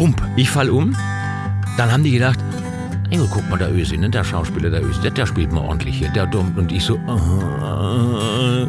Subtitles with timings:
[0.00, 0.96] Wump, ich fall um.
[1.76, 2.38] Dann haben die gedacht,
[3.10, 4.08] Ey, guck mal, der Ösi, ne?
[4.08, 6.54] der Schauspieler, der Ösi, der, der spielt mal ordentlich hier, der dumm.
[6.56, 8.62] Und ich so, uh,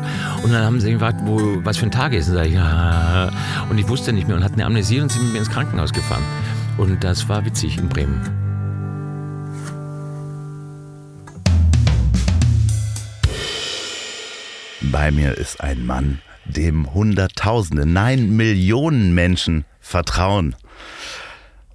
[0.44, 2.28] und dann haben sie gefragt, wo, was für ein Tag ist.
[2.28, 3.31] Und, sag ich, ja.
[3.70, 5.94] und ich wusste nicht mehr und hatten eine Amnesie und sind mit mir ins Krankenhaus
[5.94, 6.24] gefahren.
[6.78, 8.20] Und das war witzig in Bremen.
[14.82, 20.55] Bei mir ist ein Mann, dem Hunderttausende, nein Millionen Menschen vertrauen.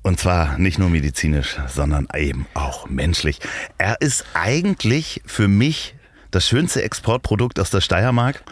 [0.06, 3.41] Und zwar nicht nur medizinisch, sondern eben auch menschlich.
[3.77, 5.96] Er ist eigentlich für mich
[6.30, 8.45] das schönste Exportprodukt aus der Steiermark.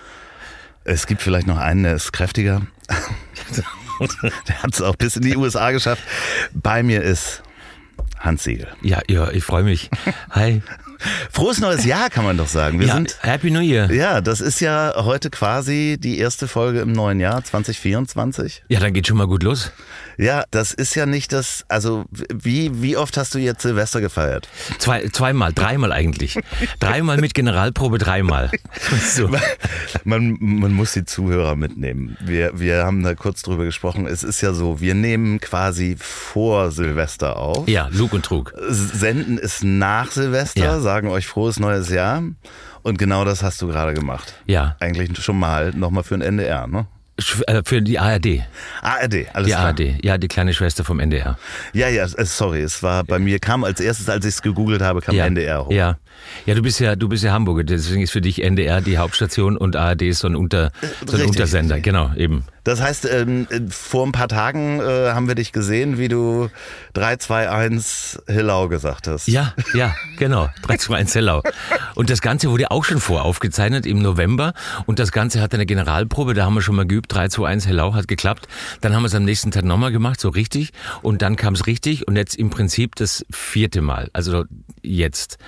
[0.82, 2.62] Es gibt vielleicht noch einen, der ist kräftiger.
[4.48, 6.02] der hat es auch bis in die USA geschafft.
[6.52, 7.44] Bei mir ist
[8.18, 8.66] Hans Siegel.
[8.82, 9.90] Ja, ja, ich freue mich.
[10.30, 10.60] Hi.
[11.30, 12.80] Frohes neues Jahr, kann man doch sagen.
[12.80, 13.92] Wir ja, sind, Happy New Year.
[13.92, 18.64] Ja, das ist ja heute quasi die erste Folge im neuen Jahr 2024.
[18.66, 19.70] Ja, dann geht schon mal gut los.
[20.16, 24.48] Ja, das ist ja nicht das, also wie, wie oft hast du jetzt Silvester gefeiert?
[24.78, 26.38] Zwei, zweimal, dreimal eigentlich.
[26.80, 28.50] dreimal mit Generalprobe, dreimal.
[29.00, 29.30] So.
[30.04, 32.16] Man, man muss die Zuhörer mitnehmen.
[32.20, 34.06] Wir, wir haben da kurz drüber gesprochen.
[34.06, 37.68] Es ist ja so, wir nehmen quasi vor Silvester auf.
[37.68, 38.52] Ja, Lug und Trug.
[38.68, 40.80] Senden ist nach Silvester, ja.
[40.80, 42.22] sagen euch frohes neues Jahr.
[42.82, 44.34] Und genau das hast du gerade gemacht.
[44.46, 44.76] Ja.
[44.78, 46.86] Eigentlich schon mal nochmal für ein NDR, ne?
[47.46, 48.42] Äh, für die ARD.
[48.82, 49.66] ARD, alles die klar.
[49.66, 51.38] ARD, ja, die kleine Schwester vom NDR.
[51.72, 55.00] Ja, ja, sorry, es war bei mir kam als erstes, als ich es gegoogelt habe,
[55.00, 55.70] kam ja, NDR hoch.
[55.70, 55.96] Ja,
[56.44, 59.56] ja, du bist ja, du bist ja Hamburger, deswegen ist für dich NDR die Hauptstation
[59.56, 62.44] und ARD ist so ein, Unter, so ein richtig, Untersender, genau, eben.
[62.64, 66.48] Das heißt, ähm, vor ein paar Tagen äh, haben wir dich gesehen, wie du
[66.94, 69.28] 321 Hillau gesagt hast.
[69.28, 70.48] Ja, ja, genau.
[70.62, 71.42] 321 Hillau.
[71.94, 74.54] Und das Ganze wurde auch schon voraufgezeichnet im November.
[74.86, 78.08] Und das Ganze hat eine Generalprobe, da haben wir schon mal geübt, 321 Hillau hat
[78.08, 78.48] geklappt.
[78.80, 80.72] Dann haben wir es am nächsten Tag nochmal gemacht, so richtig.
[81.02, 84.08] Und dann kam es richtig und jetzt im Prinzip das vierte Mal.
[84.12, 84.44] Also
[84.82, 85.38] jetzt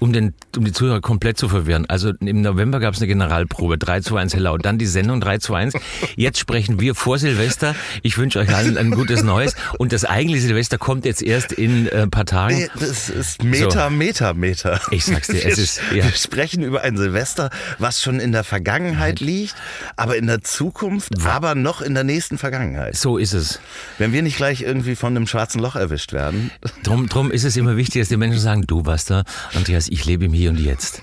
[0.00, 1.86] um, den, um die Zuhörer komplett zu verwirren.
[1.86, 5.38] Also im November gab es eine Generalprobe, 3 zu 1 Hello, dann die Sendung 3
[5.38, 5.74] zu 1.
[6.16, 7.74] Jetzt sprechen wir vor Silvester.
[8.02, 9.54] Ich wünsche euch allen ein gutes Neues.
[9.78, 12.68] Und das eigentliche Silvester kommt jetzt erst in äh, ein paar Tagen.
[12.78, 13.90] Das ist Meter, so.
[13.90, 14.80] Meter, Meter.
[14.90, 15.80] Ich sag's dir, es ist...
[15.94, 16.04] Ja.
[16.04, 19.54] Wir sprechen über ein Silvester, was schon in der Vergangenheit liegt,
[19.96, 21.26] aber in der Zukunft, was?
[21.26, 22.96] aber noch in der nächsten Vergangenheit.
[22.96, 23.60] So ist es.
[23.98, 26.50] Wenn wir nicht gleich irgendwie von einem schwarzen Loch erwischt werden.
[26.82, 29.24] Drum, drum ist es immer wichtig, dass die Menschen sagen, du warst da,
[29.54, 31.02] Andreas, ich lebe im Hier und Jetzt.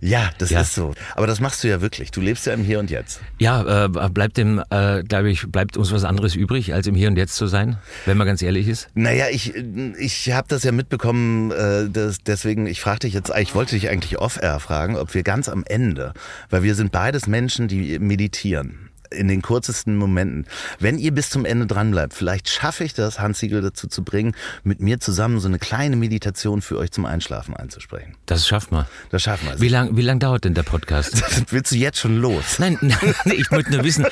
[0.00, 0.62] Ja, das ja.
[0.62, 0.94] ist so.
[1.14, 2.10] Aber das machst du ja wirklich.
[2.10, 3.20] Du lebst ja im Hier und Jetzt.
[3.38, 7.08] Ja, äh, bleibt dem, äh, glaube ich, bleibt uns was anderes übrig, als im Hier
[7.08, 8.88] und Jetzt zu sein, wenn man ganz ehrlich ist?
[8.94, 13.54] Naja, ich, ich habe das ja mitbekommen, äh, das, deswegen, ich frage dich jetzt, ich
[13.54, 16.14] wollte dich eigentlich off-air fragen, ob wir ganz am Ende,
[16.50, 20.46] weil wir sind beides Menschen, die meditieren in den kurzesten Momenten.
[20.78, 24.02] Wenn ihr bis zum Ende dran bleibt, vielleicht schaffe ich das, Hans Siegel dazu zu
[24.02, 24.34] bringen,
[24.64, 28.14] mit mir zusammen so eine kleine Meditation für euch zum Einschlafen einzusprechen.
[28.26, 28.86] Das schaffen wir.
[29.10, 29.60] Das schaffen wir.
[29.60, 31.22] Wie lange wie lang dauert denn der Podcast?
[31.52, 32.58] Willst du jetzt schon los?
[32.58, 34.06] Nein, nein ich möchte nur wissen,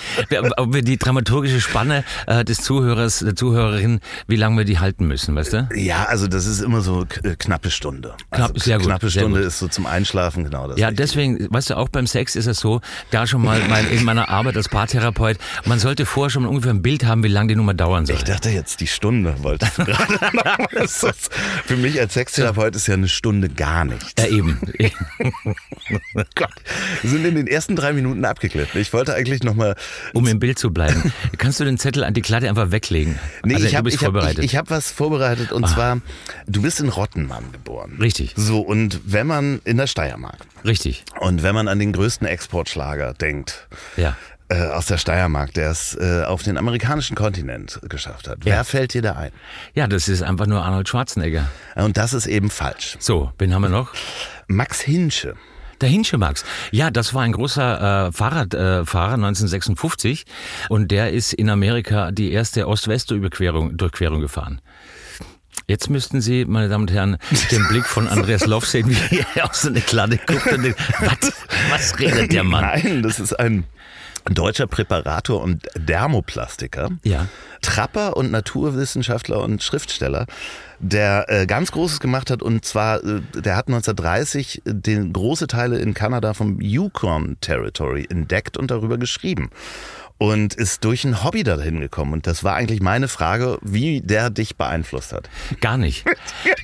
[0.57, 5.07] ob wir die dramaturgische Spanne äh, des Zuhörers, der Zuhörerin, wie lange wir die halten
[5.07, 5.69] müssen, weißt du?
[5.75, 8.15] Ja, also das ist immer so äh, knappe Stunde.
[8.31, 8.87] Knapp, also, sehr gut.
[8.87, 10.79] Knappe Stunde ist so zum Einschlafen genau das.
[10.79, 14.05] Ja, deswegen, weißt du, auch beim Sex ist es so, da schon mal mein, in
[14.05, 15.39] meiner Arbeit als Part Paartherapeut.
[15.65, 18.17] Man sollte vorher schon ungefähr ein Bild haben, wie lange die Nummer dauern soll.
[18.17, 20.19] Ich dachte jetzt, die Stunde wolltest du gerade.
[21.65, 24.15] Für mich als Sextherapeut ist ja eine Stunde gar nichts.
[24.19, 24.61] Ja, eben.
[26.35, 26.51] Gott.
[27.03, 28.81] Wir sind in den ersten drei Minuten abgeglitten.
[28.81, 29.77] Ich wollte eigentlich nochmal.
[30.13, 31.13] Um im Bild zu bleiben.
[31.39, 33.19] Kannst du den Zettel an die Klatte einfach weglegen?
[33.45, 35.69] Nee, also, ich habe hab, ich, ich hab was vorbereitet und ah.
[35.69, 36.01] zwar,
[36.47, 37.99] du bist in Rottenmann geboren.
[38.01, 38.35] Richtig.
[38.37, 40.39] So, und wenn man in der Steiermark.
[40.65, 41.05] Richtig.
[41.21, 44.17] Und wenn man an den größten Exportschlager denkt, ja
[44.51, 48.45] äh, aus der Steiermark, der es äh, auf den amerikanischen Kontinent geschafft hat.
[48.45, 48.57] Ja.
[48.57, 49.31] Wer fällt dir da ein?
[49.75, 51.49] Ja, das ist einfach nur Arnold Schwarzenegger.
[51.77, 52.97] Und das ist eben falsch.
[52.99, 53.93] So, wen haben wir noch?
[54.49, 55.37] Max Hinsche.
[55.81, 56.45] Der Hinsche Max.
[56.73, 60.27] Ja, das war ein großer äh, Fahrradfahrer äh, 1956
[60.69, 64.61] und der ist in Amerika die erste Ost-West-Durchquerung Durchquerung gefahren.
[65.69, 67.17] Jetzt müssten Sie, meine Damen und Herren,
[67.53, 71.33] den Blick von Andreas Loff sehen, wie er aus der Kladde guckt und denkt, was,
[71.71, 72.63] was redet der Mann?
[72.63, 73.65] Nein, das ist ein
[74.25, 77.27] deutscher Präparator und Dermoplastiker, ja.
[77.63, 80.27] Trapper und Naturwissenschaftler und Schriftsteller,
[80.79, 85.79] der äh, ganz Großes gemacht hat und zwar, äh, der hat 1930 den große Teile
[85.79, 89.51] in Kanada vom Yukon Territory entdeckt und darüber geschrieben
[90.23, 92.13] und ist durch ein Hobby dahin gekommen.
[92.13, 95.31] Und das war eigentlich meine Frage, wie der dich beeinflusst hat.
[95.63, 96.05] Gar nicht.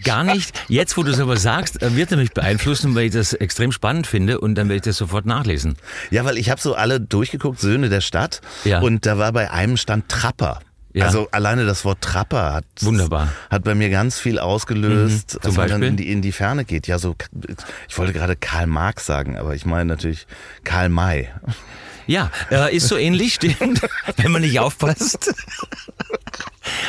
[0.05, 0.53] Gar nicht.
[0.69, 3.73] Jetzt, wo du es aber sagst, äh, wird er mich beeinflussen, weil ich das extrem
[3.73, 5.77] spannend finde und dann werde ich das sofort nachlesen.
[6.11, 8.43] Ja, weil ich habe so alle durchgeguckt, Söhne der Stadt.
[8.65, 8.81] Ja.
[8.81, 10.61] Und da war bei einem Stand Trapper.
[10.93, 11.07] Ja.
[11.07, 13.33] Also alleine das Wort Trapper hat, Wunderbar.
[13.51, 15.39] hat bei mir ganz viel ausgelöst, Mhm.
[15.43, 16.87] dass Zum man dann in die, in die Ferne geht.
[16.87, 17.15] Ja, so,
[17.89, 20.27] ich wollte gerade Karl Marx sagen, aber ich meine natürlich
[20.65, 21.29] Karl May.
[22.07, 23.81] Ja, äh, ist so ähnlich, stimmt,
[24.17, 25.35] wenn man nicht aufpasst.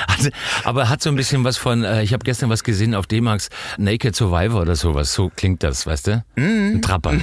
[0.08, 0.30] Also,
[0.64, 3.50] aber hat so ein bisschen was von, äh, ich habe gestern was gesehen auf D-Max,
[3.78, 6.26] Naked Survivor oder sowas, so klingt das, weißt du?
[6.36, 7.14] Ein Trapper.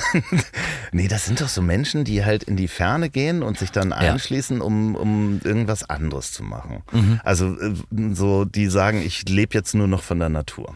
[0.93, 3.93] Nee, das sind doch so Menschen, die halt in die Ferne gehen und sich dann
[3.93, 6.83] einschließen, um, um irgendwas anderes zu machen.
[6.93, 7.21] Mhm.
[7.25, 7.75] Also äh,
[8.13, 10.75] so, die sagen, ich lebe jetzt nur noch von der Natur.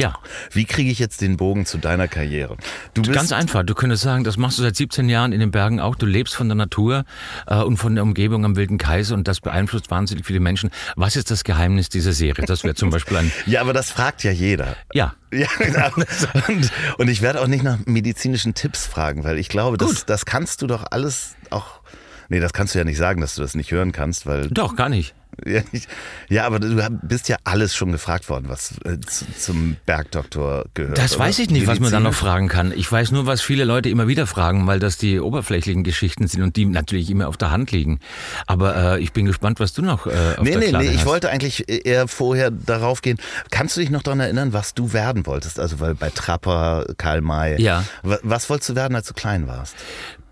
[0.00, 0.14] Ja,
[0.52, 2.56] Wie kriege ich jetzt den Bogen zu deiner Karriere?
[2.94, 3.64] Du bist ganz einfach.
[3.64, 5.96] Du könntest sagen, das machst du seit 17 Jahren in den Bergen auch.
[5.96, 7.04] Du lebst von der Natur
[7.48, 10.70] äh, und von der Umgebung am Wilden Kaiser und das beeinflusst wahnsinnig viele Menschen.
[10.94, 12.44] Was ist das Geheimnis dieser Serie?
[12.46, 14.76] Das wäre zum Beispiel ein, Ja, aber das fragt ja jeder.
[14.94, 15.90] ja, Ja, genau.
[16.46, 20.24] Und, und ich werde auch nicht nach medizinischen Tipps fragen, weil ich glaube, das, das
[20.24, 21.80] kannst du doch alles auch.
[22.28, 24.48] Nee, das kannst du ja nicht sagen, dass du das nicht hören kannst, weil.
[24.48, 25.14] doch, gar nicht.
[25.46, 25.86] Ja, ich,
[26.28, 30.98] ja aber du bist ja alles schon gefragt worden, was äh, zu, zum Bergdoktor gehört.
[30.98, 31.24] Das oder?
[31.26, 32.72] weiß ich nicht, was man da noch fragen kann.
[32.76, 36.42] Ich weiß nur, was viele Leute immer wieder fragen, weil das die oberflächlichen Geschichten sind
[36.42, 38.00] und die natürlich immer auf der Hand liegen.
[38.46, 40.98] Aber äh, ich bin gespannt, was du noch äh, auf Nee, der nee, nee, ich
[40.98, 41.06] hast.
[41.06, 43.18] wollte eigentlich eher vorher darauf gehen.
[43.50, 45.58] Kannst du dich noch daran erinnern, was du werden wolltest?
[45.60, 47.60] Also weil bei Trapper, Karl May.
[47.62, 47.84] Ja.
[48.02, 49.76] Wa- Was wolltest du werden, als du klein warst?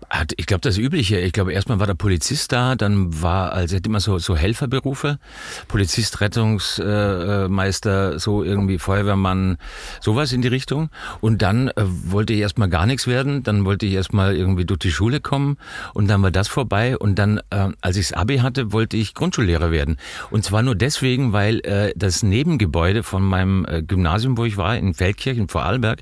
[0.09, 1.19] Hat- Ich glaube, das Übliche.
[1.19, 4.37] Ich glaube, erstmal war der Polizist da, dann war, also er hat immer so, so
[4.37, 5.19] Helferberufe.
[5.67, 9.57] Polizist, Rettungsmeister, äh, Meister, so irgendwie Feuerwehrmann,
[9.99, 10.89] sowas in die Richtung.
[11.19, 13.43] Und dann äh, wollte ich erstmal gar nichts werden.
[13.43, 15.57] Dann wollte ich erstmal irgendwie durch die Schule kommen
[15.93, 16.97] und dann war das vorbei.
[16.97, 19.97] Und dann, äh, als das Abi hatte, wollte ich Grundschullehrer werden.
[20.31, 24.77] Und zwar nur deswegen, weil äh, das Nebengebäude von meinem äh, Gymnasium, wo ich war,
[24.77, 25.99] in Feldkirch, in Vorarlberg,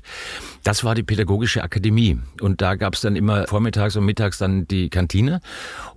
[0.66, 2.18] das war die Pädagogische Akademie.
[2.40, 5.40] Und da gab es dann immer vormittags und mittags dann die Kantine.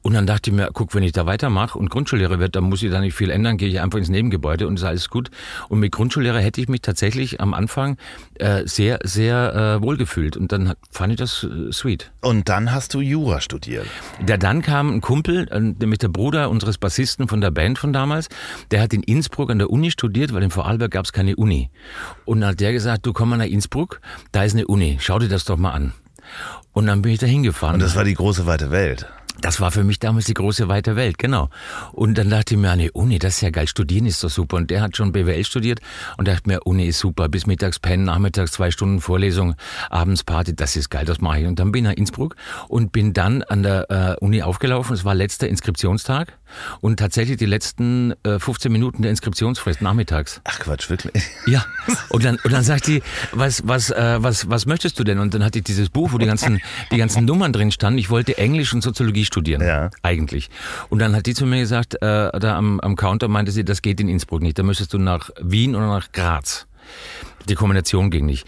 [0.02, 2.84] Und dann dachte ich mir, guck, wenn ich da weitermache und Grundschullehrer wird, dann muss
[2.84, 5.30] ich da nicht viel ändern, gehe ich einfach ins Nebengebäude und ist alles gut.
[5.68, 7.98] Und mit Grundschullehrer hätte ich mich tatsächlich am Anfang
[8.36, 10.38] äh, sehr, sehr äh, wohlgefühlt.
[10.38, 12.12] Und dann fand ich das äh, sweet.
[12.22, 13.86] Und dann hast du Jura studiert.
[14.20, 17.94] Der dann kam ein Kumpel, äh, mit der Bruder unseres Bassisten von der Band von
[17.94, 18.30] damals,
[18.72, 21.70] der hat in Innsbruck an der Uni studiert, weil in Vorarlberg gab es keine Uni.
[22.26, 25.20] Und dann hat der gesagt, du komm mal nach Innsbruck, da ist eine Uni, schau
[25.20, 25.94] dir das doch mal an.
[26.74, 27.76] Und dann bin ich da hingefahren.
[27.76, 29.08] Und das war die große weite Welt.
[29.42, 31.50] Das war für mich damals die große weite Welt, genau.
[31.94, 34.58] Und dann dachte ich mir, nee, Uni, das ist ja geil, studieren ist doch super.
[34.58, 35.80] Und der hat schon BWL studiert
[36.18, 39.56] und dachte mir, Uni ist super, bis mittags pennen, nachmittags zwei Stunden Vorlesung,
[39.90, 41.48] abends Party, das ist geil, das mache ich.
[41.48, 42.36] Und dann bin ich nach Innsbruck
[42.68, 44.94] und bin dann an der äh, Uni aufgelaufen.
[44.94, 46.38] Es war letzter Inskriptionstag
[46.82, 50.42] und tatsächlich die letzten äh, 15 Minuten der Inskriptionsfrist nachmittags.
[50.46, 51.24] Ach Quatsch, wirklich?
[51.48, 51.66] Ja,
[52.10, 53.02] und dann, und dann sagt die,
[53.32, 55.20] was, was, äh, was, was möchtest du denn?
[55.20, 56.62] Und dann hatte ich dieses Buch, wo die ganzen,
[56.92, 57.98] die ganzen Nummern drin standen.
[58.00, 59.90] Ich wollte Englisch und Soziologie studieren, Ja.
[60.04, 60.50] eigentlich.
[60.90, 61.98] Und dann hat die zu mir gesagt, äh,
[62.40, 64.58] da am, am Counter meinte sie, das geht in Innsbruck nicht.
[64.60, 66.68] Da müsstest du nach Wien oder nach Graz.
[67.48, 68.46] Die Kombination ging nicht.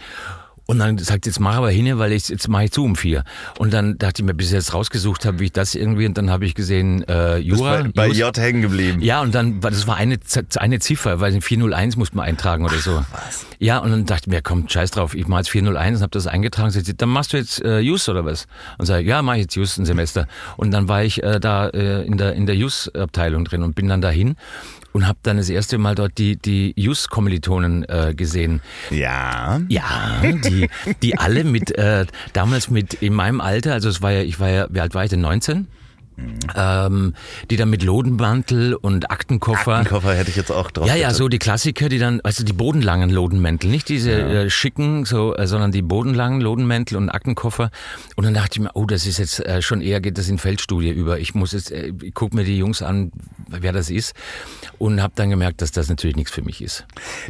[0.72, 3.24] Und dann sagt jetzt mach aber hin, weil ich, jetzt mache ich zu um vier.
[3.58, 6.16] Und dann dachte ich mir, bis ich jetzt rausgesucht habe, wie ich das irgendwie, und
[6.16, 7.82] dann habe ich gesehen, äh, Jura.
[7.82, 9.00] bei, bei J hängen geblieben.
[9.02, 10.18] ja, und dann, war- das war eine,
[10.56, 13.04] eine Ziffer, weil 401 musste man eintragen oder so.
[13.12, 13.44] was?
[13.58, 16.10] Ja, und dann dachte ich mir, komm, scheiß drauf, ich mache jetzt 401 und habe
[16.10, 16.70] das eingetragen.
[16.70, 18.46] Sie sagt, dann machst du jetzt äh, Jus oder was?
[18.78, 20.26] Und sage, ja, mache ich jetzt Jus ein Semester.
[20.56, 23.88] Und dann war ich äh, da äh, in der, in der Jus-Abteilung drin und bin
[23.88, 24.36] dann dahin
[24.92, 28.60] und habe dann das erste Mal dort die, die Jus-Kommilitonen äh, gesehen.
[28.90, 29.60] Ja.
[29.68, 30.68] Ja, die,
[31.02, 34.48] die alle mit, äh, damals mit in meinem Alter, also es war ja, ich war
[34.48, 35.66] ja, wie alt war ich denn, 19?
[36.54, 37.14] Ähm,
[37.50, 39.78] die dann mit Lodenmantel und Aktenkoffer.
[39.78, 40.86] Den Koffer hätte ich jetzt auch drauf.
[40.86, 45.04] Ja, ja, so die Klassiker, die dann, also die bodenlangen Lodenmäntel, nicht diese äh, schicken,
[45.04, 47.70] so, äh, sondern die bodenlangen Lodenmäntel und Aktenkoffer.
[48.16, 50.38] Und dann dachte ich mir, oh, das ist jetzt äh, schon eher geht das in
[50.38, 51.18] Feldstudie über.
[51.18, 53.12] Ich muss jetzt, äh, ich guck mir die Jungs an,
[53.48, 54.14] wer das ist,
[54.78, 56.86] und habe dann gemerkt, dass das natürlich nichts für mich ist.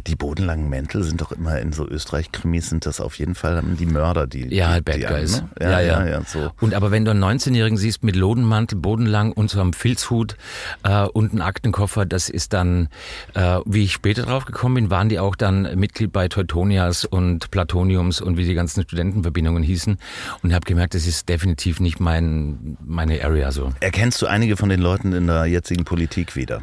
[0.07, 3.85] Die bodenlangen Mäntel sind doch immer in so Österreich-Krimis sind das auf jeden Fall die
[3.85, 4.53] Mörder, die.
[4.53, 5.39] Ja, die, Bad die Guys.
[5.39, 5.71] An, ne?
[5.71, 6.51] ja, ja, ja, so.
[6.59, 10.37] Und aber wenn du einen 19-Jährigen siehst mit Lodenmantel, bodenlang und so Filzhut
[10.83, 12.89] äh, und einen Aktenkoffer, das ist dann,
[13.33, 17.49] äh, wie ich später drauf gekommen bin, waren die auch dann Mitglied bei Teutonias und
[17.49, 19.97] Platoniums und wie die ganzen Studentenverbindungen hießen
[20.43, 23.71] und habe gemerkt, das ist definitiv nicht mein meine Area so.
[23.79, 26.61] Erkennst du einige von den Leuten in der jetzigen Politik wieder?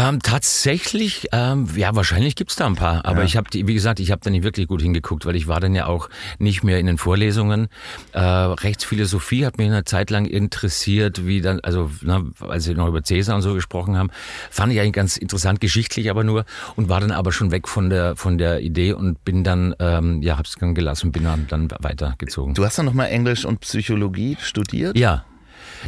[0.00, 3.04] Ähm, tatsächlich, ähm, ja, wahrscheinlich gibt's da ein paar.
[3.04, 3.24] Aber Ja.
[3.24, 5.74] ich habe, wie gesagt, ich habe da nicht wirklich gut hingeguckt, weil ich war dann
[5.74, 7.66] ja auch nicht mehr in den Vorlesungen.
[8.12, 12.86] Äh, Rechtsphilosophie hat mich eine Zeit lang interessiert, wie dann, also na, als wir noch
[12.86, 14.10] über Cäsar und so gesprochen haben,
[14.50, 16.44] fand ich eigentlich ganz interessant, geschichtlich aber nur
[16.76, 20.22] und war dann aber schon weg von der von der Idee und bin dann, ähm,
[20.22, 22.54] ja, hab's dann gelassen, bin dann, dann weitergezogen.
[22.54, 24.96] Du hast dann nochmal Englisch und Psychologie studiert?
[24.96, 25.24] ja,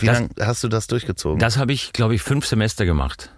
[0.00, 1.38] Wie lange hast du das durchgezogen?
[1.38, 3.30] das habe ich, glaube ich, fünf Semester gemacht.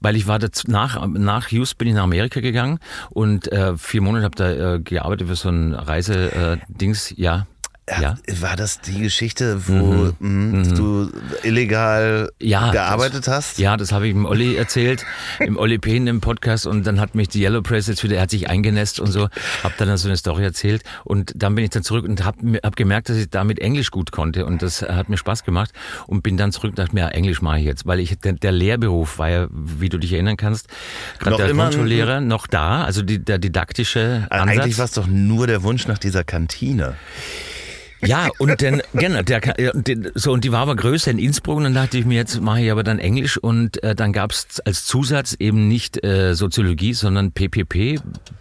[0.00, 2.78] Weil ich war dazu, nach, nach Just bin ich nach Amerika gegangen
[3.10, 7.46] und äh, vier Monate habe da äh, gearbeitet für so ein Reise-Dings, ja.
[7.90, 8.16] Ja.
[8.40, 10.62] War das die Geschichte, wo mhm.
[10.62, 11.10] mh, du
[11.42, 13.58] illegal Ja, gearbeitet das, hast?
[13.58, 15.04] Ja, das habe ich dem Olli erzählt,
[15.40, 18.22] im Olli Pehn im Podcast und dann hat mich die Yellow Press jetzt wieder, er
[18.22, 19.28] hat sich eingenässt und so,
[19.64, 22.76] habe dann so eine Story erzählt und dann bin ich dann zurück und habe hab
[22.76, 25.72] gemerkt, dass ich damit Englisch gut konnte und das hat mir Spaß gemacht
[26.06, 28.34] und bin dann zurück und dachte mir, ja, Englisch mache ich jetzt, weil ich der,
[28.34, 30.68] der Lehrberuf war ja, wie du dich erinnern kannst,
[31.18, 34.58] gerade der Grundschullehrer noch da, also die, der didaktische Ansatz.
[34.58, 36.94] Eigentlich war es doch nur der Wunsch nach dieser Kantine.
[38.04, 39.40] Ja, und dann, genau, der,
[39.74, 42.40] den- so, und die war aber größer in Innsbruck und dann dachte ich mir, jetzt
[42.40, 46.34] mache ich aber dann Englisch und äh, dann gab es als Zusatz eben nicht äh,
[46.34, 48.00] Soziologie, sondern PPP,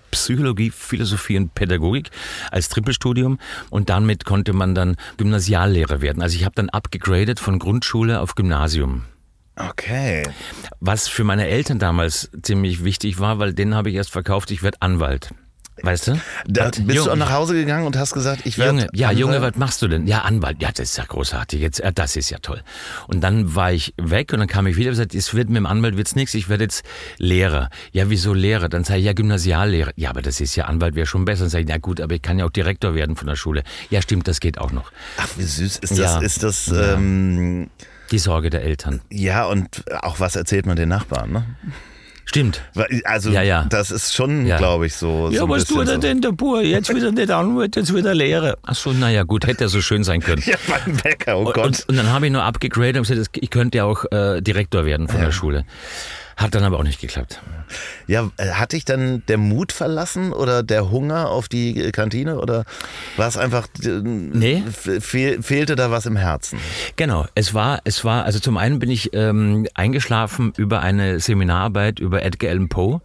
[0.09, 2.09] Psychologie, Philosophie und Pädagogik
[2.49, 3.37] als Trippelstudium
[3.69, 6.21] und damit konnte man dann Gymnasiallehrer werden.
[6.23, 9.03] Also ich habe dann abgegradet von Grundschule auf Gymnasium.
[9.57, 10.23] Okay.
[10.79, 14.63] Was für meine Eltern damals ziemlich wichtig war, weil denen habe ich erst verkauft, ich
[14.63, 15.33] werde Anwalt.
[15.83, 16.21] Weißt du?
[16.47, 18.71] Da Und bist du auch Junge- nach Hause gegangen und hast gesagt, ich werde.
[18.71, 19.19] Junge, ja, Anwalt?
[19.19, 20.07] Junge, was machst du denn?
[20.07, 20.61] Ja, Anwalt.
[20.61, 21.59] Ja, das ist ja großartig.
[21.61, 22.61] Jetzt, das ist ja toll.
[23.07, 25.57] Und dann war ich weg und dann kam ich wieder und gesagt, es wird mit
[25.57, 26.33] dem Anwalt wird's nichts.
[26.33, 26.83] Ich werde jetzt
[27.17, 27.69] Lehrer.
[27.91, 28.69] Ja, wieso Lehrer?
[28.69, 29.91] Dann sage ich, ja, Gymnasiallehrer.
[29.95, 31.41] Ja, aber das ist ja Anwalt wäre schon besser.
[31.41, 33.63] Dann sage ich, na gut, aber ich kann ja auch Direktor werden von der Schule.
[33.89, 34.91] Ja, stimmt, das geht auch noch.
[35.17, 35.97] Ach, wie süß ist das?
[35.97, 36.19] Ja.
[36.19, 37.69] Ist das, ähm,
[38.11, 39.01] Die Sorge der Eltern.
[39.09, 41.45] ja, und auch was erzählt man den Nachbarn, ne?
[42.31, 42.61] Stimmt.
[43.03, 43.65] Also, Ja, ja.
[43.67, 44.55] das ist schon, Ja.
[44.57, 45.27] glaube ich, so.
[45.27, 45.97] so Ja, ein was tut er so.
[45.99, 46.61] denn, der Bur?
[46.61, 48.55] Jetzt wieder nicht Anwalt, jetzt wieder Lehrer.
[48.63, 50.41] Ach so, naja, gut, hätte er so schön sein können.
[50.51, 51.57] Ja, beim Bäcker, oh Gott.
[51.65, 54.85] Und, und dann habe ich nur abgegradet und gesagt, ich könnte ja auch äh, Direktor
[54.85, 55.65] werden von der Schule.
[56.41, 57.39] Hat dann aber auch nicht geklappt.
[58.07, 62.39] Ja, äh, hat dich dann der Mut verlassen oder der Hunger auf die äh, Kantine
[62.39, 62.65] oder
[63.15, 64.63] war es einfach, Nee.
[64.99, 66.59] fehl, fehlte da was im Herzen?
[66.95, 71.99] Genau, es war, es war, also zum einen bin ich ähm, eingeschlafen über eine Seminararbeit
[71.99, 73.01] über Edgar Allan Poe.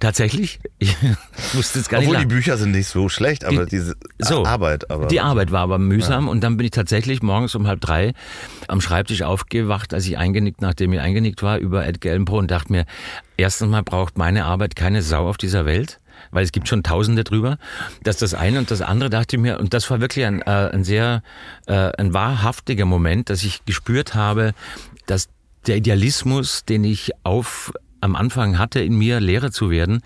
[0.00, 0.94] Tatsächlich, ich
[1.54, 2.08] wusste es gar nicht.
[2.08, 2.26] Obwohl die.
[2.26, 5.06] Bücher sind nicht so schlecht, aber Die- diese so, Arbeit, aber.
[5.06, 8.12] Die Arbeit war aber mühsam und dann bin ich tatsächlich morgens um halb drei
[8.68, 12.50] am Schreibtisch aufgewacht, als ich eingenickt, nachdem ich eingenickt war, über Edgar Allan Poe und
[12.50, 12.84] dachte mir,
[13.36, 15.98] erstens mal braucht meine Arbeit keine Sau auf dieser Welt.
[16.30, 17.58] Weil es gibt schon Tausende drüber.
[18.02, 20.40] Das ist das eine und das andere dachte ich mir, und das war wirklich ein,
[20.40, 21.22] äh, ein sehr,
[21.66, 24.54] äh, ein wahrhaftiger Moment, dass ich gespürt habe,
[25.04, 25.28] dass
[25.66, 30.02] der Idealismus, den ich auf am Anfang hatte, in mir Lehrer zu werden,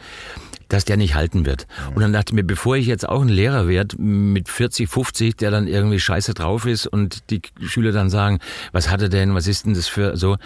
[0.71, 1.67] dass der nicht halten wird.
[1.95, 5.37] Und dann dachte ich mir, bevor ich jetzt auch ein Lehrer werde mit 40, 50,
[5.37, 8.39] der dann irgendwie scheiße drauf ist und die Schüler dann sagen,
[8.73, 10.37] was hat er denn, was ist denn das für so,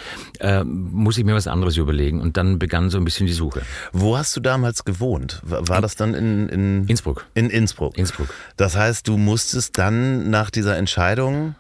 [0.41, 2.21] äh, muss ich mir was anderes überlegen.
[2.21, 3.63] Und dann begann so ein bisschen die Suche.
[3.93, 5.43] Wo hast du damals gewohnt?
[5.45, 7.27] War das dann in, in Innsbruck.
[7.35, 7.97] In Innsbruck.
[7.99, 8.29] Innsbruck.
[8.57, 11.55] Das heißt, du musstest dann nach dieser Entscheidung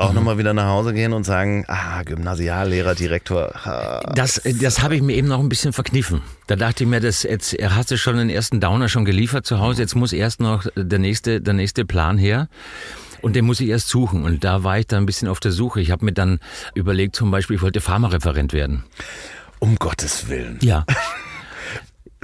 [0.00, 3.54] auch nochmal wieder nach Hause gehen und sagen, ah, Gymnasiallehrer, Direktor.
[3.66, 4.00] ah.
[4.14, 6.22] Das, das habe ich mir eben noch ein bisschen verkniffen.
[6.46, 9.60] Da dachte ich mir, das jetzt hast du schon den ersten Downer schon geliefert zu
[9.60, 12.48] Hause, jetzt muss erst noch der nächste, der nächste Plan her.
[13.22, 14.24] Und den muss ich erst suchen.
[14.24, 15.82] Und da war ich dann ein bisschen auf der Suche.
[15.82, 16.40] Ich habe mir dann
[16.74, 18.84] überlegt, zum Beispiel, ich wollte Pharmareferent werden.
[19.58, 20.58] Um Gottes Willen.
[20.62, 20.86] Ja.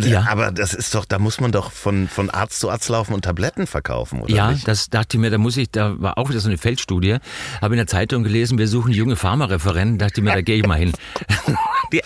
[0.00, 0.26] Ja.
[0.28, 3.24] Aber das ist doch, da muss man doch von, von Arzt zu Arzt laufen und
[3.24, 4.68] Tabletten verkaufen, oder Ja, nicht?
[4.68, 7.16] das dachte ich mir, da muss ich, da war auch wieder so eine Feldstudie,
[7.62, 10.66] habe in der Zeitung gelesen, wir suchen junge Pharmareferenten, dachte ich mir, da gehe ich
[10.66, 10.92] mal hin.
[11.92, 12.02] die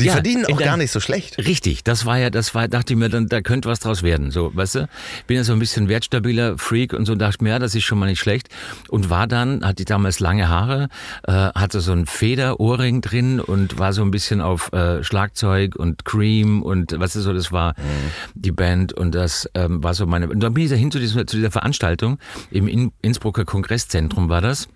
[0.00, 1.38] Die verdienen in auch der- gar nicht so schlecht.
[1.38, 4.30] Richtig, das war ja, das war, dachte ich mir, dann, da könnte was draus werden.
[4.30, 4.88] So, weißt du?
[5.26, 7.84] Bin ja so ein bisschen wertstabiler Freak und so und dachte mir, ja, das ist
[7.84, 8.48] schon mal nicht schlecht.
[8.88, 10.88] Und war dann, hatte ich damals lange Haare,
[11.26, 16.04] äh, hatte so ein Federohrring drin und war so ein bisschen auf äh, Schlagzeug und
[16.04, 17.74] Cream und was ist so, das war
[18.34, 20.28] die Band und das ähm, war so meine.
[20.28, 22.18] Und dann bin ich dahin zu, diesem, zu dieser Veranstaltung
[22.50, 24.68] im In Innsbrucker Kongresszentrum war das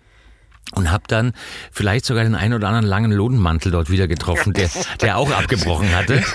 [0.72, 1.32] und habe dann
[1.72, 5.94] vielleicht sogar den einen oder anderen langen Lodenmantel dort wieder getroffen, der, der auch abgebrochen
[5.94, 6.22] hatte.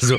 [0.00, 0.18] So.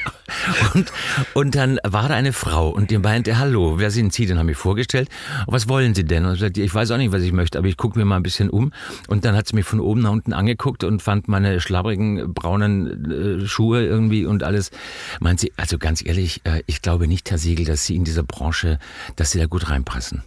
[0.74, 0.92] und,
[1.34, 4.38] und dann war da eine Frau und die meinte, hallo, wer sind Sie denn?
[4.38, 5.10] Haben mich vorgestellt.
[5.48, 6.26] Was wollen Sie denn?
[6.26, 8.18] Und ich sagte, ich weiß auch nicht, was ich möchte, aber ich gucke mir mal
[8.18, 8.72] ein bisschen um.
[9.08, 13.42] Und dann hat sie mich von oben nach unten angeguckt und fand meine schlabbrigen braunen
[13.44, 14.72] äh, Schuhe irgendwie und alles.
[15.20, 18.24] Meint sie, also ganz ehrlich, äh, ich glaube nicht, Herr Siegel, dass Sie in dieser
[18.24, 18.80] Branche,
[19.16, 20.24] dass Sie da gut reinpassen.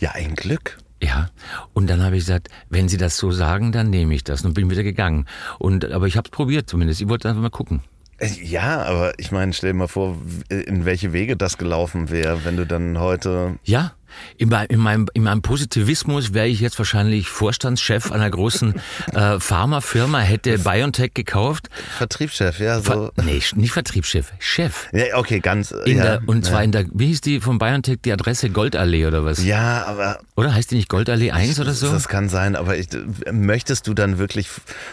[0.00, 0.78] Ja, ein Glück.
[1.02, 1.30] Ja,
[1.74, 4.54] und dann habe ich gesagt, wenn Sie das so sagen, dann nehme ich das und
[4.54, 5.26] bin wieder gegangen.
[5.58, 7.00] Und aber ich habe es probiert zumindest.
[7.00, 7.82] Ich wollte einfach mal gucken.
[8.18, 10.16] Äh, Ja, aber ich meine, stell dir mal vor,
[10.48, 13.58] in welche Wege das gelaufen wäre, wenn du dann heute.
[13.64, 13.92] Ja,
[14.36, 18.74] In, in, meinem, in meinem Positivismus wäre ich jetzt wahrscheinlich Vorstandschef einer großen
[19.12, 21.68] äh, Pharmafirma, hätte BioNTech gekauft.
[21.96, 22.82] Vertriebschef, ja, so.
[22.82, 24.88] Ver nee, nicht Vertriebschef, Chef.
[24.92, 25.70] Ja, okay, ganz.
[25.70, 26.64] In ja, der, und zwar ja.
[26.64, 29.42] in der, wie hieß die von BioNTech, die Adresse Goldallee oder was?
[29.44, 31.90] Ja, aber Oder heißt die nicht Goldallee 1 oder so?
[31.90, 32.88] das kann sein, aber ich,
[33.30, 34.48] möchtest du dann wirklich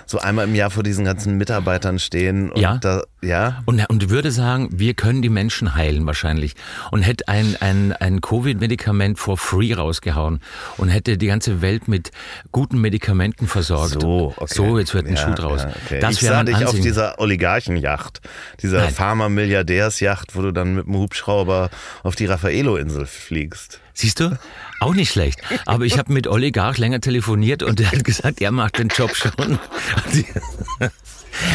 [0.06, 2.78] so einmal im Jahr vor diesen ganzen Mitarbeitern stehen und Ja.
[2.78, 3.62] da, ja?
[3.66, 6.56] Und, und würde sagen, wir können die Menschen heilen wahrscheinlich.
[6.92, 10.40] Und hätte ein, ein, ein Covid-Medikament for free rausgehauen
[10.78, 12.10] und hätte die ganze Welt mit
[12.52, 14.02] guten Medikamenten versorgt.
[14.02, 14.54] So, okay.
[14.56, 15.62] So, jetzt wird ein Ja, Schuh draus.
[15.62, 16.00] ja, okay.
[16.00, 16.82] Das ich sah dich auf Ansinnen.
[16.84, 18.22] dieser Oligarchenjacht,
[18.64, 18.94] dieser Nein.
[18.94, 21.70] Pharma-Milliardärsjacht, wo du dann mit dem Hubschrauber
[22.04, 23.80] auf die Raffaello-Insel fliegst.
[23.94, 24.38] Siehst du?
[24.82, 25.40] Auch nicht schlecht.
[25.66, 29.16] Aber ich habe mit Oligarch länger telefoniert und er hat gesagt, er macht den Job
[29.16, 29.32] schon.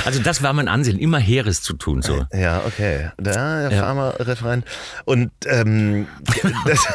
[0.05, 2.25] Also das war mein Ansinnen, immer Heeres zu tun so.
[2.33, 3.11] Ja, okay.
[3.17, 3.83] Da, der Ja.
[3.85, 4.65] Pharma-Referent.
[5.05, 6.07] Und ähm,
[6.67, 6.87] das,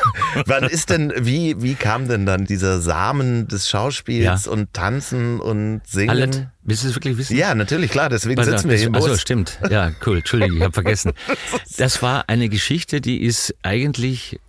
[0.46, 4.51] wann ist denn, wie, wie kam denn dann dieser Samen des Schauspiels Ja.
[4.51, 6.10] und Tanzen und Singen?
[6.10, 6.42] Alles?
[6.68, 7.38] Willst du es wirklich wissen?
[7.38, 9.22] Ja, natürlich, klar, deswegen auf, sitzen wir hier im Bus.
[9.22, 9.60] stimmt.
[9.70, 10.18] Ja, cool.
[10.18, 11.13] Entschuldige, ich habe vergessen.
[11.77, 14.39] Das war eine Geschichte, die ist eigentlich,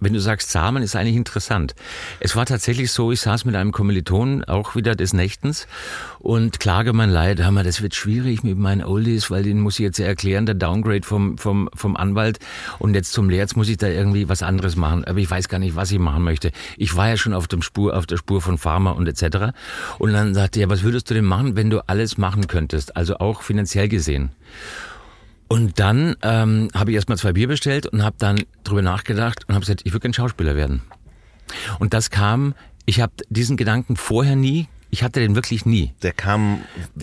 [0.00, 1.74] wenn du sagst Samen, ist eigentlich interessant.
[2.20, 5.66] Es war tatsächlich so, ich saß mit einem Kommiliton auch wieder des Nächtens
[6.18, 7.40] und klage mein Leid.
[7.40, 10.54] Hör mal, das wird schwierig mit meinen Oldies, weil den muss ich jetzt erklären, der
[10.54, 12.38] Downgrade vom, vom, vom Anwalt
[12.78, 15.04] und jetzt zum Lehr, jetzt muss ich da irgendwie was anderes machen.
[15.04, 16.52] Aber ich weiß gar nicht, was ich machen möchte.
[16.76, 19.52] Ich war ja schon auf, dem Spur, auf der Spur von Pharma und etc.
[19.98, 22.96] Und dann sagte er, was würdest du denn machen, wenn du alles machen könntest?
[22.96, 24.30] Also auch finanziell gesehen.
[25.52, 29.54] Und dann ähm, habe ich erstmal zwei Bier bestellt und habe dann drüber nachgedacht und
[29.56, 30.80] habe gesagt, ich würde gern Schauspieler werden.
[31.80, 32.54] Und das kam,
[32.86, 35.92] ich habe diesen Gedanken vorher nie, ich hatte den wirklich nie.
[36.02, 36.60] Der kam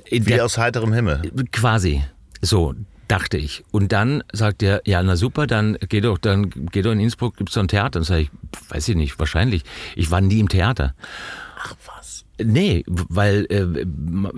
[0.10, 1.30] wie Der- aus heiterem Himmel.
[1.51, 2.06] Quasi.
[2.42, 2.74] So
[3.10, 3.66] dachte ich.
[3.72, 7.36] Und dann sagt er, ja, na super, dann geh doch, dann geh doch in Innsbruck,
[7.36, 8.00] gibt's so ein Theater.
[8.00, 8.32] Dann sage ich,
[8.70, 9.63] weiß ich nicht, wahrscheinlich.
[9.98, 10.96] Ich war nie im Theater.
[11.60, 11.97] Ach was.
[12.44, 13.62] Nee, weil äh,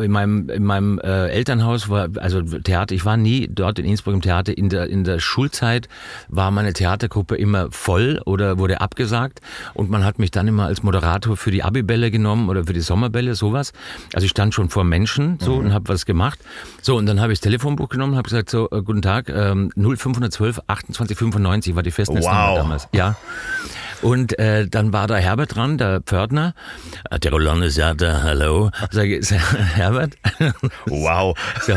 [0.04, 4.14] in meinem, in meinem äh, Elternhaus war, also Theater, ich war nie dort in Innsbruck
[4.14, 4.58] im Theater.
[4.58, 5.90] In der, in der Schulzeit
[6.30, 9.42] war meine Theatergruppe immer voll oder wurde abgesagt
[9.74, 12.80] und man hat mich dann immer als Moderator für die Abibälle genommen oder für die
[12.82, 13.74] Sommerbälle, sowas.
[14.14, 16.40] Also ich stand schon vor Menschen so und habe was gemacht.
[16.82, 19.30] So, und dann habe ich das Telefonbuch genommen und habe gesagt, so, äh, guten Tag,
[19.30, 22.58] ähm, 0512 2895 war die Festnetznummer Wow.
[22.58, 22.88] damals.
[22.94, 23.16] Ja.
[24.02, 26.54] Und äh, dann war da Herbert dran, der Pförtner.
[27.10, 28.72] Äh, Der Roland sagt, äh, hallo.
[28.92, 29.40] Sag ich, sag,
[29.76, 30.18] Herbert?
[30.86, 31.38] Wow.
[31.66, 31.74] So,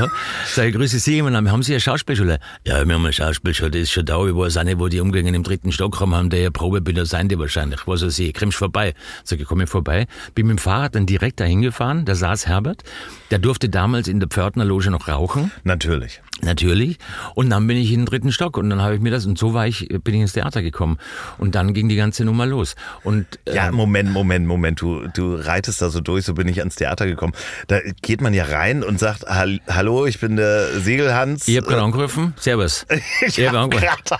[0.46, 2.38] sag ich, grüße Sie, mein Name, haben Sie eine Schauspielschule?
[2.64, 4.24] Ja, wir haben eine Schauspielschule, die ist schon da.
[4.24, 7.06] Ich weiß auch nicht, wo die Umgänge im dritten Stock haben, haben die ja Probebilder
[7.06, 7.80] sein die wahrscheinlich.
[7.86, 8.94] Was weiß ich, kommst vorbei.
[9.24, 10.06] Sag ich, komm ich vorbei.
[10.34, 12.82] Bin mit dem Fahrrad dann direkt dahin gefahren, da saß Herbert.
[13.30, 15.50] Der durfte damals in der Pförtnerloge noch rauchen.
[15.64, 16.20] Natürlich.
[16.44, 16.98] Natürlich.
[17.36, 19.38] Und dann bin ich in den dritten Stock und dann habe ich mir das und
[19.38, 20.98] so war ich, bin ich ins Theater gekommen.
[21.38, 22.74] Und dann ging die ganze Nummer los.
[23.04, 24.80] Und äh, Ja, Moment, Moment, Moment.
[24.80, 27.32] Du, du reitest da so durch, so bin ich ans Theater gekommen.
[27.68, 31.46] Da geht man ja rein und sagt, "Hall- hallo, ich bin der Segelhans.
[31.48, 32.34] ich habe gerade angerufen.
[32.38, 32.86] Servus.
[33.26, 33.86] Ich hab hab angerufen.
[34.08, 34.18] grad-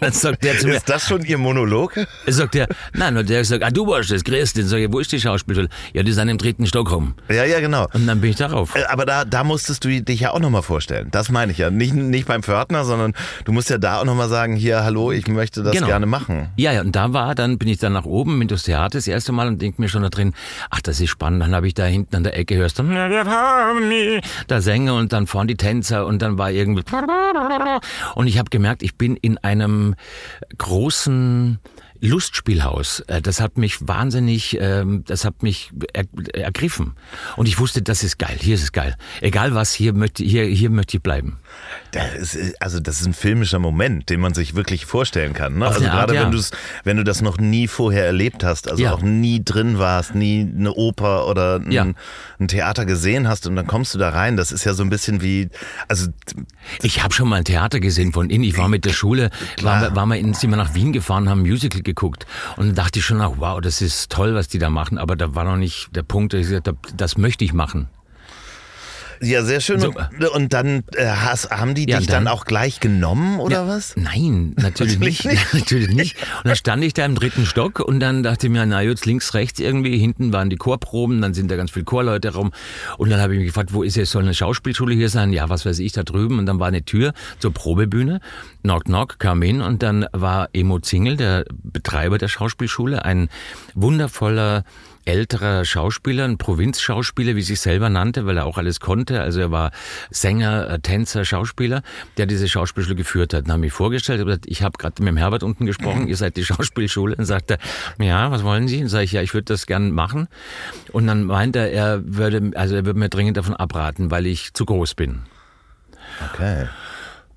[0.00, 1.92] Dann sagt der zu mir, Ist das schon Ihr Monolog?
[2.28, 4.52] sagt der, nein, und der sagt, ah, du warst das, grüß.
[4.52, 5.68] Dann sag ich, wo ist die Schauspielschule?
[5.92, 7.14] Ja, die sind im dritten Stockholm.
[7.28, 7.88] Ja, ja, genau.
[7.92, 8.76] Und dann bin ich darauf.
[8.76, 11.08] Äh, Aber da, da musstest du dich ja auch nochmal vorstellen.
[11.10, 11.70] Das meine ich ja.
[11.70, 15.26] Nicht, nicht beim Pförtner, sondern du musst ja da auch nochmal sagen, hier, hallo, ich
[15.28, 15.86] möchte das Genau.
[15.86, 16.48] gerne machen.
[16.56, 19.06] Ja, ja, und da war, dann bin ich dann nach oben mit das Theater das
[19.06, 20.34] erste Mal und denk mir schon da drin,
[20.70, 21.42] ach, das ist spannend.
[21.42, 25.48] Dann habe ich da hinten an der Ecke hörst du, der Sänger und dann vorne
[25.48, 26.82] die Tänzer und dann war irgendwie
[28.14, 29.94] und ich habe gemerkt, ich bin in einem
[30.58, 31.58] großen
[32.00, 33.00] Lustspielhaus.
[33.06, 36.94] Äh, Das hat mich wahnsinnig, ähm, das hat mich er, ergriffen.
[37.36, 38.96] Und ich wusste, das ist geil, hier ist es geil.
[39.20, 41.38] Egal was, hier möchte, hier, hier möchte ich bleiben.
[41.92, 45.58] Das ist, also das ist ein filmischer Moment, den man sich wirklich vorstellen kann.
[45.58, 45.66] Ne?
[45.66, 46.30] Also eine Art, gerade ja.
[46.32, 46.44] wenn,
[46.84, 48.92] wenn du das noch nie vorher erlebt hast, also Ja.
[48.92, 51.86] auch nie drin warst, nie eine Oper oder ein, Ja.
[52.38, 54.36] ein Theater gesehen hast und dann kommst du da rein.
[54.36, 55.48] Das ist ja so ein bisschen wie,
[55.88, 56.08] also
[56.82, 58.44] Ich habe schon mal ein Theater gesehen von innen.
[58.44, 59.30] Ich war mit der Schule,
[59.62, 62.26] waren wir, waren wir in, sind wir nach Wien gefahren, haben ein Musical geguckt.
[62.56, 64.98] Und dann dachte ich schon, ach, wow, das ist toll, was die da machen.
[64.98, 67.88] Aber da war noch nicht der Punkt, dass ich gesagt habe, das möchte ich machen.
[69.20, 69.80] Ja sehr schön.
[69.80, 69.88] So.
[69.90, 73.56] Und, und dann äh, hast, haben die Ja, dich dann- dann, auch gleich genommen oder
[73.62, 73.94] Ja, was?
[73.96, 75.54] Nein, natürlich Natürlich nicht.
[75.54, 76.16] natürlich nicht.
[76.38, 79.06] Und dann stand ich da im dritten Stock und dann dachte ich mir, na jetzt
[79.06, 82.52] links, rechts irgendwie, hinten waren die Chorproben, dann sind da ganz viele Chorleute rum.
[82.96, 85.32] Und dann habe ich mich gefragt, wo ist jetzt, soll eine Schauspielschule hier sein?
[85.32, 86.38] Ja, was weiß ich, da drüben.
[86.38, 88.20] Und dann war eine Tür zur Probebühne.
[88.62, 93.28] Knock, knock, kam hin und dann war Emo Zingel, der Betreiber der Schauspielschule, ein
[93.74, 94.64] wundervoller
[95.08, 99.22] älterer Schauspieler, ein Provinzschauspieler, wie sich selber nannte, weil er auch alles konnte.
[99.22, 99.72] Also er war
[100.10, 101.82] Sänger, äh, Tänzer, Schauspieler,
[102.18, 103.44] der diese Schauspielschule geführt hat.
[103.44, 106.16] Dann habe ich mich vorgestellt, gesagt, ich habe gerade mit dem Herbert unten gesprochen, ihr
[106.16, 107.16] seid die Schauspielschule.
[107.16, 107.58] Und sagt er,
[107.98, 108.82] ja, was wollen Sie?
[108.82, 110.28] Und sage ich, ja, ich würde das gern machen.
[110.92, 114.52] Und dann meint er, er würde, also er würde mir dringend davon abraten, weil ich
[114.52, 115.22] zu groß bin.
[116.32, 116.66] Okay.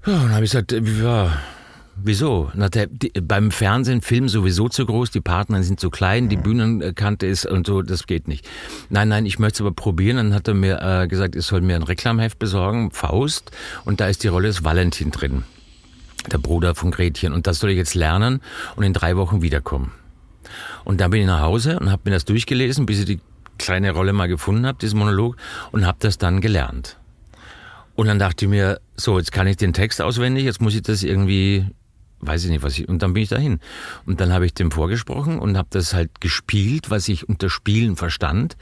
[0.05, 1.37] Ja, und dann habe ich gesagt, ja,
[1.95, 2.51] Wieso?
[2.55, 6.37] Na, der, die, beim Fernsehen, Film sowieso zu groß, die Partner sind zu klein, die
[6.37, 8.47] Bühnenkante ist und so, das geht nicht.
[8.89, 10.17] Nein, nein, ich möchte es aber probieren.
[10.17, 13.51] Dann hat er mir äh, gesagt, ich soll mir ein Reklamheft besorgen, Faust,
[13.85, 15.43] und da ist die Rolle des Valentin drin,
[16.31, 17.33] der Bruder von Gretchen.
[17.33, 18.41] Und das soll ich jetzt lernen
[18.75, 19.91] und in drei Wochen wiederkommen.
[20.83, 23.19] Und dann bin ich nach Hause und habe mir das durchgelesen, bis ich die
[23.57, 25.35] kleine Rolle mal gefunden habe, dieses Monolog,
[25.71, 26.97] und habe das dann gelernt.
[27.95, 30.81] Und dann dachte ich mir, so, jetzt kann ich den Text auswendig, jetzt muss ich
[30.81, 31.67] das irgendwie
[32.21, 32.87] weiß ich nicht, was ich.
[32.87, 33.59] Und dann bin ich dahin.
[34.05, 37.95] Und dann habe ich dem vorgesprochen und habe das halt gespielt, was ich unter Spielen
[37.95, 38.55] verstand.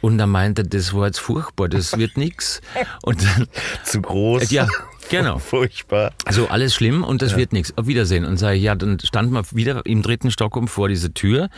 [0.00, 2.60] Und dann meinte, das war jetzt furchtbar, das wird nix.
[3.02, 3.46] Und dann,
[3.84, 4.50] Zu groß.
[4.50, 4.66] ja,
[5.08, 5.38] genau.
[5.46, 6.12] Furchtbar.
[6.24, 7.76] Also alles schlimm und das wird nichts.
[7.76, 8.24] Auf Wiedersehen.
[8.24, 11.48] Und sage ich, ja, dann stand man wieder im dritten Stock um vor dieser Tür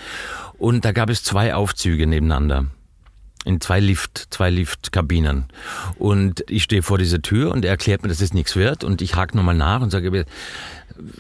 [0.59, 2.67] und da gab es zwei Aufzüge nebeneinander.
[3.45, 5.47] In zwei Lift, zwei Liftkabinen.
[5.97, 8.85] Und ich stehe vor dieser Tür und er erklärt mir, dass das nichts wird.
[8.85, 10.27] Und ich hake nochmal nach und sage,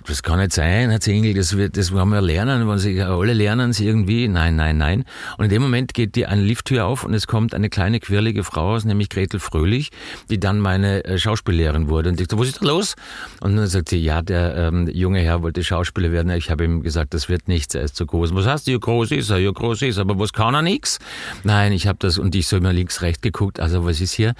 [0.07, 3.33] das kann nicht sein, Herr Zengel, das, wird, das wollen wir lernen, wollen Sie, alle
[3.33, 4.29] lernen es irgendwie.
[4.29, 5.05] Nein, nein, nein.
[5.37, 8.45] Und in dem Moment geht die eine Lifttür auf und es kommt eine kleine, quirlige
[8.45, 9.91] Frau aus, nämlich Gretel Fröhlich,
[10.31, 12.11] die dann meine äh, Schauspiellehrerin wurde.
[12.11, 12.97] Und ich so, was ist da los?
[13.41, 16.31] Und dann sagt sie, ja, der ähm, junge Herr wollte Schauspieler werden.
[16.33, 18.35] Ich habe ihm gesagt, das wird nichts, er ist zu groß.
[18.35, 20.99] Was heißt, ja groß ist er, ja groß ist er, aber was kann er nix?
[21.45, 24.35] Nein, ich habe das, und ich so immer links, rechts geguckt, also was ist hier?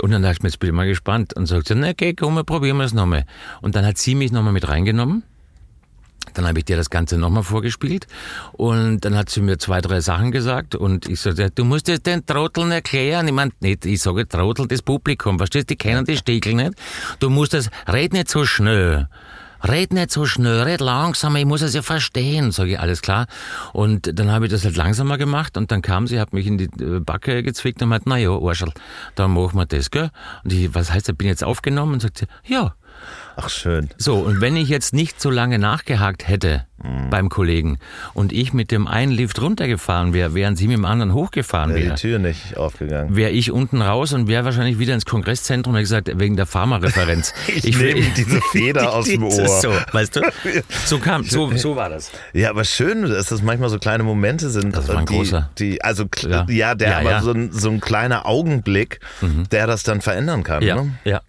[0.00, 1.34] Und dann dachte ich mir, jetzt bin ich mal gespannt.
[1.34, 3.24] Und sagt sie, na okay, komm, wir probieren wir es nochmal.
[3.60, 5.22] Und dann hat sie mich nochmal mit reingenommen.
[6.32, 8.06] Dann habe ich dir das Ganze nochmal vorgespielt
[8.52, 12.06] und dann hat sie mir zwei, drei Sachen gesagt und ich sagte, du musst jetzt
[12.06, 13.28] den Trotteln erklären.
[13.28, 16.72] Ich meine, nicht, ich sage Trottel, das Publikum, verstehst du, die kennen die Stiegel nicht.
[17.20, 19.08] Du musst das, red nicht so schnell.
[19.62, 23.26] Red nicht so schnell, red langsam, ich muss es ja verstehen, sage ich, alles klar.
[23.72, 26.58] Und dann habe ich das halt langsamer gemacht und dann kam sie, hat mich in
[26.58, 28.72] die äh, Backe gezwickt und meint, na ja, Arschel,
[29.14, 30.10] dann machen wir das, gell?
[30.42, 31.94] Und ich, was heißt, ich bin jetzt aufgenommen?
[31.94, 32.74] Und sagt sie, ja,
[33.36, 33.88] Ach, schön.
[33.98, 36.66] so, und wenn ich jetzt nicht so lange nachgehakt hätte
[37.10, 37.78] beim Kollegen
[38.12, 41.80] und ich mit dem einen Lift runtergefahren wäre, während sie mit dem anderen hochgefahren Wäre
[41.84, 43.16] wäre, die Tür nicht aufgegangen.
[43.16, 47.32] wäre ich unten raus und wäre wahrscheinlich wieder ins Kongresszentrum und gesagt, wegen der Pharmareferenz.
[47.48, 49.48] Ich nehme diese Feder aus dem Ohr.
[49.60, 50.20] So, weißt du?
[50.84, 52.10] So kam, so, so war das.
[52.34, 54.76] Ja, aber schön, dass das manchmal so kleine Momente sind.
[54.76, 55.50] Das war ein die, großer.
[55.58, 56.44] Die, also, Ja.
[56.50, 57.20] ja, der Ja, aber ja.
[57.20, 57.24] Mhm.
[57.24, 59.00] So, ein, so ein kleiner Augenblick,
[59.50, 60.62] der das dann verändern kann.
[60.62, 60.90] Ja, Ne?
[61.04, 61.20] ja.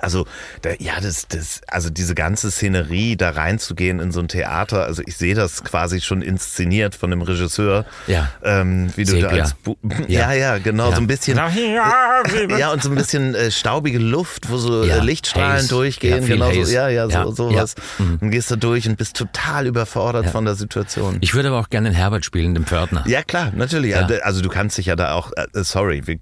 [0.00, 0.26] Also,
[0.62, 5.02] da, ja, das, das, also diese ganze Szenerie, da reinzugehen in so ein Theater, also
[5.06, 7.84] ich sehe das quasi schon inszeniert von dem Regisseur.
[8.06, 8.30] Ja.
[8.42, 9.76] Ähm, wie du da als Bu
[10.08, 10.32] ja.
[10.32, 10.32] Ja.
[10.32, 10.96] ja, genau, Ja.
[10.96, 11.40] so ein bisschen.
[12.58, 15.68] Ja, und so ein bisschen äh, staubige Luft, wo so Ja, äh, Lichtstrahlen Haze.
[15.68, 16.22] durchgehen.
[16.22, 17.74] Ja, genau so, ja, ja, so, Ja, sowas.
[17.98, 18.04] ja.
[18.04, 18.18] Mhm.
[18.20, 21.18] Dann gehst du durch und bist total überfordert von der Situation.
[21.20, 23.04] Ich würde aber auch gerne den Herbert spielen, den Pförtner.
[23.06, 23.92] ja, klar, natürlich.
[23.92, 24.06] Ja.
[24.22, 26.20] Also du kannst dich ja da auch, äh, sorry, wie,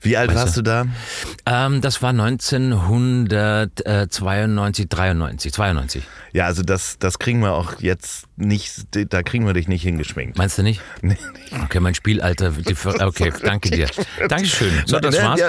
[0.00, 0.86] wie alt Weißt warst du da?
[1.46, 6.02] Ähm, das war 1992, 93, 92.
[6.32, 10.38] Ja, also das, das kriegen wir auch jetzt nicht, da kriegen wir dich nicht hingeschminkt.
[10.38, 10.80] Meinst du nicht?
[11.02, 11.16] Nee.
[11.64, 12.52] Okay, mein Spielalter.
[13.00, 13.88] Okay, danke dir.
[14.28, 14.70] Dankeschön.
[14.86, 15.40] So, das war's.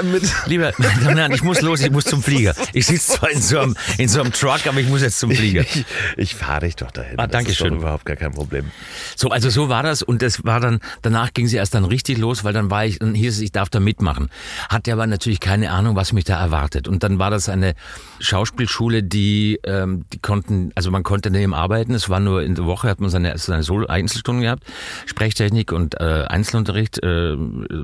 [0.48, 0.72] Lieber,
[1.04, 2.56] nein, ich muss los, ich muss zum Flieger.
[2.74, 5.32] Ich sitze zwar in so, einem, in so einem Truck, aber ich muss jetzt zum
[5.32, 5.62] Flieger.
[5.62, 5.86] Ich,
[6.18, 7.20] ich fahre dich doch dahin.
[7.20, 7.76] Ah, das danke ist doch schön.
[7.76, 8.72] überhaupt gar kein Problem.
[9.16, 12.18] So, also so war das und das war dann, danach ging sie erst dann richtig
[12.18, 14.30] los, weil dann war ich, dann hieß es, ich darf da mitmachen.
[14.70, 16.88] Hatte aber natürlich keine Ahnung, was mich da erwartet.
[16.88, 17.76] Und dann war das eine
[18.20, 22.66] Schauspielschule, die, ähm, die konnten, also man konnte neben arbeiten, es war nur in der
[22.66, 24.64] Woche, hat man seine, seine Solo Einzelstunden gehabt,
[25.06, 27.36] Sprechtechnik und äh, Einzelunterricht, äh,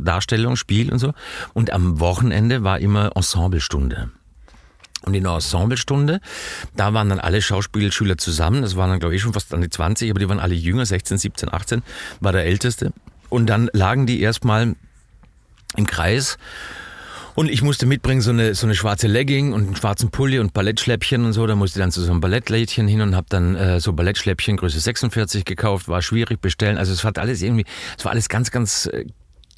[0.01, 1.13] Darstellung, Spiel und so.
[1.53, 4.11] Und am Wochenende war immer Ensemblestunde.
[5.03, 6.19] Und in der Ensemblestunde,
[6.75, 8.61] da waren dann alle Schauspielschüler zusammen.
[8.61, 10.85] Das waren dann, glaube ich, schon fast an die 20, aber die waren alle jünger,
[10.85, 11.83] 16, 17, 18,
[12.19, 12.91] war der Älteste.
[13.29, 14.75] Und dann lagen die erstmal
[15.75, 16.37] im Kreis.
[17.37, 20.55] Und ich musste mitbringen so eine, so eine schwarze Legging und einen schwarzen Pulli und
[20.55, 21.45] Ballettschläppchen und so.
[21.45, 24.57] Da musste ich dann zu so einem Ballettlädchen hin und habe dann äh, so Ballettschläppchen
[24.57, 25.87] Größe 46 gekauft.
[25.87, 26.79] War schwierig bestellen.
[26.79, 29.05] Also es hat alles irgendwie, es war alles ganz, ganz äh,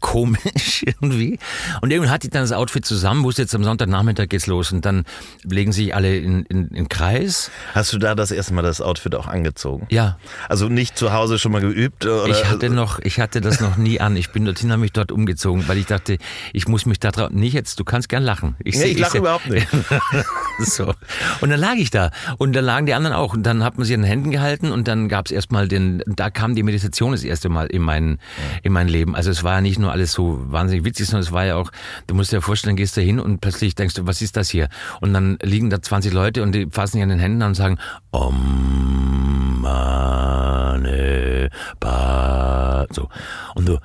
[0.02, 1.40] komisch irgendwie.
[1.82, 4.86] Und irgendwann hatte ich dann das Outfit zusammen, wusste jetzt am Sonntagnachmittag geht's los und
[4.86, 5.06] dann
[5.44, 7.52] legen sich alle in, in, in Kreis.
[7.74, 9.88] Hast du da das erste Mal das Outfit auch angezogen?
[9.90, 12.06] Ja, Also nicht zu Hause schon mal geübt?
[12.06, 12.28] Oder?
[12.28, 14.16] ich hatte noch, ich hatte das noch nie an.
[14.18, 16.18] Ich bin dorthin, habe mich dort umgezogen, weil ich dachte,
[16.54, 18.56] ich muss mich da drauf, nicht jetzt, du kannst gern lachen.
[18.64, 19.68] Nee, seh- ich lache überhaupt nicht.
[20.60, 20.94] so.
[21.42, 23.86] Und dann lag ich da und dann lagen die anderen auch und dann hat man
[23.86, 27.12] sie in den Händen gehalten und dann gab es erstmal den, da kam die Meditation
[27.12, 28.20] das erste Mal in mein,
[28.64, 29.16] in mein Leben.
[29.16, 31.71] Also es war ja nicht nur alles so wahnsinnig witzig, sondern es war ja auch,
[32.08, 34.69] du musst dir vorstellen, gehst da hin und plötzlich denkst du, was ist das hier?
[35.02, 37.78] Und dann liegen da 20 Leute und die fassen sich an den Händen und sagen,
[38.12, 41.49] Om Mane
[41.80, 42.86] Pa.
[42.91, 43.10] So.
[43.56, 43.78] Und du,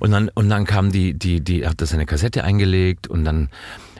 [0.00, 3.48] und dann, und dann kam die, die, die, hat das eine Kassette eingelegt und dann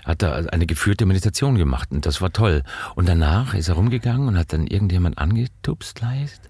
[0.04, 2.62] hat er eine geführte Meditation gemacht und das war toll.
[2.94, 6.40] Und danach ist er rumgegangen und hat dann irgendjemand angetupst leicht.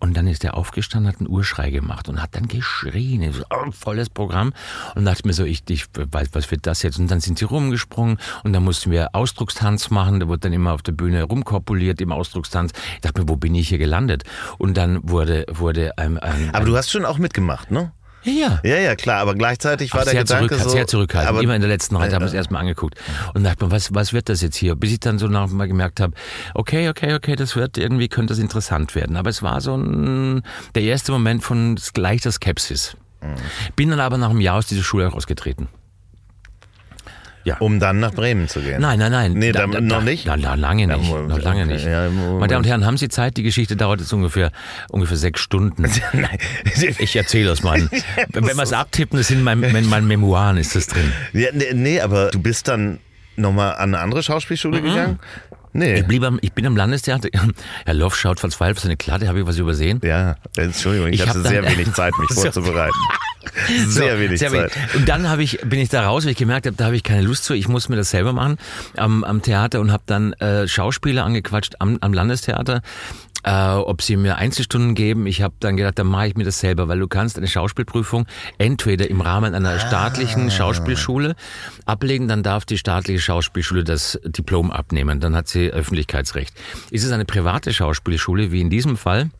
[0.00, 3.70] Und dann ist er aufgestanden, hat einen Urschrei gemacht und hat dann geschrien, so, oh,
[3.72, 4.52] volles Programm.
[4.94, 6.98] Und dachte mir so, ich, ich weiß, was wird das jetzt?
[6.98, 10.20] Und dann sind sie rumgesprungen und dann mussten wir Ausdruckstanz machen.
[10.20, 12.72] Da wurde dann immer auf der Bühne rumkorpuliert im Ausdruckstanz.
[12.94, 14.24] Ich dachte mir, wo bin ich hier gelandet?
[14.58, 17.92] Und dann wurde, wurde ein, ein Aber du hast schon auch mitgemacht, ne?
[18.28, 20.70] Ja, Ja, ja, klar, aber gleichzeitig war Ach, der sehr, Gedanke zurück, so...
[20.70, 21.28] sehr zurückhaltend.
[21.30, 22.96] Aber, Immer in der letzten Reihe haben wir es erstmal angeguckt.
[23.34, 24.74] Und dachte mir, was, was wird das jetzt hier?
[24.74, 26.14] Bis ich dann so mal gemerkt habe,
[26.54, 29.16] okay, okay, okay, das wird irgendwie, könnte das interessant werden.
[29.16, 30.42] Aber es war so ein,
[30.74, 32.96] der erste Moment von leichter Skepsis.
[33.20, 33.34] Mhm.
[33.76, 35.12] Bin dann aber nach einem Jahr aus dieser Schule
[37.54, 37.74] rausgetreten.
[37.74, 38.80] um dann nach Bremen zu gehen.
[38.80, 39.32] Nein, nein, nein.
[39.32, 40.26] Nee, da- noch nicht?
[40.26, 41.08] Na, na, lange nicht.
[41.10, 41.84] Ja, noch lange nicht.
[41.84, 42.08] ja.
[42.10, 43.36] Meine Damen und Herren, haben Sie Zeit?
[43.36, 44.50] Die Geschichte dauert jetzt ungefähr,
[44.90, 45.82] ungefähr sechs Stunden.
[46.12, 46.38] Nein.
[46.98, 47.88] Ich erzähle das mal.
[48.32, 51.12] Wenn wir es abtippen, das sind mein, in meinen Memoiren ist das drin.
[51.32, 52.98] Ja, nee, nee, aber du bist dann
[53.36, 55.20] nochmal an eine andere Schauspielschule gegangen?
[55.72, 56.00] Nee.
[56.00, 57.28] Ich, blieb am, ich bin am Landestheater.
[57.84, 59.28] Herr Loff schaut verzweifelt auf seine Klatte.
[59.28, 60.00] Habe ich was übersehen?
[60.02, 62.92] Ja, Entschuldigung, ich, Ich hab hatte dann- sehr wenig Zeit, mich vorzubereiten.
[63.86, 64.76] Sehr So, wenig sehr Zeit.
[64.76, 64.94] wenig.
[64.94, 67.02] Und dann habe ich, bin ich da raus, weil ich gemerkt habe, da habe ich
[67.02, 67.54] keine Lust zu.
[67.54, 68.58] Ich muss mir das selber machen
[68.96, 72.82] am, am Theater und habe dann äh, Schauspieler angequatscht am, am Landestheater.
[73.44, 75.26] Äh, ob sie mir Einzelstunden geben.
[75.26, 78.26] Ich habe dann gedacht, dann mache ich mir das selber, weil du kannst eine Schauspielprüfung
[78.58, 81.36] entweder im Rahmen einer staatlichen Schauspielschule
[81.86, 86.52] ablegen, dann darf die staatliche Schauspielschule das Diplom abnehmen, dann hat sie Öffentlichkeitsrecht.
[86.90, 89.30] Ist es eine private Schauspielschule, wie in diesem Fall,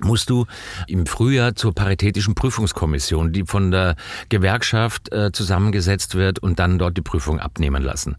[0.00, 0.46] musst du
[0.86, 3.96] im Frühjahr zur paritätischen Prüfungskommission, die von der
[4.28, 8.16] Gewerkschaft äh, zusammengesetzt wird und dann dort die Prüfung abnehmen lassen.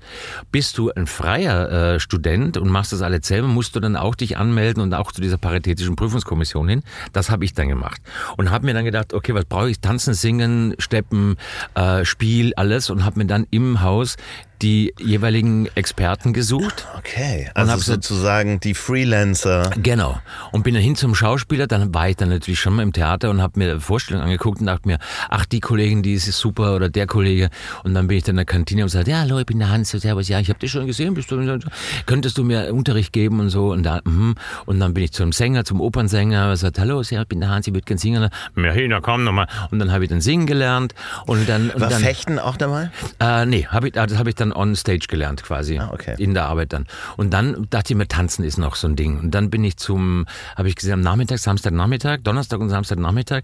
[0.52, 4.16] Bist du ein freier äh, Student und machst das alles selber, musst du dann auch
[4.16, 6.84] dich anmelden und auch zu dieser paritätischen Prüfungskommission hin.
[7.12, 8.02] Das habe ich dann gemacht
[8.38, 9.80] und habe mir dann gedacht, okay, was brauche ich?
[9.80, 11.38] Tanzen, singen, steppen,
[11.76, 14.16] äh, Spiel, alles und habe mir dann im Haus
[14.64, 16.88] die jeweiligen Experten gesucht.
[16.98, 19.70] Okay, also sozusagen die Freelancer.
[19.76, 20.20] Genau.
[20.54, 23.30] Und bin dann hin zum Schauspieler, dann war ich dann natürlich schon mal im Theater
[23.30, 25.00] und habe mir Vorstellungen angeguckt und dachte mir,
[25.30, 27.50] ach, die Kollegin, die ist super oder der Kollege.
[27.84, 29.70] Und dann bin ich dann in der Kantine und sagte, ja, hallo, ich bin der
[29.70, 31.60] Hans, servus, ja, ich habe dich schon gesehen, bist du,
[32.06, 33.74] könntest du mir Unterricht geben und so.
[33.74, 34.36] Und, da, mhm.
[34.66, 37.68] und dann bin ich zum Sänger, zum Opernsänger, und sagte, hallo, ich bin der Hans,
[37.68, 38.30] ich würde gern singen.
[38.56, 39.48] Ja, Hina, komm nochmal.
[39.72, 40.96] Und dann habe ich dann singen gelernt.
[41.26, 42.92] Und dann, und War dann Fechten auch dabei?
[43.20, 45.80] äh, nee, hab ich, das habe ich dann on stage gelernt quasi.
[45.80, 46.16] Ah, okay.
[46.18, 46.86] In der Arbeit dann.
[47.18, 49.20] Und dann dachte ich mir, tanzen ist noch so ein Ding.
[49.20, 53.44] Und dann bin ich zum, habe ich gesehen, am Nachmittag, Samstagnachmittag, Donnerstag und Samstagnachmittag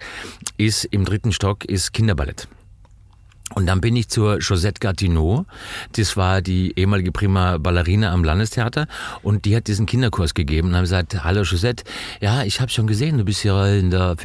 [0.57, 2.47] ist im dritten Stock ist Kinderballett.
[3.55, 5.45] Und dann bin ich zur Josette Gatineau.
[5.93, 8.87] Das war die ehemalige Prima Ballerina am Landestheater.
[9.23, 11.83] Und die hat diesen Kinderkurs gegeben und haben gesagt, hallo Josette,
[12.21, 14.15] ja, ich habe schon gesehen, du bist hier in der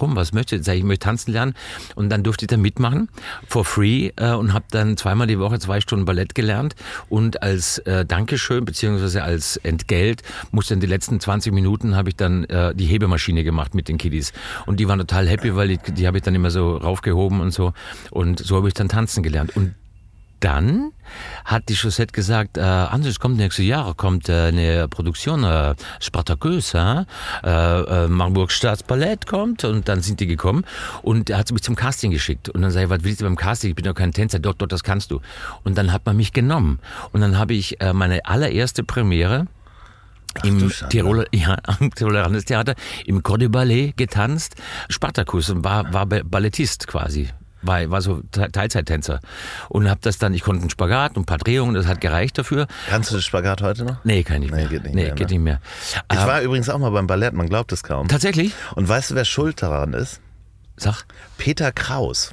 [0.00, 0.64] rum, was möchtest du?
[0.64, 1.54] Sag ich, ich möchte tanzen lernen.
[1.94, 3.08] Und dann durfte ich da mitmachen,
[3.46, 6.74] for free, äh, und habe dann zweimal die Woche zwei Stunden Ballett gelernt.
[7.08, 12.16] Und als äh, Dankeschön, beziehungsweise als Entgelt, musste dann die letzten 20 Minuten, habe ich
[12.16, 14.32] dann äh, die Hebemaschine gemacht mit den Kiddies.
[14.66, 17.52] Und die waren total happy, weil die, die habe ich dann immer so raufgehoben und
[17.52, 17.72] so.
[18.10, 19.54] Und so habe ich dann tanzen gelernt.
[19.56, 19.74] Und
[20.40, 20.90] dann
[21.44, 26.74] hat die Chaussette gesagt, äh, Anders, kommt nächstes Jahr, kommt äh, eine Produktion, äh, Spartacus,
[26.74, 27.04] äh,
[27.44, 30.64] äh, Marburg Staatsballett kommt und dann sind die gekommen
[31.02, 33.36] und er hat mich zum Casting geschickt und dann sage ich, was willst du beim
[33.36, 33.70] Casting?
[33.70, 35.20] Ich bin doch kein Tänzer, doch, doch, das kannst du.
[35.62, 36.78] Und dann hat man mich genommen
[37.12, 39.46] und dann habe ich äh, meine allererste Premiere
[40.42, 40.72] du im.
[40.90, 42.74] Tiroler, ja, am Tiroler Landestheater
[43.06, 44.56] im Corps de Ballet getanzt,
[44.90, 47.28] Spartacus und war, war Ba- Ballettist quasi.
[47.66, 49.20] War, war so Te- Teilzeittänzer.
[49.68, 52.36] Und hab das dann, ich konnte einen Spagat und ein paar Drehungen, das hat gereicht
[52.38, 52.66] dafür.
[52.88, 53.96] Kannst du das Spagat heute noch?
[54.04, 54.68] Nee, kann ich nicht Nee, mehr.
[54.68, 55.34] geht nicht nee, mehr, geht ne?
[55.34, 55.60] nicht mehr.
[56.12, 58.08] Ich war übrigens auch mal beim Ballett, man glaubt es kaum.
[58.08, 58.52] tatsächlich?
[58.74, 60.20] Und weißt du, wer schuld daran ist?
[60.76, 61.04] Sag.
[61.38, 62.32] Peter Kraus.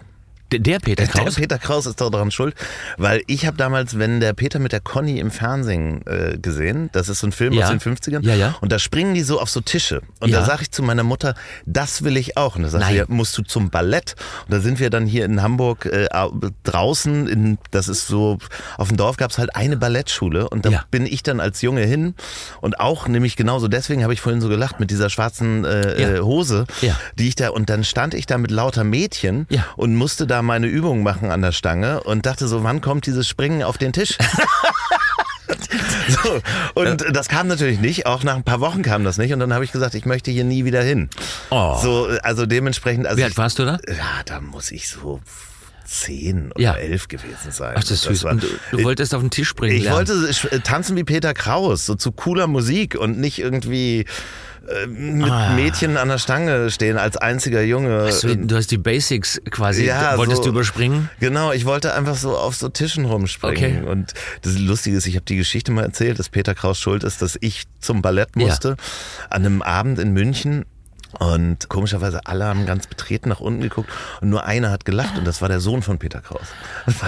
[0.52, 1.36] Der, Peter Kraus?
[1.36, 2.56] Der Peter Kraus ist doch daran schuld,
[2.98, 7.10] weil ich habe damals, wenn der Peter mit der Conny im Fernsehen äh, gesehen, das
[7.10, 7.66] ist so ein Film Ja.
[7.66, 8.56] aus den 50ern, Ja, ja.
[8.62, 10.02] und da springen die so auf so Tische.
[10.20, 11.36] Und da sage ich zu meiner Mutter,
[11.66, 12.56] das will ich auch.
[12.56, 14.16] Und da sagt sie, musst du zum Ballett.
[14.46, 16.08] Und da sind wir dann hier in Hamburg äh,
[16.64, 18.38] draußen, in, das ist so,
[18.78, 21.84] auf dem Dorf gab es halt eine Ballettschule und da bin ich dann als Junge
[21.84, 22.16] hin
[22.62, 26.20] und auch nämlich genauso, deswegen habe ich vorhin so gelacht mit dieser schwarzen äh, äh,
[26.22, 26.66] Hose,
[27.18, 29.66] die ich da, und dann stand ich da mit lauter Mädchen Ja.
[29.76, 33.06] und musste da da meine Übungen machen an der Stange und dachte so, wann kommt
[33.06, 34.18] dieses Springen auf den Tisch?
[36.24, 36.42] so,
[36.74, 39.54] und das kam natürlich nicht, auch nach ein paar Wochen kam das nicht und dann
[39.54, 41.10] habe ich gesagt, ich möchte hier nie wieder hin.
[41.52, 41.78] Oh.
[41.82, 43.06] So, also dementsprechend.
[43.06, 43.78] Also Wie alt warst du da?
[43.88, 45.22] Ja, da muss ich so
[45.86, 46.74] zehn oder Ja.
[46.76, 47.74] elf gewesen sein.
[47.76, 48.24] Ach, das ist süß.
[48.24, 49.98] war- Und du, du wolltest auf den Tisch springen ich lernen.
[49.98, 54.06] wollte sch- tanzen wie Peter Kraus, so zu cooler Musik und nicht irgendwie
[54.68, 55.54] äh, mit Ah.
[55.56, 58.12] Mädchen an der Stange stehen als einziger Junge.
[58.12, 61.10] So, du hast die Basics quasi, Ja, wolltest so- du überspringen?
[61.20, 63.82] Genau, ich wollte einfach so auf so Tischen rumspringen.
[63.82, 63.90] Okay.
[63.90, 64.14] Und
[64.44, 67.40] das Lustige ist, ich habe die Geschichte mal erzählt, dass Peter Kraus schuld ist, dass
[67.42, 68.78] ich zum Ballett musste
[69.32, 70.66] an einem Abend in München.
[71.20, 73.90] Und komischerweise alle haben ganz betreten nach unten geguckt
[74.22, 76.48] und nur einer hat gelacht und das war der Sohn von Peter Kraus.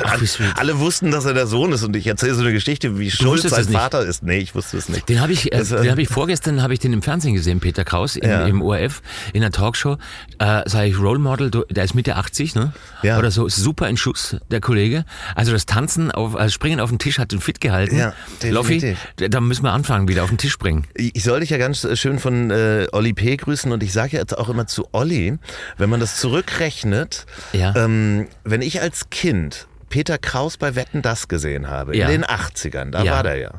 [0.04, 0.20] Ach,
[0.56, 3.32] alle, wussten, dass er der Sohn ist und ich erzähle so eine Geschichte, wie schuld
[3.32, 3.74] wusstest sein nicht?
[3.78, 4.24] Vater ist.
[4.24, 5.08] Nee, ich wusste es nicht.
[5.10, 7.34] Den habe ich, äh, Das, äh, den hab ich vorgestern habe ich den im Fernsehen
[7.34, 8.46] gesehen, Peter Kraus im, Ja.
[8.46, 9.02] im ORF
[9.34, 9.98] in der Talkshow.
[10.39, 12.74] Äh, sag ich Role Model, der ist Mitte 80, ne?
[13.04, 13.18] Ja.
[13.18, 15.06] Oder so, super in Schuss, der Kollege.
[15.36, 17.98] Also das Tanzen auf, also Springen auf den Tisch hat ihn fit gehalten.
[17.98, 18.13] Ja,
[18.44, 20.86] Loffi, da müssen wir anfangen, wieder auf den Tisch springen.
[20.96, 23.38] Ich soll dich ja ganz schön von äh, Olli P.
[23.38, 25.38] grüßen und ich sage ja jetzt auch immer zu Olli,
[25.78, 27.74] wenn man das zurückrechnet, Ja.
[27.76, 32.08] ähm, wenn ich als Kind Peter Kraus bei Wetten das gesehen habe, Ja.
[32.08, 33.12] in den 80ern, da Ja.
[33.12, 33.16] Mhm.
[33.16, 33.52] war der ja.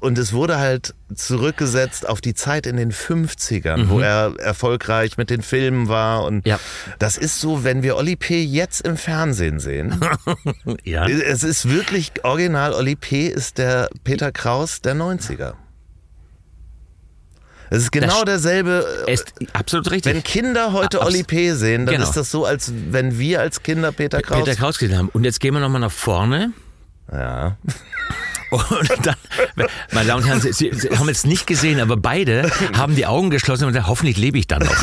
[0.00, 5.30] Und es wurde halt zurückgesetzt auf die Zeit in den 50ern, wo er erfolgreich mit
[5.30, 6.24] den Filmen war.
[6.24, 6.50] Und Mhm.
[6.50, 6.58] Ja.
[6.98, 8.42] das ist so, wenn wir Olli P.
[8.42, 10.00] jetzt im Fernsehen sehen.
[10.84, 11.06] Ja.
[11.06, 13.26] es ist wirklich original, Olli P.
[13.28, 15.54] ist der Peter Kraus der 90er.
[17.70, 19.04] Es ist genau Das- derselbe.
[19.06, 20.12] äh, Ist absolut richtig.
[20.14, 21.52] Wenn Kinder heute Abs- Olli P.
[21.52, 22.06] sehen, dann Genau.
[22.08, 24.44] ist das so, als wenn wir als Kinder Peter Kraus.
[24.44, 25.08] Peter Kraus gesehen haben.
[25.10, 26.52] Und jetzt gehen wir nochmal nach vorne.
[27.12, 27.56] ja.
[28.50, 29.14] Und dann,
[29.92, 33.06] meine Damen und Herren, Sie, Sie, Sie haben jetzt nicht gesehen, aber beide haben die
[33.06, 34.74] Augen geschlossen und gesagt, hoffentlich lebe ich dann noch.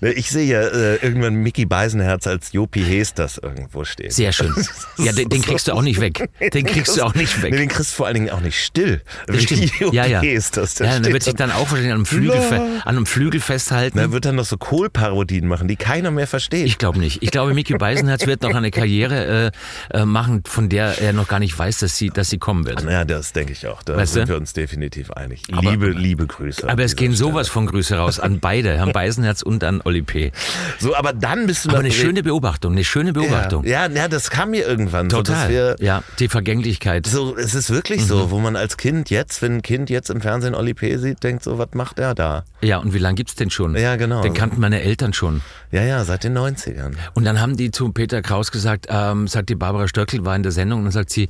[0.00, 4.10] Ich sehe ja äh, irgendwann Mickey Beisenherz als Jopi Hesters irgendwo stehen.
[4.10, 4.52] Sehr schön.
[4.98, 6.28] Ja, den, den kriegst du auch nicht weg.
[6.52, 7.56] Den kriegst du auch nicht Nee, weg.
[7.56, 9.02] den kriegst du vor allen Dingen auch nicht still.
[9.26, 9.72] Das stimmt.
[9.78, 10.20] Jopi Ja, ja.
[10.20, 13.40] Hesters, der Ja, dann wird sich dann auch wahrscheinlich an einem Flügel, an einem Flügel
[13.40, 13.98] festhalten.
[13.98, 16.66] Er wird dann noch so Kohlparodien machen, die keiner mehr versteht.
[16.66, 17.22] Ich glaube nicht.
[17.22, 19.52] Ich glaube, Mickey Beisenherz wird noch eine Karriere
[19.92, 22.64] äh, äh, machen, von der er noch gar nicht weiß, dass sie, dass sie kommen
[22.66, 22.82] wird.
[22.84, 23.82] ja, das denke ich auch.
[23.82, 24.32] Da Weißt sind du?
[24.34, 25.42] wir uns definitiv einig.
[25.52, 26.68] Aber- liebe, liebe Grüße.
[26.68, 27.30] Aber es gehen Stelle.
[27.30, 30.32] sowas von Grüße raus an beide, Herrn Beisenherz und an Olli P.
[30.78, 33.64] So, aber dann bist du Aber eine schöne Beobachtung, eine schöne Beobachtung.
[33.64, 35.10] Ja, ja, das kam mir irgendwann.
[35.10, 35.50] So, dass Total.
[35.50, 37.06] wir, ja, die Vergänglichkeit.
[37.06, 38.06] so, es ist wirklich Mhm.
[38.06, 40.96] so, wo man als Kind jetzt, wenn ein Kind jetzt im Fernsehen Oli P.
[40.98, 42.44] sieht, denkt so, was macht er da?
[42.62, 43.76] Ja, und wie lange gibt's den schon?
[43.76, 44.22] Ja, genau.
[44.22, 45.40] Den kannten meine Eltern schon.
[45.70, 46.94] Ja, ja, seit den 90ern.
[47.14, 50.42] Und dann haben die zu Peter Kraus gesagt, ähm, sagt die Barbara Stöckel, war in
[50.42, 51.28] der Sendung, und dann sagt sie,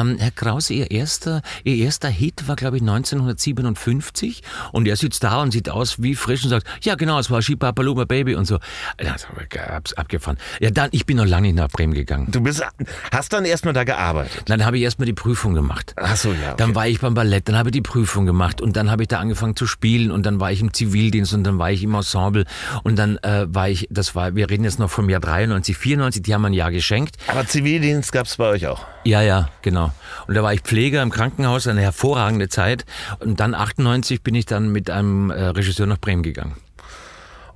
[0.00, 4.42] ähm, Herr Kraus, Ihr erster, Ihr erster Hit war, glaube ich, 1957.
[4.72, 7.42] Und er sitzt da und sieht aus wie frisch und sagt, ja genau, es war
[7.42, 8.58] Shibapalooba Baby und so.
[8.96, 10.38] Das hab ich ab's abgefahren.
[10.60, 12.28] Ja, dann, ich bin noch lange nicht nach Bremen gegangen.
[12.30, 12.62] Du bist,
[13.10, 14.42] hast dann erstmal da gearbeitet.
[14.46, 15.94] Dann habe ich erstmal die Prüfung gemacht.
[15.96, 16.52] Ach so, ja.
[16.52, 16.54] Okay.
[16.58, 19.08] Dann war ich beim Ballett, dann habe ich die Prüfung gemacht und dann habe ich
[19.08, 21.94] da angefangen zu spielen und dann war ich im Zivildienst und dann war ich im
[21.94, 22.44] Ensemble
[22.82, 26.22] und dann äh, war ich, das war, wir reden jetzt noch vom Jahr 93, 94,
[26.22, 27.16] die haben ein Jahr geschenkt.
[27.28, 28.84] aber Zivildienst gab es bei euch auch.
[29.04, 29.83] Ja, ja, genau.
[30.26, 32.84] Und da war ich Pfleger im Krankenhaus, eine hervorragende Zeit.
[33.20, 36.54] Und dann 98 bin ich dann mit einem äh, Regisseur nach Bremen gegangen.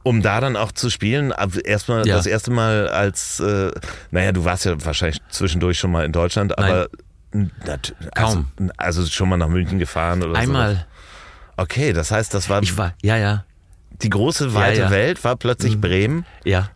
[0.04, 1.32] Um da dann auch zu spielen,
[1.64, 2.16] erstmal Ja.
[2.16, 3.70] das erste Mal als, äh,
[4.10, 6.88] naja, du warst ja wahrscheinlich zwischendurch schon mal in Deutschland, aber
[7.32, 8.48] nat- Kaum.
[8.76, 10.38] Also, also schon mal nach München gefahren oder so.
[10.38, 10.86] Einmal,
[11.56, 13.44] Okay, das heißt, das war ich war, ja, ja,
[14.00, 14.90] die große weite Ja, ja.
[14.92, 16.24] Welt, war plötzlich Bremen.
[16.44, 16.70] ja.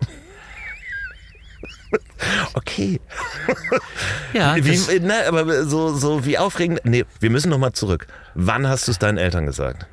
[2.54, 3.00] Okay.
[4.32, 6.80] Ja, Wie, na, aber so, so wie aufregend.
[6.84, 8.06] Nee, wir müssen noch mal zurück.
[8.34, 9.86] Wann hast du es deinen Eltern gesagt?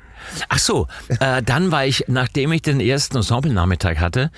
[0.48, 0.86] Ach so,
[1.20, 4.30] äh, dann war ich, nachdem ich den ersten Ensemble-Nachmittag hatte,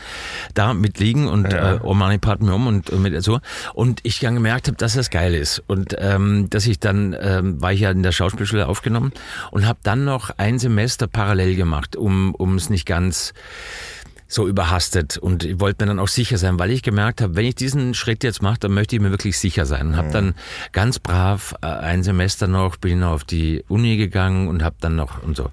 [0.55, 1.75] da mit Liegen und Ja.
[1.75, 3.41] äh, Omani Part mir um und, und mit so
[3.75, 7.61] und ich dann gemerkt habe, dass das geil ist und ähm, dass ich dann ähm,
[7.61, 9.13] war ich ja in der Schauspielschule aufgenommen
[9.51, 13.35] und habe dann noch ein Semester parallel gemacht, um es nicht ganz
[14.33, 15.19] so überhastet.
[15.19, 17.95] Und ich wollte mir dann auch sicher sein, weil ich gemerkt habe, wenn ich diesen
[17.95, 19.89] Schritt jetzt mache, dann möchte ich mir wirklich sicher sein.
[19.89, 20.35] Und habe dann
[20.73, 24.97] ganz brav äh, ein Semester noch bin noch auf die Uni gegangen und habe dann
[24.97, 25.51] noch und so.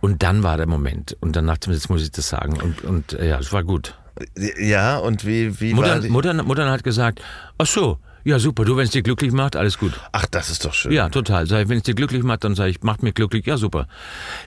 [0.00, 1.16] Und dann war der Moment.
[1.20, 2.60] Und dann dachte ich mir, jetzt muss ich das sagen.
[2.60, 3.96] Und und äh, ja, es war gut.
[4.36, 6.08] Ja, und wie, wie war Mutter, die?
[6.08, 7.22] Mutter, Mutter hat gesagt,
[7.58, 8.64] ach so, Ja, super.
[8.64, 9.92] Du, wenn es dir glücklich macht, alles gut.
[10.12, 10.92] Ach, das ist doch schön.
[10.92, 11.46] Ja, total.
[11.46, 13.46] Sag ich, wenn es dir glücklich macht, dann sage ich, macht mir glücklich.
[13.46, 13.86] Ja, super.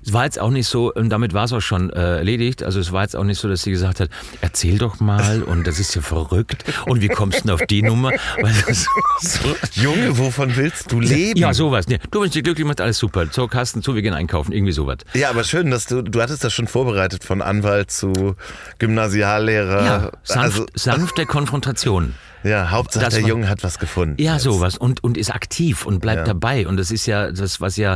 [0.06, 2.64] Es war jetzt auch nicht so, und damit war es auch schon äh, erledigt.
[2.64, 4.10] Also es war jetzt auch nicht so, dass sie gesagt hat,
[4.42, 6.64] erzähl doch mal und das ist ja verrückt.
[6.86, 8.12] Und wie kommst du denn auf die Nummer?
[8.42, 8.88] Weil das
[9.22, 11.40] so, Junge, wovon willst du leben?
[11.40, 11.88] ja, sowas.
[11.88, 13.26] Nee, du, wenn es dir glücklich macht, alles super.
[13.32, 14.52] So, Carsten, zu, wir gehen einkaufen.
[14.52, 14.98] Irgendwie sowas.
[15.14, 18.36] Ja, aber schön, dass du, du hattest das schon vorbereitet von Anwalt zu
[18.80, 19.86] Gymnasiallehrer.
[19.86, 22.16] Ja, sanft, also, sanfte Konfrontation.
[22.46, 24.16] Ja, Hauptsache der war- Junge hat was gefunden.
[24.22, 24.44] Ja, jetzt.
[24.44, 26.34] sowas und und ist aktiv und bleibt Ja.
[26.34, 27.96] dabei und das ist ja das was ja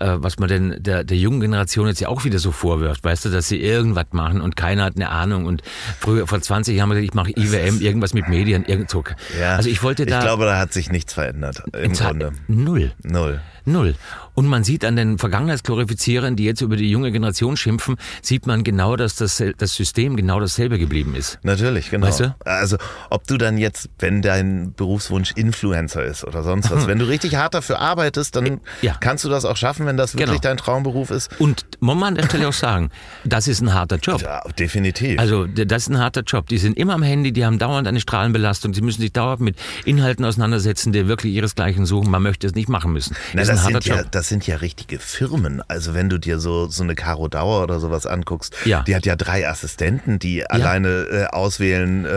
[0.00, 3.24] äh, was man denn der der jungen Generation jetzt ja auch wieder so vorwirft, weißt
[3.26, 5.62] du, dass sie irgendwas machen und keiner hat eine Ahnung und
[6.00, 9.02] früher vor 20 Jahren haben wir gesagt, ich mache IWM irgendwas mit Medien irgend so.
[9.40, 9.56] Ja.
[9.56, 11.62] Also ich wollte da Ich glaube, da hat sich nichts verändert.
[11.72, 12.32] Im Grunde.
[12.46, 12.92] null.
[13.02, 13.40] Null.
[13.72, 13.94] Null.
[14.34, 18.62] Und man sieht an den Vergangenheitsglorifizierern, die jetzt über die junge Generation schimpfen, sieht man
[18.64, 21.38] genau, dass das, das System genau dasselbe geblieben ist.
[21.42, 22.06] Natürlich, genau.
[22.06, 22.36] Weißt du?
[22.44, 22.76] Also,
[23.10, 27.34] ob du dann jetzt, wenn dein Berufswunsch Influencer ist oder sonst was, wenn du richtig
[27.34, 28.60] hart dafür arbeitest, dann Hm.
[28.82, 28.96] Ja.
[29.00, 30.40] kannst du das auch schaffen, wenn das wirklich Genau.
[30.40, 31.30] dein Traumberuf ist.
[31.40, 32.90] Und man muss an der Stelle auch sagen,
[33.24, 34.22] das ist ein harter Job.
[34.22, 35.18] Ja, definitiv.
[35.18, 36.46] Also das ist ein harter Job.
[36.48, 39.56] Die sind immer am Handy, die haben dauernd eine Strahlenbelastung, sie müssen sich dauernd mit
[39.84, 42.10] Inhalten auseinandersetzen, die wirklich ihresgleichen suchen.
[42.10, 43.16] Man möchte es nicht machen müssen.
[43.34, 44.12] Na, das, harter sind ja, Job.
[44.12, 45.62] das sind ja richtige Firmen.
[45.68, 48.82] Also wenn du dir so, so eine Caro Dauer oder sowas anguckst, Ja.
[48.82, 52.10] die hat ja drei Assistenten, die alleine äh, auswählen, äh,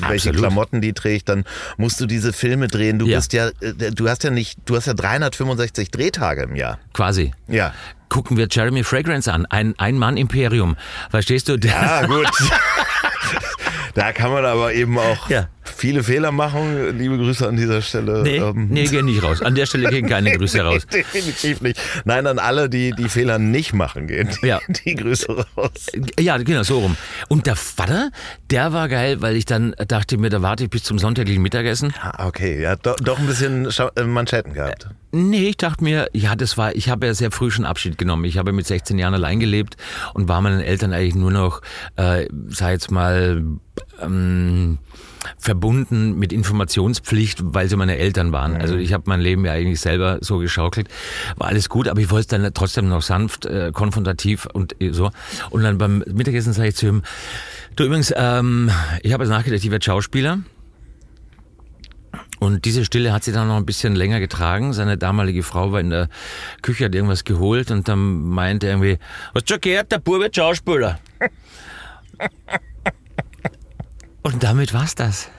[0.00, 0.38] welche Absolut.
[0.38, 1.28] Klamotten die trägt.
[1.28, 1.44] Dann
[1.76, 2.98] musst du diese Filme drehen.
[2.98, 3.18] Du Ja.
[3.18, 6.78] bist ja, äh, du hast ja nicht, du hast ja 365 Drehtage im Jahr.
[6.92, 7.32] Quasi.
[7.48, 7.72] Ja.
[8.08, 10.76] Gucken wir Jeremy Fragrance an, ein Ein-Mann-Imperium.
[11.10, 11.56] Verstehst du?
[11.74, 12.28] Ah, gut.
[13.94, 15.48] da kann man aber eben auch Ja.
[15.62, 16.98] Viele Fehler machen.
[16.98, 18.22] Liebe Grüße an dieser Stelle.
[18.22, 19.42] Nee, Ähm, nee, geh nicht raus.
[19.42, 20.86] An der Stelle gehen keine Grüße raus.
[20.86, 21.80] Definitiv nicht.
[22.04, 24.60] Nein, an alle, die die Fehler nicht machen, gehen die, Ja.
[24.84, 25.70] die Grüße raus.
[26.18, 26.96] Ja, genau, so rum.
[27.28, 28.10] Und der Vater,
[28.50, 31.92] der war geil, weil ich dann dachte mir, da warte ich bis zum sonntaglichen Mittagessen.
[32.00, 34.88] Ah, okay, ja, do, doch ein bisschen äh, Manschetten gehabt.
[35.14, 38.24] Nee, ich dachte mir, ja, das war, ich habe ja sehr früh schon Abschied genommen.
[38.24, 39.76] Ich habe mit 16 Jahren allein gelebt
[40.14, 41.60] und war meinen Eltern eigentlich nur noch,
[41.96, 43.42] äh, sei jetzt mal,
[44.00, 44.78] ähm,
[45.38, 48.56] verbunden mit Informationspflicht, weil sie meine Eltern waren.
[48.56, 50.88] Also ich habe mein Leben ja eigentlich selber so geschaukelt.
[51.36, 55.10] War alles gut, aber ich wollte es dann trotzdem noch sanft, äh, konfrontativ und so.
[55.50, 57.02] Und dann beim Mittagessen sage ich zu ihm,
[57.76, 58.70] du übrigens, ähm,
[59.02, 60.38] ich habe jetzt nachgedacht, ich werde Schauspieler.
[62.40, 64.72] Und diese Stille hat sie dann noch ein bisschen länger getragen.
[64.72, 66.08] Seine damalige Frau war in der
[66.60, 68.98] Küche, hat irgendwas geholt und dann meinte er irgendwie,
[69.34, 70.98] du schon gehört, der Bub wird Schauspieler.
[74.22, 75.30] und damit war's das.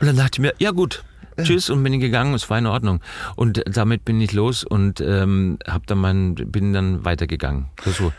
[0.00, 1.04] Und dann dachte ich mir, ja gut,
[1.40, 3.00] tschüss und bin gegangen, es war in Ordnung.
[3.36, 7.66] Und damit bin ich los und ähm, hab dann mein, bin dann weitergegangen.
[7.84, 8.12] So.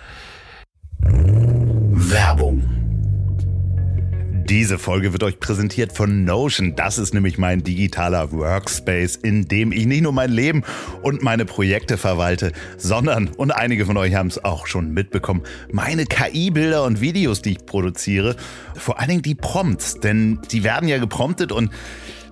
[4.53, 6.75] Diese Folge wird euch präsentiert von Notion.
[6.75, 10.61] Das ist nämlich mein digitaler Workspace, in dem ich nicht nur mein Leben
[11.01, 15.41] und meine Projekte verwalte, sondern, und einige von euch haben es auch schon mitbekommen,
[15.71, 18.35] meine KI-Bilder und Videos, die ich produziere.
[18.75, 21.71] Vor allen Dingen die Prompts, denn die werden ja gepromptet und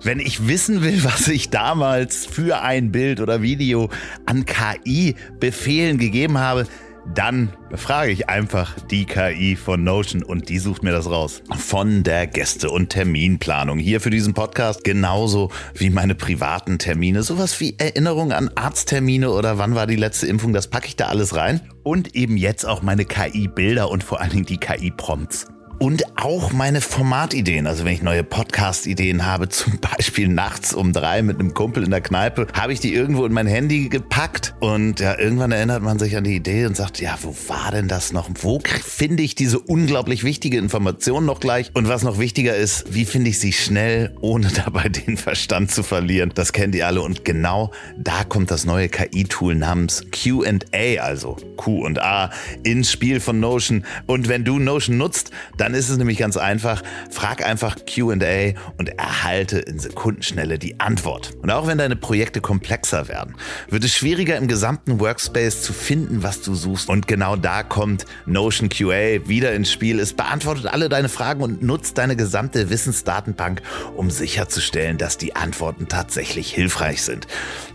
[0.04, 3.90] wenn ich wissen will, was ich damals für ein Bild oder Video
[4.26, 6.68] an KI-Befehlen gegeben habe,
[7.14, 11.42] dann frage ich einfach die KI von Notion und die sucht mir das raus.
[11.56, 17.22] Von der Gäste- und Terminplanung hier für diesen Podcast, genauso wie meine privaten Termine.
[17.22, 21.06] Sowas wie Erinnerungen an Arzttermine oder wann war die letzte Impfung, das packe ich da
[21.06, 21.60] alles rein.
[21.82, 25.51] Und eben jetzt auch meine KI-Bilder und vor allen Dingen die KI-Prompts.
[25.82, 27.66] Und auch meine Formatideen.
[27.66, 31.90] Also wenn ich neue Podcast-Ideen habe, zum Beispiel nachts um drei mit einem Kumpel in
[31.90, 34.54] der Kneipe, habe ich die irgendwo in mein Handy gepackt.
[34.60, 37.88] Und ja, irgendwann erinnert man sich an die Idee und sagt, ja, wo war denn
[37.88, 38.30] das noch?
[38.32, 41.72] Wo finde ich diese unglaublich wichtige Information noch gleich?
[41.74, 45.82] Und was noch wichtiger ist, wie finde ich sie schnell, ohne dabei den Verstand zu
[45.82, 46.30] verlieren?
[46.32, 47.02] Das kennt ihr alle.
[47.02, 52.30] Und genau da kommt das neue KI-Tool namens Q&A, also Q und A,
[52.62, 53.84] ins Spiel von Notion.
[54.06, 56.82] Und wenn du Notion nutzt, dann ist es nämlich ganz einfach.
[57.10, 61.32] Frag einfach QA und erhalte in Sekundenschnelle die Antwort.
[61.42, 63.36] Und auch wenn deine Projekte komplexer werden,
[63.68, 66.88] wird es schwieriger im gesamten Workspace zu finden, was du suchst.
[66.88, 69.98] Und genau da kommt Notion QA wieder ins Spiel.
[70.00, 73.62] Es beantwortet alle deine Fragen und nutzt deine gesamte Wissensdatenbank,
[73.96, 77.26] um sicherzustellen, dass die Antworten tatsächlich hilfreich sind.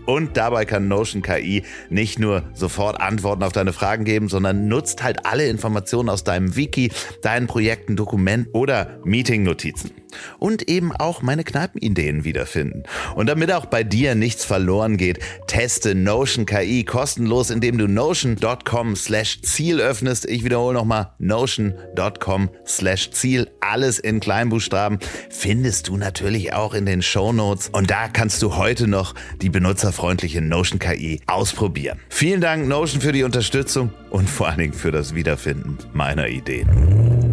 [0.06, 5.02] Und dabei kann Notion KI nicht nur sofort Antworten auf deine Fragen geben, sondern nutzt
[5.02, 6.90] halt alle Informationen aus deinem Wiki,
[7.22, 9.90] deinen Projekten ausgedruckten Dokumenten oder Meetingnotizen.
[10.38, 12.84] Und eben auch meine Kneipenideen wiederfinden.
[13.14, 18.96] Und damit auch bei dir nichts verloren geht, teste Notion KI kostenlos, indem du notion.com
[18.96, 20.26] slash Ziel öffnest.
[20.26, 23.50] Ich wiederhole nochmal notion.com slash Ziel.
[23.60, 27.68] Alles in Kleinbuchstaben findest du natürlich auch in den Show Notes.
[27.70, 32.00] Und da kannst du heute noch die benutzerfreundliche Notion KI ausprobieren.
[32.08, 37.27] Vielen Dank Notion für die Unterstützung und vor allen Dingen für das Wiederfinden meiner Ideen.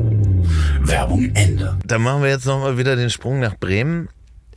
[0.87, 1.77] Werbung Ende.
[1.85, 4.09] Dann machen wir jetzt nochmal wieder den Sprung nach Bremen.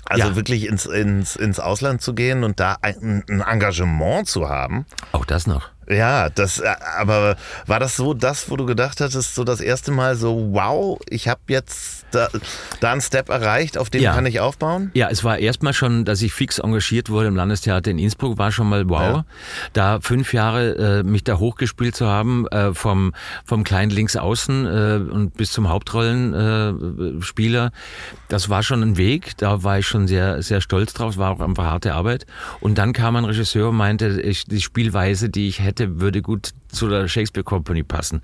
[0.05, 0.37] Also Ja.
[0.37, 4.87] wirklich ins, ins, ins Ausland zu gehen und da ein, ein Engagement zu haben.
[5.13, 5.71] Auch das noch.
[5.89, 6.69] Ja, das, äh,
[6.99, 7.37] aber
[7.67, 11.29] war das so das, wo du gedacht hattest, so das erste Mal so, wow, ich
[11.29, 12.29] habe jetzt da,
[12.81, 14.15] da einen Step erreicht, auf dem Ja.
[14.15, 14.91] kann ich aufbauen?
[14.95, 18.53] Ja, es war erstmal schon, dass ich fix engagiert wurde im Landestheater in Innsbruck, war
[18.53, 19.01] schon mal wow.
[19.01, 19.25] Ja.
[19.73, 23.15] Da fünf Jahre äh, mich da hochgespielt zu haben, äh, vom,
[23.45, 27.71] vom kleinen Linksaußen äh, und bis zum Hauptrollenspieler, äh,
[28.29, 29.37] das war schon ein Weg.
[29.39, 31.17] Da war ich schon sehr, sehr stolz drauf.
[31.17, 32.27] War auch einfach harte Arbeit.
[32.61, 36.51] Und dann kam ein Regisseur und meinte, ich, die Spielweise, die ich hätte, würde gut
[36.71, 38.23] zu der Shakespeare Company passen.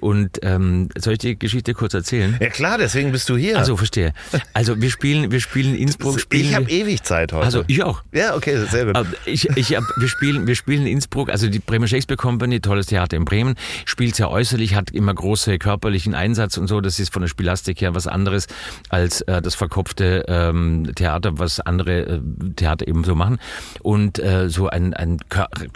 [0.00, 2.36] Und ähm, soll ich die Geschichte kurz erzählen?
[2.40, 3.58] Ja klar, deswegen bist du hier.
[3.58, 4.12] Also verstehe.
[4.54, 6.20] Also wir spielen, wir spielen Innsbruck.
[6.20, 7.44] Spielen ich habe ewig Zeit heute.
[7.44, 8.02] Also ich auch.
[8.12, 8.96] ja, okay, sehr gut.
[8.96, 12.60] Aber Ich, ich hab, wir spielen, wir spielen in Innsbruck, also die Bremer Shakespeare Company,
[12.60, 16.80] tolles Theater in Bremen, spielt sehr äußerlich, hat immer große körperlichen Einsatz und so.
[16.80, 18.46] Das ist von der Spielastik her was anderes
[18.88, 22.20] als äh, das verkopfte ähm, Theater, was andere äh,
[22.56, 23.38] Theater eben so machen.
[23.80, 25.18] Und äh, so ein, ein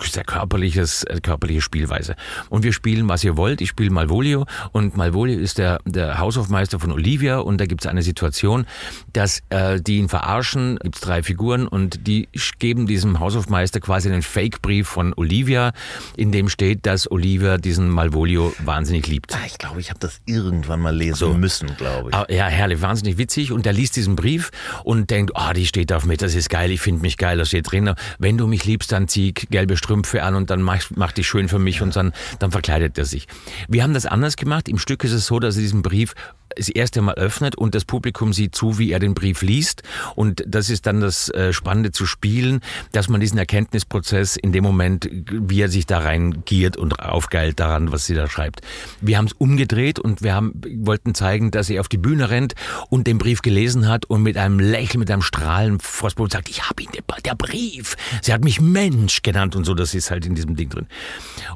[0.02, 2.03] sehr körperliches, äh, körperliche Spielweise.
[2.50, 3.61] Und wir spielen, was ihr wollt.
[3.61, 7.86] Ich spiele Malvolio und Malvolio ist der, der Haushofmeister von Olivia und da gibt es
[7.86, 8.66] eine Situation,
[9.12, 12.28] dass äh, die ihn verarschen, gibt es drei Figuren und die
[12.59, 15.72] geben diesem Haushofmeister quasi einen Fake-Brief von Olivia,
[16.16, 19.34] in dem steht, dass Olivia diesen Malvolio wahnsinnig liebt.
[19.34, 21.34] Ah, ich glaube, ich habe das irgendwann mal lesen So.
[21.34, 22.14] müssen, glaube ich.
[22.14, 23.52] Ah, Ja, herrlich, wahnsinnig witzig.
[23.52, 24.50] Und der liest diesen Brief
[24.84, 27.44] und denkt, ah, die steht auf mich, das ist geil, ich finde mich geil, da
[27.44, 31.12] steht drin, wenn du mich liebst, dann zieh gelbe Strümpfe an und dann mach, mach
[31.12, 33.26] dich schön für mich und dann, dann verkleidet er sich.
[33.68, 34.68] Wir haben das anders gemacht.
[34.68, 36.14] Im Stück ist es so, dass er diesen Brief
[36.57, 39.82] das erste Mal öffnet und das Publikum sieht zu, wie er den Brief liest.
[40.14, 42.61] Und das ist dann das äh, Spannende zu spielen,
[42.92, 47.92] dass man diesen Erkenntnisprozess in dem Moment, wie er sich da reingiert und aufgeilt daran,
[47.92, 48.61] was sie da schreibt.
[49.00, 52.55] Wir haben es umgedreht und wir haben, wollten zeigen, dass er auf die Bühne rennt
[52.88, 56.38] und den Brief gelesen hat und mit einem Lächeln, mit einem Strahlen vor das Publikum
[56.38, 57.96] sagt, ich habe ihn, der, Brief.
[58.22, 60.86] Sie hat mich Mensch genannt und so, das ist halt in diesem Ding drin.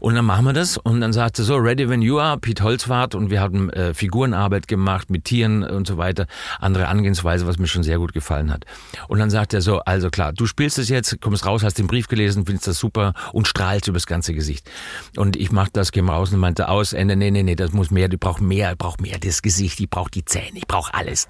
[0.00, 3.14] Und dann machen wir das und dann sagte so, ready when you are, Pete Holzwart
[3.14, 6.26] und wir haben äh, Figurenarbeit gemacht mit Tieren und so weiter,
[6.58, 8.64] andere Angehensweise, was mir schon sehr gut gefallen hat.
[9.08, 11.86] Und dann sagt er so, also klar, du spielst es jetzt, kommst raus, hast den
[11.86, 14.70] Brief gelesen, findest das super und strahlst übers ganze Gesicht.
[15.16, 17.72] Und ich mach das, geh mal raus und meinte aus, Ende, nee, nee, nee, das
[17.72, 20.66] muss mehr, ich brauche mehr, ich brauche mehr das Gesicht, ich brauche die Zähne, ich
[20.66, 21.28] brauche alles.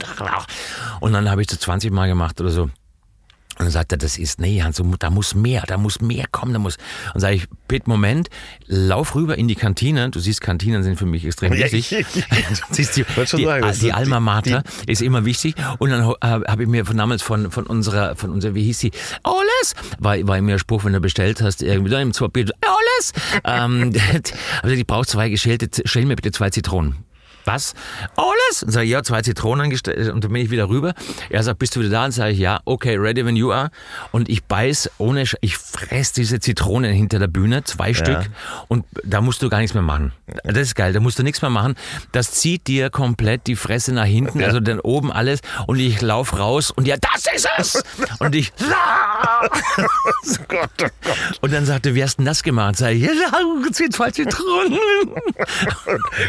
[1.01, 2.71] Und dann habe ich das 20 Mal gemacht oder so.
[3.59, 6.53] Und dann sagt er, das ist, nee, Hans, da muss mehr, da muss mehr kommen,
[6.53, 6.77] da muss.
[7.13, 8.29] Und sage ich, Pitt, Moment,
[8.67, 10.11] lauf rüber in die Kantine.
[10.11, 11.93] Du siehst, Kantinen sind für mich extrem Ja, wichtig.
[11.93, 15.57] ich- Du siehst, die, die, sagen, die ist Alma die- Mater ist immer wichtig.
[15.79, 16.15] Und dann äh,
[16.49, 18.93] habe ich mir von damals von, von unserer, von unserer, wie hieß sie?
[19.25, 19.75] Oles!
[19.99, 23.13] War, war der Spruch, wenn du bestellt hast, irgendwie, dann im zwei Bier, Oles!
[23.45, 23.93] ähm,
[24.63, 26.95] also ich brauche zwei geschälte, stell mir bitte zwei Zitronen.
[27.49, 27.75] Was?
[28.15, 28.63] Alles?
[28.63, 30.93] Und sage ich, ja, zwei Zitronen gestellt und dann bin ich wieder rüber.
[31.31, 32.05] Er sagt, bist du wieder da?
[32.05, 33.71] Und sage ich, ja, okay, ready when you are.
[34.13, 38.29] Und ich beiß ohne, Sch ich fress diese Zitronen hinter der Bühne, zwei Stück.
[38.69, 40.13] Und da musst du gar nichts mehr machen.
[40.45, 41.75] Das ist geil, da musst du nichts mehr machen.
[42.13, 45.41] Das zieht dir komplett die Fresse nach hinten, also dann oben alles.
[45.67, 47.83] Und ich lauf raus und ja, das ist es!
[48.19, 49.49] Und ich, oh
[50.49, 51.39] Gott, oh Gott.
[51.41, 52.77] und dann sagte, wie hast du denn das gemacht?
[52.77, 53.11] Sag ich, ja,
[53.91, 54.79] zwei Zitronen.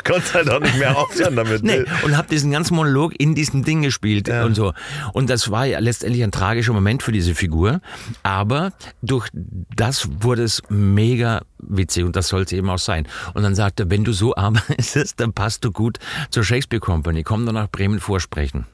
[0.05, 1.63] Konntest halt auch nicht mehr aufhören damit.
[1.63, 4.45] Nee, und habe diesen ganzen Monolog in diesem Ding gespielt Ja.
[4.45, 4.73] und so.
[5.13, 7.81] Und das war ja letztendlich ein tragischer Moment für diese Figur.
[8.23, 9.27] Aber durch
[9.75, 13.07] das wurde es mega witzig und das sollte eben auch sein.
[13.33, 15.97] Und dann sagte er, wenn du so arbeitest, dann passt du gut
[16.29, 17.23] zur Shakespeare Company.
[17.23, 18.65] Komm doch nach Bremen vorsprechen.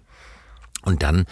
[0.85, 1.25] Und dann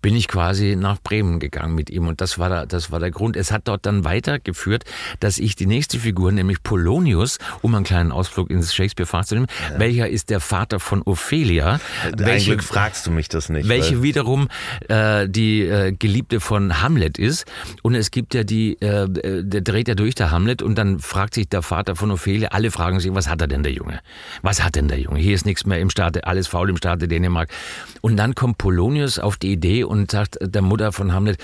[0.00, 3.10] bin ich quasi nach Bremen gegangen mit ihm und das war der, das war der
[3.10, 3.36] Grund.
[3.36, 4.84] Es hat dort dann weitergeführt,
[5.18, 9.48] dass ich die nächste Figur, nämlich Polonius, um einen kleinen Ausflug ins Shakespeare-Fach zu nehmen,
[9.76, 13.68] welcher ist der Vater von Ophelia, Ein welche, Glück fragst du mich das nicht.
[13.68, 14.48] welche wiederum
[14.88, 17.46] äh, die äh, Geliebte von Hamlet ist.
[17.82, 21.34] Und es gibt ja die, äh, der dreht ja durch der Hamlet und dann fragt
[21.34, 24.00] sich der Vater von Ophelia, alle fragen sich, was hat er denn der Junge?
[24.42, 25.18] Was hat denn der Junge?
[25.18, 27.48] Hier ist nichts mehr im Staate, alles faul im Staate Dänemark.
[28.02, 31.38] Und dann kommt Polonius auf die Idee und sagt der Mutter von Hamlet,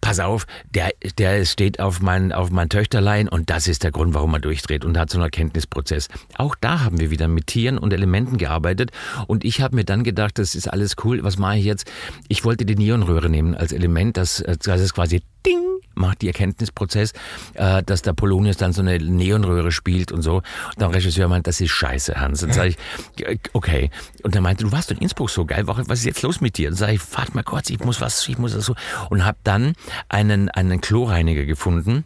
[0.00, 4.14] pass auf, der, der steht auf mein, auf mein Töchterlein und das ist der Grund,
[4.14, 6.08] warum er durchdreht und hat so einen Erkenntnisprozess.
[6.36, 8.90] Auch da haben wir wieder mit Tieren und Elementen gearbeitet
[9.26, 11.90] und ich habe mir dann gedacht, das ist alles cool, was mache ich jetzt?
[12.28, 17.12] Ich wollte die Neonröhre nehmen als Element, das, das ist quasi Ding macht die Erkenntnisprozess,
[17.54, 20.36] äh, dass der Polonius dann so eine Neonröhre spielt und so.
[20.36, 20.44] Und
[20.80, 22.42] der Regisseur meint, das ist scheiße, Hans.
[22.42, 23.90] Und sage ich, okay.
[24.22, 26.68] Und er meinte, du warst in Innsbruck so geil, was ist jetzt los mit dir?
[26.68, 28.74] Und sage ich, warte mal kurz, ich muss was, ich muss das so.
[29.10, 29.74] Und habe dann
[30.08, 32.04] einen, einen Kloreiniger gefunden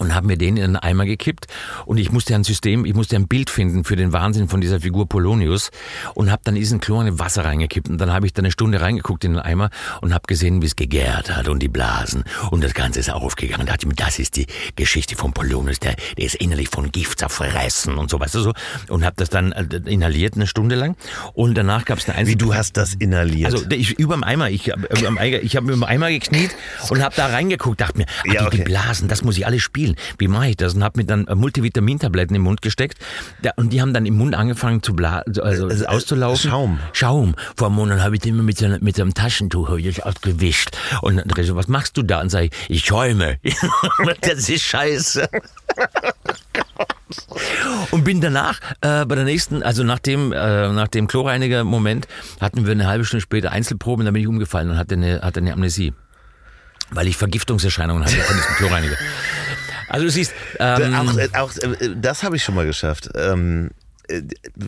[0.00, 1.46] und habe mir den in einen Eimer gekippt
[1.84, 4.80] und ich musste ein System, ich musste ein Bild finden für den Wahnsinn von dieser
[4.80, 5.70] Figur Polonius
[6.14, 8.80] und habe dann diesen Chlor in Wasser reingekippt und dann habe ich da eine Stunde
[8.80, 9.68] reingeguckt in den Eimer
[10.00, 13.66] und habe gesehen, wie es gegärt hat und die Blasen und das Ganze ist aufgegangen.
[13.66, 16.90] Da dachte ich mir, das ist die Geschichte von Polonius, der, der ist innerlich von
[16.90, 18.52] Gift zerfressen und so, weißt du so
[18.88, 20.96] und habe das dann äh, inhaliert eine Stunde lang
[21.34, 23.52] und danach gab es eine Einzel Wie du hast das inhaliert?
[23.52, 26.56] Also ich über dem Eimer, ich habe über hab über dem Eimer gekniet
[26.88, 28.56] und habe da reingeguckt, dachte mir, ach, ja, okay.
[28.56, 30.16] die Blasen, das muss ich alles spielen spielen.
[30.18, 30.74] Wie mache ich das?
[30.74, 32.98] Und habe mir dann Multivitamintabletten im Mund gesteckt.
[33.56, 36.50] Und die haben dann im Mund angefangen zu bla also äh, auszulaufen.
[36.50, 36.78] Schaum.
[36.92, 37.34] Schaum.
[37.56, 40.76] Vor einem Monat habe ich den immer mit so, mit so einem Taschentuch ich ausgewischt.
[41.02, 42.20] Und dann so, was machst du da?
[42.20, 43.38] Und sage ich, ich schäume.
[44.20, 45.28] das ist scheiße.
[47.90, 52.06] Und bin danach äh, bei der nächsten, also nach dem, äh, nach dem Chlorreiniger-Moment,
[52.40, 55.40] hatten wir eine halbe Stunde später Einzelproben, da bin ich umgefallen und hatte eine, hatte
[55.40, 55.92] eine Amnesie.
[56.92, 58.96] Weil ich Vergiftungserscheinungen hatte von diesem Chlorreiniger.
[59.90, 60.32] Also du siehst.
[60.58, 63.10] Ähm, auch, äh, auch, äh, das habe ich schon mal geschafft.
[63.14, 63.70] Ähm,
[64.08, 64.22] äh,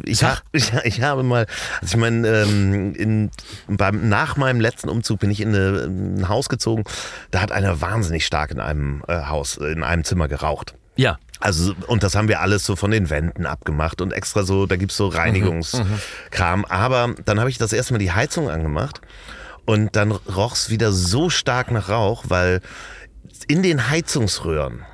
[0.05, 1.47] ich, hab, ich, ich, habe mal,
[1.81, 3.31] also ich meine, ähm,
[3.69, 6.85] beim, nach meinem letzten Umzug bin ich in eine, ein Haus gezogen.
[7.31, 10.75] Da hat einer wahnsinnig stark in einem äh, Haus, in einem Zimmer geraucht.
[10.97, 11.19] Ja.
[11.41, 14.77] Also, und das haben wir alles so von den Wänden abgemacht und extra so, da
[14.77, 16.61] gibt es so Reinigungskram.
[16.61, 19.01] Mhm, Aber dann habe ich das erste Mal die Heizung angemacht
[19.65, 22.61] und dann roch es wieder so stark nach Rauch, weil
[23.49, 24.85] in den Heizungsröhren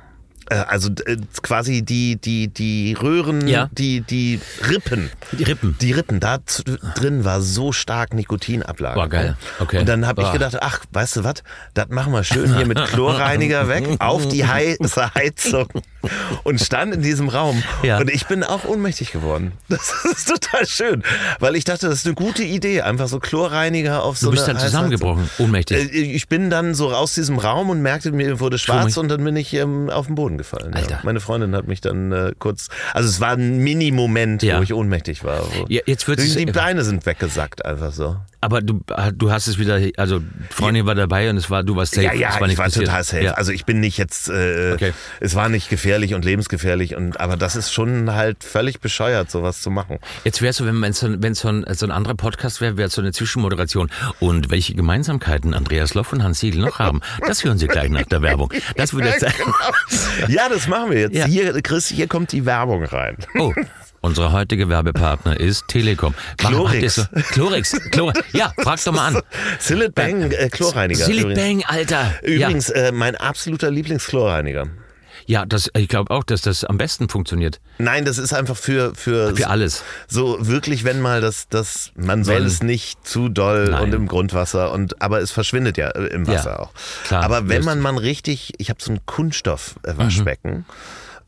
[0.55, 3.69] also äh, quasi die, die, die Röhren, ja.
[3.71, 5.09] die, die Rippen.
[5.31, 5.77] Die Rippen.
[5.81, 6.39] Die Rippen, da
[6.95, 8.99] drin war so stark Nikotinablage.
[8.99, 9.37] War geil.
[9.59, 9.79] Okay.
[9.79, 11.43] Und dann habe ich gedacht, ach, weißt du was,
[11.73, 14.79] das machen wir schön hier mit Chlorreiniger weg, auf die heiße
[15.15, 15.67] Heizung
[16.43, 17.61] und stand in diesem Raum.
[17.83, 17.99] Ja.
[17.99, 19.53] Und ich bin auch ohnmächtig geworden.
[19.67, 21.03] Das ist total schön,
[21.39, 24.47] weil ich dachte, das ist eine gute Idee, einfach so Chlorreiniger auf so Du bist
[24.47, 25.93] dann zusammengebrochen, ohnmächtig.
[25.93, 29.23] Äh, ich bin dann so aus diesem Raum und merkte, mir wurde schwarz und dann
[29.23, 30.73] bin ich ähm, auf den Boden gefallen.
[30.73, 30.89] Alter.
[30.89, 30.99] Ja.
[31.03, 34.57] Meine Freundin hat mich dann äh, kurz, also es war ein Mini-Moment, ja.
[34.57, 35.43] wo ich ohnmächtig war.
[35.67, 38.17] Ja, jetzt wird die, die Beine sind weggesackt, einfach so.
[38.41, 38.81] Aber du,
[39.13, 42.07] du hast es wieder, also Freundin war dabei und es war, du warst safe.
[42.07, 42.85] Ja, ja, war ich war passiert.
[42.85, 43.23] total safe.
[43.23, 43.33] Ja.
[43.33, 44.93] Also ich bin nicht jetzt, äh, okay.
[45.19, 49.61] es war nicht gefährlich und lebensgefährlich und, aber das ist schon halt völlig bescheuert, sowas
[49.61, 49.99] zu machen.
[50.23, 52.87] Jetzt wärst du, wenn es so, wenn so, ein, so ein anderer Podcast wäre, wäre
[52.87, 53.91] es so eine Zwischenmoderation.
[54.19, 58.03] Und welche Gemeinsamkeiten Andreas Loff und Hans Siegel noch haben, das hören Sie gleich nach
[58.03, 58.53] der Werbung.
[58.77, 59.53] Das würde jetzt genau.
[60.29, 61.15] Ja, das machen wir jetzt.
[61.15, 61.25] Ja.
[61.25, 63.17] Hier, Chris, hier kommt die Werbung rein.
[63.37, 63.53] Oh.
[64.01, 66.13] Unser heutiger Werbepartner ist Telekom.
[66.37, 66.95] Chlorix.
[66.95, 67.03] So.
[67.31, 67.71] Chlorix.
[67.91, 69.21] Chlor ja, frag doch mal an.
[69.59, 71.05] Sillet Bang äh, Chlorreiniger.
[71.05, 72.13] Sillet Bang, Alter.
[72.23, 72.75] Übrigens, ja.
[72.75, 74.67] äh, mein absoluter Lieblingschlorreiniger.
[75.25, 77.59] Ja, das, ich glaube auch, dass das am besten funktioniert.
[77.77, 79.83] Nein, das ist einfach für für, für alles.
[80.07, 82.45] So wirklich, wenn mal das, das man soll wenn.
[82.45, 83.83] es nicht zu doll Nein.
[83.83, 86.71] und im Grundwasser und aber es verschwindet ja äh, im Wasser ja, auch.
[87.03, 90.51] Klar, aber wenn man man richtig, ich habe so ein Kunststoffwaschbecken.
[90.51, 90.65] Mhm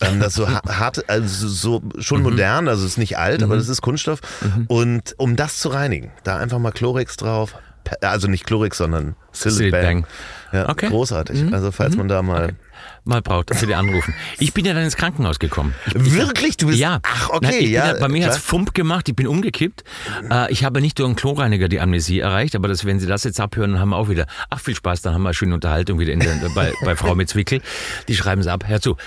[0.01, 2.23] ähm, das so hart, also so schon mhm.
[2.23, 3.45] modern, also es ist nicht alt, mhm.
[3.45, 4.19] aber das ist Kunststoff.
[4.41, 4.65] Mhm.
[4.67, 7.55] Und um das zu reinigen, da einfach mal Chlorix drauf,
[8.01, 10.07] also nicht Chlorix, sondern Silent Bang.
[10.51, 10.89] Ja, okay.
[10.89, 11.43] Großartig.
[11.43, 11.53] Mhm.
[11.53, 12.55] Also falls man da mal okay
[13.03, 14.13] mal braucht, dass wir dir anrufen.
[14.39, 15.75] Ich bin ja dann ins Krankenhaus gekommen.
[15.87, 16.57] Ich, Wirklich?
[16.57, 16.79] Du bist.
[16.79, 16.99] Ja.
[17.03, 17.67] Ach, okay.
[17.67, 19.83] ja, da, bei mir hat es Fump gemacht, ich bin umgekippt.
[20.29, 23.23] Äh, ich habe nicht durch einen Kloreiniger die Amnesie erreicht, aber das, wenn Sie das
[23.23, 25.53] jetzt abhören, dann haben wir auch wieder, ach viel Spaß, dann haben wir eine schöne
[25.53, 27.61] Unterhaltung wieder der, bei, bei Frau mit Zwickel.
[28.07, 28.63] Die schreiben es ab.
[28.67, 28.97] Hör zu,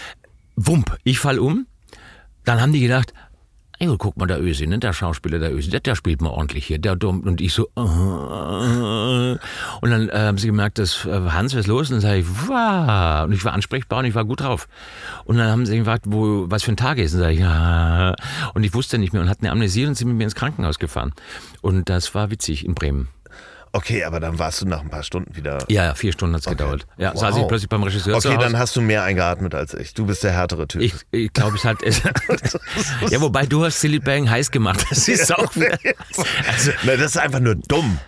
[0.57, 1.67] Wump, ich fall um.
[2.45, 3.13] Dann haben die gedacht,
[3.81, 4.79] Ey, guck mal, der Ösi, ne?
[4.79, 7.21] der Schauspieler, der Ösi, der, der spielt mal ordentlich hier, der dumm.
[7.23, 9.37] Und ich so, uh,
[9.81, 11.91] und dann äh, haben sie gemerkt, dass äh, Hans, was ist los?
[11.91, 13.25] Und dann sage ich, wow.
[13.25, 14.69] Und ich war ansprechbar und ich war gut drauf.
[15.25, 17.15] Und dann haben sie gefragt, wo, was für ein Tag ist.
[17.15, 18.15] Und sage ich, ja.
[18.55, 20.79] Und ich wusste nicht mehr und hatten eine Amnesie und sind mit mir ins Krankenhaus
[20.79, 21.13] gefahren.
[21.61, 23.09] Und das war witzig in Bremen.
[23.75, 25.59] Okay, aber dann warst du nach ein paar Stunden wieder.
[25.69, 26.55] Ja, ja vier Stunden hat's okay.
[26.55, 26.87] gedauert.
[26.97, 27.21] Ja, wow.
[27.21, 28.17] saß ich plötzlich beim Regisseur.
[28.17, 29.95] Okay, dann hast du mehr eingeatmet als ich.
[29.95, 30.81] Du bist der härtere Typ.
[30.81, 31.79] Ich, ich glaube, es hat.
[33.11, 34.87] ja, wobei du hast Silly Bang heiß gemacht.
[34.91, 35.53] Das ist auch.
[35.57, 37.99] also, Na, das ist einfach nur dumm.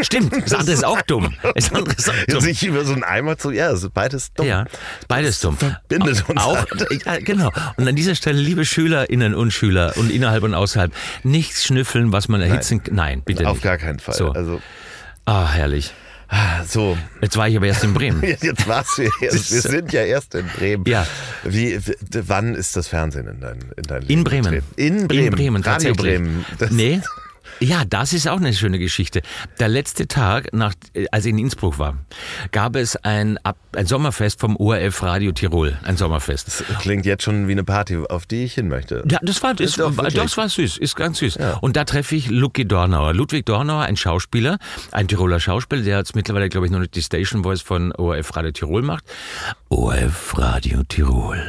[0.00, 1.34] Stimmt, das andere ist auch dumm.
[1.54, 2.40] Das andere ist auch dumm.
[2.40, 3.50] Sich über so einen Eimer zu.
[3.50, 4.46] Ja, das ist beides dumm.
[4.46, 4.64] Ja,
[5.08, 5.58] beides dumm.
[5.58, 6.40] Verbindet uns.
[6.40, 6.64] Auch,
[7.04, 7.50] ja, genau.
[7.76, 10.90] Und an dieser Stelle, liebe SchülerInnen und Schüler und innerhalb und außerhalb,
[11.22, 12.80] nichts schnüffeln, was man erhitzen.
[12.86, 13.64] Nein, Nein bitte Auf nicht.
[13.64, 14.14] gar keinen Fall.
[14.14, 14.32] So.
[14.32, 14.62] Also.
[15.24, 15.92] Ah, herrlich.
[16.66, 18.22] So, Jetzt war ich aber erst in Bremen.
[18.40, 19.52] jetzt warst du erst.
[19.52, 20.84] Wir sind ja erst in Bremen.
[20.86, 21.06] Ja.
[21.44, 21.78] Wie,
[22.26, 24.62] wann ist das Fernsehen in dein, in dein Leben In Bremen.
[24.76, 25.26] In Bremen.
[25.26, 26.18] In Bremen, Radio tatsächlich.
[26.18, 26.46] Bremen.
[26.58, 27.00] Das, nee.
[27.62, 29.22] Ja, das ist auch eine schöne Geschichte.
[29.60, 31.96] Der letzte Tag, nach, äh, als ich in Innsbruck war,
[32.50, 33.38] gab es ein,
[33.76, 35.78] ein Sommerfest vom ORF Radio Tirol.
[35.84, 36.64] Ein Sommerfest.
[36.80, 39.04] Klingt jetzt schon wie eine Party, auf die ich hin möchte.
[39.08, 41.38] Ja, das war, das, Ist doch das war süß, ist ganz süß.
[41.60, 43.14] Und da treffe ich Lucky Dornauer.
[43.14, 44.58] Ludwig Dornauer, ein Schauspieler,
[44.90, 48.34] ein Tiroler Schauspieler, der jetzt mittlerweile, glaube ich, noch nicht die Station Voice von ORF
[48.34, 49.04] Radio Tirol macht.
[49.68, 51.40] ORF Radio Tirol.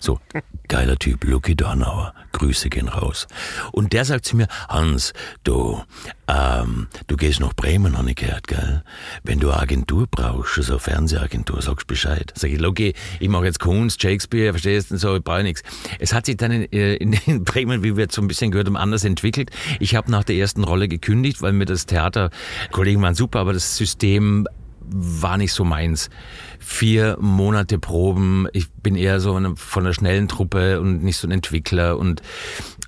[0.00, 0.20] So,
[0.68, 2.14] geiler Typ, Lucky Dornauer.
[2.32, 3.26] Grüße gehen raus.
[3.72, 5.82] Und der sagt zu mir, Hans, du,
[6.28, 8.84] ähm, du gehst nach Bremen, habe ich gehört, gell?
[9.24, 12.32] Wenn du eine Agentur brauchst, so eine Fernsehagentur, sagst Bescheid.
[12.36, 15.62] Sag ich, Lucky, ich mache jetzt Kunst, Shakespeare, verstehst du, so, ich brauche nichts.
[15.98, 18.50] Es hat sich dann in, äh, in, in Bremen, wie wir jetzt so ein bisschen
[18.50, 19.50] gehört haben, anders entwickelt.
[19.80, 22.30] Ich habe nach der ersten Rolle gekündigt, weil mir das Theater,
[22.70, 24.46] Kollegen waren super, aber das System
[24.90, 26.10] war nicht so meins.
[26.58, 31.32] Vier Monate Proben, ich bin eher so von einer schnellen Truppe und nicht so ein
[31.32, 32.22] Entwickler und,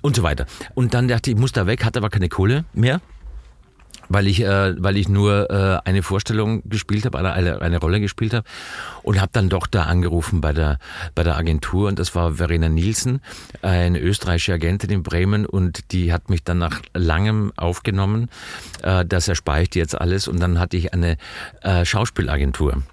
[0.01, 0.45] und so weiter.
[0.73, 3.01] Und dann dachte ich, ich muss da weg, hatte aber keine Kohle mehr
[4.13, 7.99] weil ich, äh, weil ich nur äh, eine Vorstellung gespielt habe, eine, eine, eine Rolle
[7.99, 8.45] gespielt habe
[9.03, 10.79] und habe dann doch da angerufen bei der,
[11.15, 13.21] bei der Agentur und das war Verena Nielsen,
[13.61, 18.29] eine österreichische Agentin in Bremen und die hat mich dann nach langem aufgenommen.
[18.81, 21.17] Äh, das erspare ich dir jetzt alles und dann hatte ich eine
[21.61, 22.83] äh, Schauspielagentur.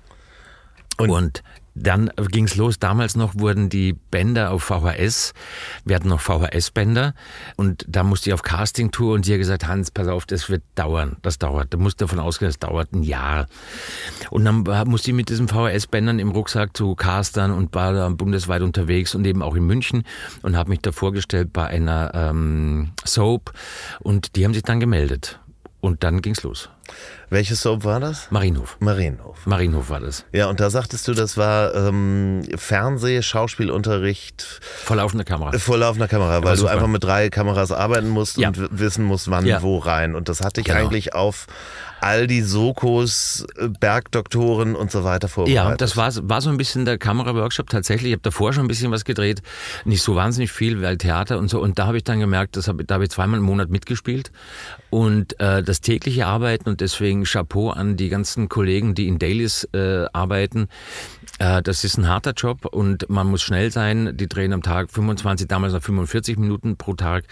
[0.98, 1.42] Und,
[1.82, 2.78] dann ging's los.
[2.78, 5.32] Damals noch wurden die Bänder auf VHS.
[5.84, 7.14] Wir hatten noch VHS-Bänder.
[7.56, 10.62] Und da musste ich auf Casting-Tour und sie hat gesagt, Hans, pass auf, das wird
[10.74, 11.16] dauern.
[11.22, 11.72] Das dauert.
[11.72, 13.46] Da musst du davon ausgehen, das dauert ein Jahr.
[14.30, 18.62] Und dann musste ich mit diesen VHS-Bändern im Rucksack zu Castern und war da bundesweit
[18.62, 20.04] unterwegs und eben auch in München
[20.42, 23.52] und habe mich da vorgestellt bei einer ähm, Soap.
[24.00, 25.40] Und die haben sich dann gemeldet.
[25.80, 26.70] Und dann ging's los.
[27.30, 28.30] Welches Soap war das?
[28.30, 28.76] Marienhof.
[28.80, 29.46] Marienhof.
[29.46, 30.24] Marienhof war das.
[30.32, 35.52] Ja, und da sagtest du, das war ähm, Fernseh, Schauspielunterricht Vor laufender Kamera.
[35.58, 36.72] vor laufender Kamera, weil du super.
[36.72, 38.48] einfach mit drei Kameras arbeiten musst Ja.
[38.48, 39.60] und wissen musst, wann Ja.
[39.62, 40.14] wo rein.
[40.14, 40.78] Und das hat dich Genau.
[40.78, 41.46] eigentlich auf
[42.00, 45.70] all die Sokos, äh, Bergdoktoren und so weiter vorbereitet.
[45.70, 48.10] Ja, das war, war so ein bisschen der Kameraworkshop tatsächlich.
[48.10, 49.42] Ich habe davor schon ein bisschen was gedreht,
[49.84, 51.60] nicht so wahnsinnig viel, weil Theater und so.
[51.60, 54.30] Und da habe ich dann gemerkt, das hab, da habe ich zweimal im Monat mitgespielt.
[54.90, 59.68] Und äh, das tägliche Arbeiten und deswegen Chapeau an die ganzen Kollegen, die in Dailies
[59.72, 60.68] äh, arbeiten.
[61.38, 64.16] Äh, das ist ein harter Job und man muss schnell sein.
[64.16, 67.24] Die drehen am Tag 25, damals noch 45 Minuten pro Tag.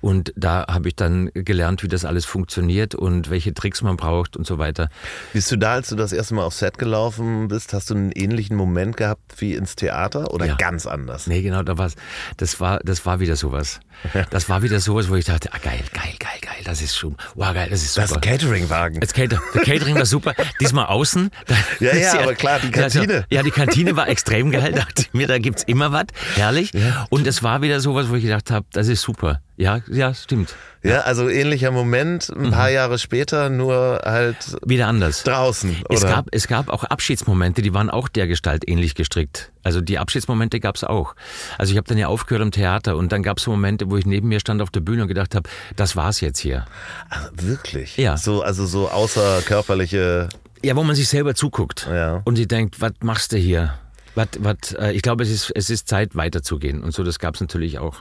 [0.00, 4.36] Und da habe ich dann gelernt, wie das alles funktioniert und welche Tricks man braucht
[4.36, 4.88] und so weiter.
[5.32, 8.12] Bist du da, als du das erste Mal auf Set gelaufen bist, hast du einen
[8.12, 10.54] ähnlichen Moment gehabt wie ins Theater oder Ja.
[10.56, 11.26] ganz anders?
[11.26, 11.94] Nee, genau, da war's.
[12.36, 13.80] Das war, das war wieder sowas.
[14.30, 17.16] Das war wieder sowas, wo ich dachte, ah, geil, geil, geil, geil, das ist schon,
[17.36, 18.20] wow, geil, das ist Das super.
[18.20, 19.00] ist ein Cateringwagen.
[19.00, 20.34] Das Cater, der Catering war super.
[20.60, 21.30] Diesmal außen.
[21.46, 23.24] Da- Ja, ja, aber klar, die Ja, so- Kantine.
[23.30, 24.72] Ja, die Kantine war extrem geil.
[24.76, 26.06] Dachte ich mir, da gibt's immer was.
[26.34, 26.72] Herrlich.
[27.10, 29.40] Und es war wieder sowas, wo ich gedacht habe, das ist super.
[29.56, 30.54] Ja, ja, stimmt.
[30.82, 34.36] Ja, also ähnlicher Moment, ein paar Jahre später, nur halt
[34.66, 35.22] Wieder anders.
[35.22, 35.76] draußen.
[35.88, 35.94] Oder?
[35.94, 39.52] Es gab, es gab auch Abschiedsmomente, die waren auch der Gestalt ähnlich gestrickt.
[39.62, 41.14] Also die Abschiedsmomente gab's auch.
[41.56, 44.04] Also ich habe dann ja aufgehört am Theater und dann gab's so Momente, wo ich
[44.04, 46.66] neben mir stand auf der Bühne und gedacht habe, das war's jetzt hier.
[47.08, 47.96] Ach, wirklich?
[47.96, 48.18] Ja.
[48.18, 50.28] So, also so außerkörperliche.
[50.64, 52.22] Ja, wo man sich selber zuguckt Ja.
[52.24, 53.74] und sie denkt, was machst du hier?
[54.14, 56.82] Was, was, äh, ich glaube, es ist, es ist Zeit, weiterzugehen.
[56.82, 57.96] Und so, das gab's natürlich auch.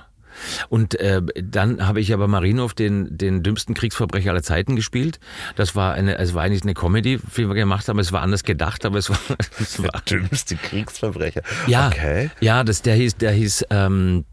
[0.69, 5.19] Und äh, dann habe ich aber Marinov, den, den dümmsten Kriegsverbrecher aller Zeiten, gespielt.
[5.55, 7.99] Das war eine, es war eigentlich eine Comedy, wie wir gemacht haben.
[7.99, 9.19] Es war anders gedacht, aber es war,
[9.59, 11.41] es war Dümmste Kriegsverbrecher.
[11.67, 12.31] Ja, Okay.
[12.39, 14.25] ja, das, der hieß, der hieß ähm,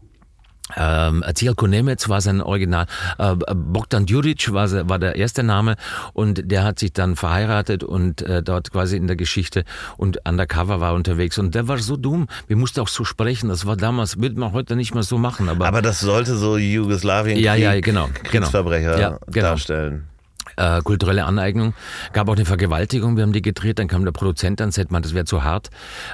[0.77, 2.85] ähm, Zielko Nemec war sein Original.
[3.17, 5.75] Äh, Bogdan Djuric war, war der erste Name
[6.13, 9.63] und der hat sich dann verheiratet und äh, dort quasi in der Geschichte
[9.97, 12.27] und undercover war unterwegs und der war so dumm.
[12.47, 13.49] Wir mussten auch so sprechen.
[13.49, 15.49] Das war damals, würde man heute nicht mehr so machen.
[15.49, 18.29] Aber, Aber das sollte so Jugoslawien Ja, ja, genau, genau.
[18.29, 19.47] Kriegsverbrecher Ja, genau.
[19.49, 20.10] darstellen.
[20.57, 21.73] Äh, kulturelle Aneignung.
[22.13, 25.09] Gab auch eine Vergewaltigung, wir haben die gedreht, dann kam der Produzent ans Set, meinte,
[25.09, 25.69] das wäre zu hart.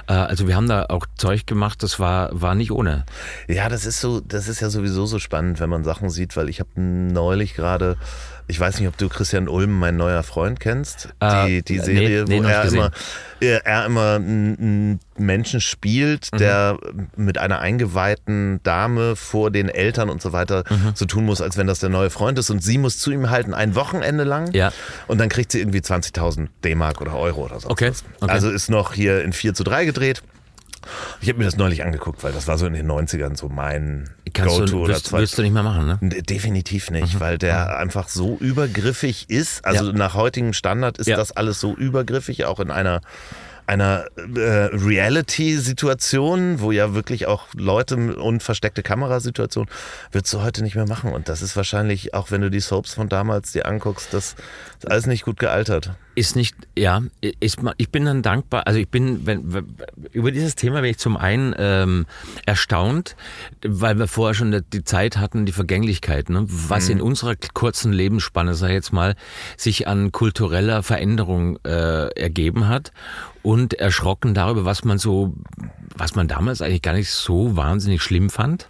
[0.06, 3.04] Äh, also wir haben da auch Zeug gemacht, das war, war nicht ohne.
[3.48, 6.48] Ja, das ist so, das ist ja sowieso so spannend, wenn man Sachen sieht, weil
[6.48, 7.96] ich habe neulich gerade,
[8.48, 11.84] ich weiß nicht, ob du Christian Ulm, mein neuer Freund, kennst, Äh, die, die nee,
[11.84, 12.90] Serie, nee, wo noch er immer,
[13.40, 16.38] er, er immer einen Menschen spielt, Mhm.
[16.38, 16.78] der
[17.16, 20.92] mit einer eingeweihten Dame vor den Eltern und so weiter Mhm.
[20.94, 23.30] so tun muss, als wenn das der neue Freund ist und sie muss zu ihm
[23.30, 24.72] halten, ein Wochenende lang Ja.
[25.06, 27.68] und dann kriegt sie irgendwie 20.000 D-Mark oder Euro oder so.
[27.70, 28.30] Okay, okay.
[28.32, 30.22] Also ist noch hier in 4 zu 3 gedreht.
[31.20, 34.08] Ich habe mir das neulich angeguckt, weil das war so in den 90ern so mein
[34.32, 35.18] Go-To oder willst, zwei.
[35.18, 35.98] willst du nicht mehr machen, ne?
[36.00, 39.64] Nee, Definitiv nicht, weil der einfach so übergriffig ist.
[39.64, 39.92] Also Ja.
[39.92, 41.16] nach heutigem Standard ist Ja.
[41.16, 43.00] das alles so übergriffig, auch in einer
[43.68, 49.66] einer äh, Reality-Situation, wo ja wirklich auch Leute und versteckte Kamerasituation,
[50.10, 51.12] würdest du heute nicht mehr machen.
[51.12, 54.36] Und das ist wahrscheinlich, auch wenn du die Soaps von damals dir anguckst, das
[54.78, 55.92] ist alles nicht gut gealtert.
[56.14, 59.66] Ist nicht, ja, ist, ich bin dann dankbar, also ich bin, wenn,
[60.12, 62.06] über dieses Thema bin ich zum einen ähm,
[62.46, 63.14] erstaunt,
[63.64, 66.44] weil wir vorher schon die Zeit hatten, die Vergänglichkeit, ne?
[66.48, 69.14] was in unserer kurzen Lebensspanne, sag ich jetzt mal,
[69.56, 72.92] sich an kultureller Veränderung äh, ergeben hat
[73.42, 75.34] und erschrocken darüber, was man so,
[75.96, 78.68] was man damals eigentlich gar nicht so wahnsinnig schlimm fand.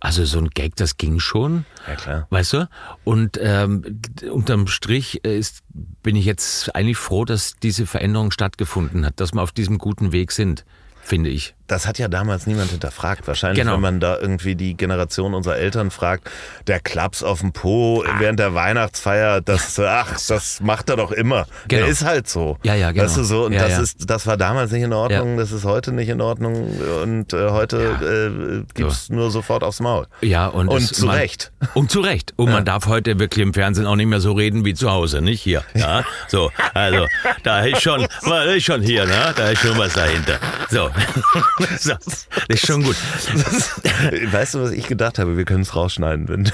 [0.00, 1.64] Also so ein Gag, das ging schon.
[1.86, 2.26] Ja, klar.
[2.30, 2.68] Weißt du?
[3.04, 5.62] Und ähm, unterm Strich äh, ist,
[6.02, 10.12] bin ich jetzt eigentlich froh, dass diese Veränderung stattgefunden hat, dass wir auf diesem guten
[10.12, 10.64] Weg sind,
[11.02, 11.54] finde ich.
[11.66, 13.26] Das hat ja damals niemand hinterfragt.
[13.26, 13.74] Wahrscheinlich, Genau.
[13.74, 16.30] wenn man da irgendwie die Generation unserer Eltern fragt,
[16.66, 18.16] der Klaps auf dem Po Ah.
[18.18, 21.46] während der Weihnachtsfeier, das, ach, das macht er doch immer.
[21.70, 21.90] Der Genau.
[21.90, 22.58] ist halt so.
[22.64, 23.04] Ja, ja, genau.
[23.04, 23.80] Weißt du so, und Ja, das ja.
[23.80, 26.68] ist, das war damals nicht in Ordnung, das ist heute nicht in Ordnung
[27.02, 30.06] und äh, heute äh, gibt's nur sofort aufs Maul.
[30.20, 31.50] Ja, und, Und zu man, Recht.
[31.74, 32.34] Und zu Recht.
[32.36, 35.22] Und man darf heute wirklich im Fernsehen auch nicht mehr so reden wie zu Hause,
[35.22, 35.62] nicht hier.
[35.74, 37.06] Ja, so, also,
[37.42, 39.32] da ist schon, da ist schon hier, ne?
[39.36, 40.38] Da ist schon was dahinter.
[40.70, 40.90] So,
[41.34, 41.53] so
[41.84, 42.96] das ist schon gut.
[44.32, 45.36] weißt du, was ich gedacht habe?
[45.36, 46.28] Wir können es rausschneiden.
[46.28, 46.50] Wenn du,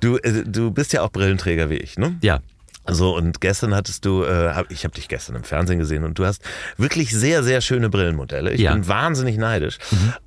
[0.00, 2.16] du, äh, du bist ja auch Brillenträger wie ich, ne?
[2.22, 2.40] Ja,
[2.88, 6.18] So, und gestern hattest du, äh, hab, ich habe dich gestern im Fernsehen gesehen und
[6.18, 6.42] du hast
[6.78, 8.52] wirklich sehr, sehr schöne Brillenmodelle.
[8.52, 8.72] Ich Ja.
[8.72, 9.76] bin wahnsinnig neidisch.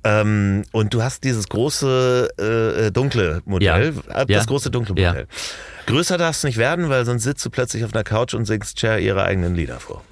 [0.04, 4.20] Ähm, und du hast dieses große, äh, dunkle Modell, Ja.
[4.22, 4.44] äh, das Ja.
[4.44, 5.10] große dunkle Ja.
[5.10, 5.26] Modell.
[5.86, 8.78] Größer darfst du nicht werden, weil sonst sitzt du plötzlich auf einer Couch und singst
[8.80, 10.02] Cher ihre eigenen Lieder vor.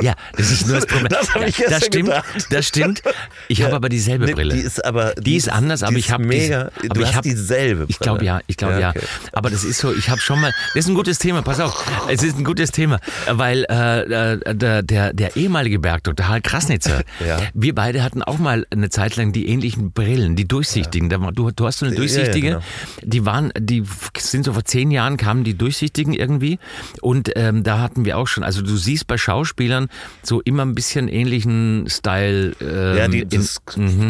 [0.00, 1.06] Ja, das ist nur das Problem.
[1.16, 2.46] Das hab ja, ich gestern das stimmt, gedacht.
[2.50, 3.02] das stimmt.
[3.48, 4.54] Ich habe aber dieselbe Brille.
[4.54, 5.14] Die ist aber.
[5.14, 6.70] Die ist anders, aber die ich ist habe mega.
[6.76, 7.86] Diese, du aber ich hast hab, dieselbe Brille.
[7.88, 8.90] Ich glaube ja, ich glaube ja.
[8.90, 9.00] okay.
[9.32, 11.84] Aber das ist so, ich habe schon mal, das ist ein gutes Thema, pass auf,
[12.08, 12.98] es ist ein gutes Thema,
[13.30, 17.38] weil äh, äh, der, der, der ehemalige Bergdoktor Harald Krasnitzer, Ja.
[17.54, 21.10] wir beide hatten auch mal eine Zeit lang die ähnlichen Brillen, die durchsichtigen.
[21.10, 22.60] War- Du, du hast so eine Ja, ja, durchsichtige, genau.
[23.02, 23.84] die waren, die
[24.18, 26.58] sind so vor zehn Jahren kamen die durchsichtigen irgendwie
[27.00, 29.85] und ähm, da hatten wir auch schon, also du siehst bei Schauspielern
[30.22, 32.52] so immer ein bisschen ähnlichen Style.
[32.60, 33.60] Ähm, Ja, die, in- das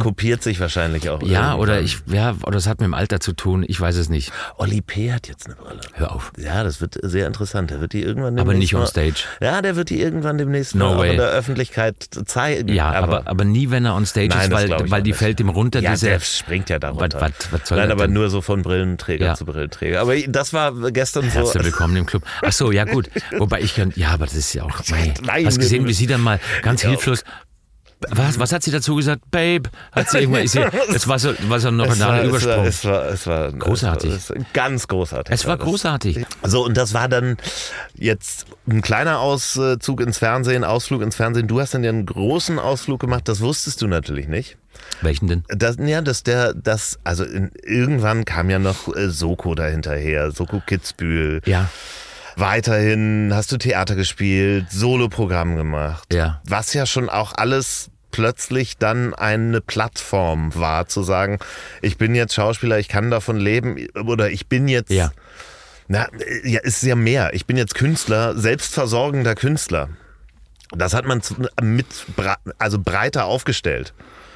[0.01, 1.23] kopiert sich wahrscheinlich auch.
[1.23, 1.59] ja, irgendwann.
[1.61, 4.33] oder ich, ja, oder das hat mit dem Alter zu tun, ich weiß es nicht.
[4.59, 5.13] Olli P.
[5.13, 5.81] hat jetzt eine Brille.
[5.95, 6.33] Hör auf.
[6.39, 7.71] Ja, das wird sehr interessant.
[7.71, 9.25] Der wird die irgendwann Aber nicht on mal- stage.
[9.41, 11.11] Ja, der wird die irgendwann demnächst No mal way.
[11.13, 12.69] in der Öffentlichkeit zeigen.
[12.73, 15.19] Ja, aber, aber, nie, wenn er on stage Nein, ist, weil, weil die nicht.
[15.19, 16.07] fällt ihm runter, ja, diese.
[16.07, 17.21] der springt ja darunter.
[17.21, 18.15] Was- was- was soll Nein, aber denn?
[18.15, 19.35] nur so von Brillenträger Ja.
[19.35, 20.01] zu Brillenträger.
[20.01, 21.41] Aber das war gestern so.
[21.41, 22.23] Herzlich willkommen im Club.
[22.43, 23.09] Ach so, ja gut.
[23.39, 25.15] Wobei ich kann, ja, aber das ist ja auch, mei.
[25.23, 27.25] Nein, hast gesehen, wie sie dann mal ganz hilflos,
[28.11, 29.31] was, was hat sie dazu gesagt?
[29.31, 30.61] Babe, hat sie irgendwann, ist sie,
[30.93, 32.67] das war so, war so noch war, ein es, war, Übersprung.
[32.67, 34.13] es, war, es war Großartig.
[34.13, 35.35] Es war ganz großartig.
[35.35, 35.65] Es war das.
[35.65, 36.27] großartig.
[36.43, 37.39] So, und das war dann
[37.95, 41.49] jetzt ein kleiner Auszug ins Fernsehen, Ausflug ins Fernsehen.
[41.49, 44.59] Du hast dann ja einen großen Ausflug gemacht, das wusstest du natürlich nicht.
[45.01, 45.45] Welchen denn?
[45.49, 50.61] Das, ja, dass der, das, also in, irgendwann kam ja noch äh, Soko dahinterher, Soko
[50.65, 51.41] Kitzbühel.
[51.47, 51.71] Ja,
[52.37, 56.13] Weiterhin hast du Theater gespielt, Soloprogramm gemacht.
[56.13, 56.43] Ja.
[56.45, 61.39] Was ja schon auch alles plötzlich dann eine Plattform war, zu sagen,
[61.83, 64.91] ich bin jetzt Schauspieler, ich kann davon leben oder ich bin jetzt.
[64.91, 65.13] Ja.
[65.89, 66.09] Na,
[66.45, 67.33] ja, ist ja mehr.
[67.33, 69.89] Ich bin jetzt Künstler, selbstversorgender Künstler.
[70.71, 71.23] Das hat man
[71.63, 71.87] mit,
[72.59, 73.95] also breiter aufgestellt.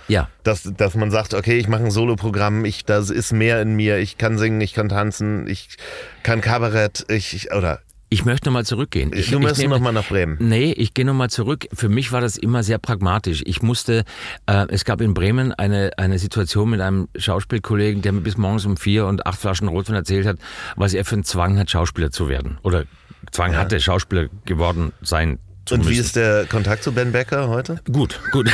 [0.08, 0.28] ja.
[0.42, 3.98] Dass, dass man sagt, okay, ich mache ein Soloprogramm, ich, das ist mehr in mir,
[3.98, 5.76] ich kann singen, ich kann tanzen, ich
[6.22, 7.80] kann Kabarett, ich, ich oder
[8.12, 9.12] Ich möchte nochmal zurückgehen.
[9.14, 10.36] Ich, du möchtest nehme- noch mal nach Bremen.
[10.40, 11.66] Nee, ich gehe nochmal zurück.
[11.72, 13.42] Für mich war das immer sehr pragmatisch.
[13.46, 14.04] Ich musste,
[14.46, 18.66] äh, es gab in Bremen eine, eine Situation mit einem Schauspielkollegen, der mir bis morgens
[18.66, 20.38] um vier und acht Flaschen Rotwein erzählt hat,
[20.74, 22.58] was er für einen Zwang hat, Schauspieler zu werden.
[22.62, 22.84] Oder
[23.30, 25.38] Zwang hatte, Schauspieler geworden sein
[25.70, 27.78] Und wie ist der Kontakt zu Ben Becker heute?
[27.92, 28.48] Gut, gut.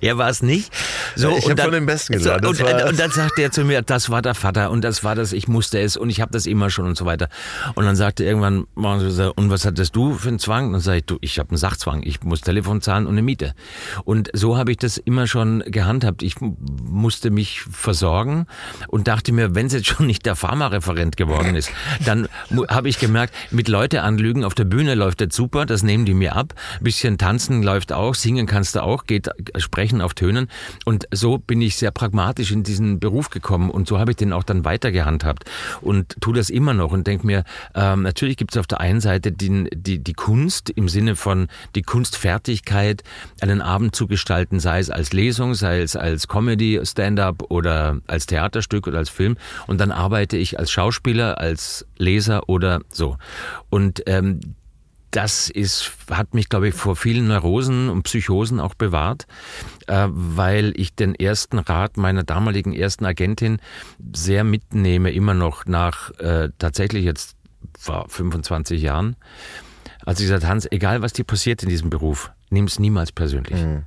[0.00, 0.72] er war es nicht.
[1.14, 3.10] So, ich und hab dann- von dem Besten so, gesagt, das und, war- und dann
[3.10, 5.96] sagte er zu mir, das war der Vater und das war das, ich musste es
[5.96, 7.28] und ich habe das immer schon und so weiter.
[7.74, 10.66] Und dann sagte er irgendwann, und was hattest du für einen Zwang?
[10.66, 13.22] Und dann sage ich, du, ich habe einen Sachzwang, ich muss Telefon zahlen und eine
[13.22, 13.54] Miete.
[14.04, 16.22] Und so habe ich das immer schon gehandhabt.
[16.22, 18.46] Ich musste mich versorgen
[18.88, 21.70] und dachte mir, wenn es jetzt schon nicht der Pharmareferent geworden ist,
[22.04, 22.28] dann
[22.68, 26.04] habe ich gemerkt, mit Leute anlügen auf der der Bühne läuft jetzt super, das nehmen
[26.04, 26.54] die mir ab.
[26.78, 30.46] Ein bisschen tanzen läuft auch, singen kannst du auch, geht sprechen auf Tönen.
[30.84, 34.32] Und so bin ich sehr pragmatisch in diesen Beruf gekommen und so habe ich den
[34.32, 35.50] auch dann weiter gehandhabt
[35.80, 37.42] und tue das immer noch und denke mir,
[37.74, 41.48] ähm, natürlich gibt es auf der einen Seite die, die, die Kunst im Sinne von
[41.74, 43.02] die Kunstfertigkeit,
[43.40, 48.26] einen Abend zu gestalten, sei es als Lesung, sei es als Comedy, Stand-up oder als
[48.26, 49.36] Theaterstück oder als Film.
[49.66, 53.16] Und dann arbeite ich als Schauspieler, als Leser oder so.
[53.70, 54.51] Und ähm,
[55.12, 59.26] das ist, hat mich, glaube ich, vor vielen Neurosen und Psychosen auch bewahrt,
[59.86, 63.58] äh, weil ich den ersten Rat meiner damaligen ersten Agentin
[64.14, 67.36] sehr mitnehme, immer noch nach äh, tatsächlich jetzt
[67.78, 69.16] vor 25 Jahren.
[70.04, 73.60] Als ich gesagt Hans, egal was dir passiert in diesem Beruf, nimm es niemals persönlich.
[73.60, 73.84] Mhm.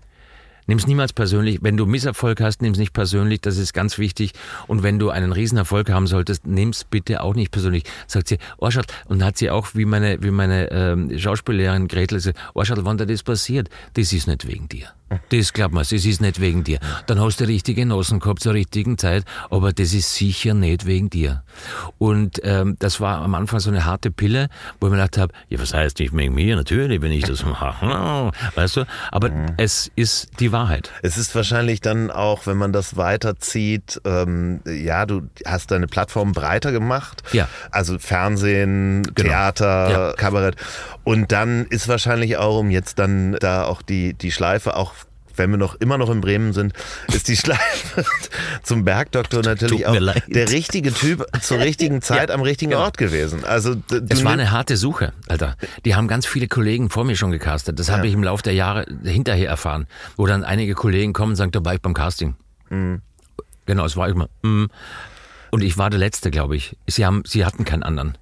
[0.68, 1.60] Nimm es niemals persönlich.
[1.62, 3.42] Wenn du Misserfolg hast, nimm es nicht persönlich.
[3.42, 4.34] Das ist ganz wichtig.
[4.68, 7.84] Und wenn du einen Riesenerfolg haben solltest, nimm es bitte auch nicht persönlich.
[8.08, 12.40] Sagt sie, Orschat, und hat sie auch wie meine, wie meine ähm, Schauspiellehrerin Gretel gesagt,
[12.54, 14.88] Orschat, wann da das passiert, das ist nicht wegen dir.
[15.30, 16.80] Das glaubt man, das ist nicht wegen dir.
[17.06, 21.12] Dann hast du richtige Genossen gehabt zur richtigen Zeit, aber das ist sicher nicht wegen
[21.12, 21.44] dir.
[22.00, 24.50] Und ähm, das war am Anfang so eine harte Pille,
[24.80, 26.56] wo ich mir gedacht habe, ja, was heißt nicht wegen mir?
[26.56, 28.32] Natürlich, wenn ich das mache.
[28.56, 28.86] Weißt du?
[29.12, 29.54] Aber mhm.
[29.58, 30.92] es ist die Wahrheit.
[31.04, 36.32] Es ist wahrscheinlich dann auch, wenn man das weiterzieht, ähm, ja, du hast deine Plattform
[36.32, 37.22] breiter gemacht.
[37.32, 37.48] Ja.
[37.70, 39.30] Also Fernsehen, genau.
[39.30, 40.14] Theater, ja.
[40.14, 40.56] Kabarett.
[41.04, 44.94] Und dann ist wahrscheinlich auch, um jetzt dann da auch die, die Schleife auch
[45.38, 46.74] wenn wir noch immer noch in Bremen sind,
[47.14, 48.06] ist die Schleife
[48.64, 49.96] zum Bergdoktor natürlich auch
[50.28, 52.84] der richtige Typ zur richtigen Zeit ja, am richtigen genau.
[52.84, 53.44] Ort gewesen.
[53.44, 53.76] Also
[54.10, 55.58] es war eine harte Suche, Alter.
[55.86, 57.80] Die haben ganz viele Kollegen vor mir schon gecastet.
[57.80, 57.98] Das ja.
[57.98, 61.52] habe ich im Laufe der Jahre hinterher erfahren, wo dann einige Kollegen kommen und sagen,
[61.52, 62.36] da war ich beim Casting.
[62.70, 63.02] Mhm.
[63.66, 64.30] Genau, es war immer.
[64.44, 64.66] Mm.
[65.52, 66.78] Und ich war der Letzte, glaube ich.
[66.88, 68.18] Sie haben, sie hatten keinen anderen.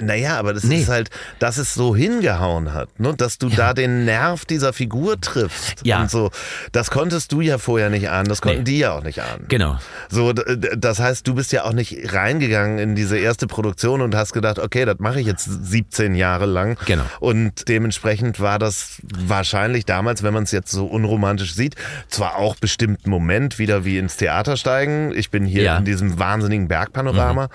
[0.00, 0.80] Naja, aber das nee.
[0.80, 3.14] ist halt, dass es so hingehauen hat, ne?
[3.14, 3.56] dass du ja.
[3.56, 5.84] da den Nerv dieser Figur triffst.
[5.84, 6.02] Ja.
[6.02, 6.30] Und so.
[6.72, 8.64] Das konntest du ja vorher nicht ahnen, das konnten nee.
[8.64, 9.46] die ja auch nicht ahnen.
[9.48, 9.78] Genau.
[10.08, 14.32] So, das heißt, du bist ja auch nicht reingegangen in diese erste Produktion und hast
[14.32, 16.76] gedacht, okay, das mache ich jetzt 17 Jahre lang.
[16.86, 17.04] Genau.
[17.20, 21.76] Und dementsprechend war das wahrscheinlich damals, wenn man es jetzt so unromantisch sieht,
[22.08, 25.12] zwar auch bestimmt ein Moment wieder wie ins Theater steigen.
[25.14, 25.78] Ich bin hier ja.
[25.78, 27.48] in diesem wahnsinnigen Bergpanorama, mhm.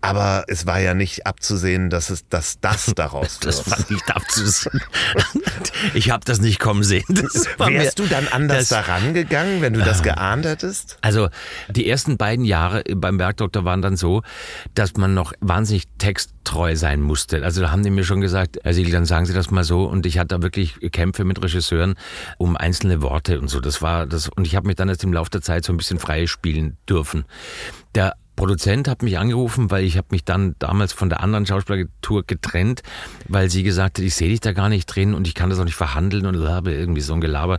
[0.00, 3.46] aber es war ja nicht ab abzusehen, dass es, dass das daraus wird.
[3.46, 4.80] Das war nicht abzusehen.
[5.94, 7.04] ich habe das nicht kommen sehen.
[7.08, 10.98] Wärst du dann anders daran gegangen, wenn du das ähm, geahnt hättest?
[11.00, 11.30] Also
[11.68, 14.22] die ersten beiden Jahre beim Bergdoktor waren dann so,
[14.74, 17.42] dass man noch wahnsinnig texttreu sein musste.
[17.42, 19.84] Also da haben die mir schon gesagt, Herr Siegel, dann sagen Sie das mal so.
[19.84, 21.96] Und ich hatte da wirklich Kämpfe mit Regisseuren
[22.38, 23.60] um einzelne Worte und so.
[23.60, 24.28] Das war das.
[24.28, 26.76] Und ich habe mich dann erst im Laufe der Zeit so ein bisschen frei spielen
[26.88, 27.24] dürfen.
[27.96, 32.24] Der Produzent hat mich angerufen, weil ich habe mich dann damals von der anderen Schauspielagentur
[32.26, 32.82] getrennt,
[33.28, 35.58] weil sie gesagt hat, ich sehe dich da gar nicht drin und ich kann das
[35.58, 37.58] auch nicht verhandeln und habe irgendwie so ein Gelaber.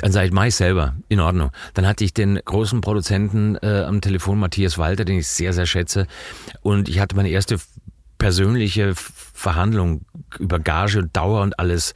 [0.00, 1.50] Dann sage ich, mach ich selber, in Ordnung.
[1.74, 5.66] Dann hatte ich den großen Produzenten äh, am Telefon, Matthias Walter, den ich sehr, sehr
[5.66, 6.06] schätze
[6.62, 7.58] und ich hatte meine erste
[8.18, 10.04] persönliche Verhandlung
[10.38, 11.94] über Gage und Dauer und alles,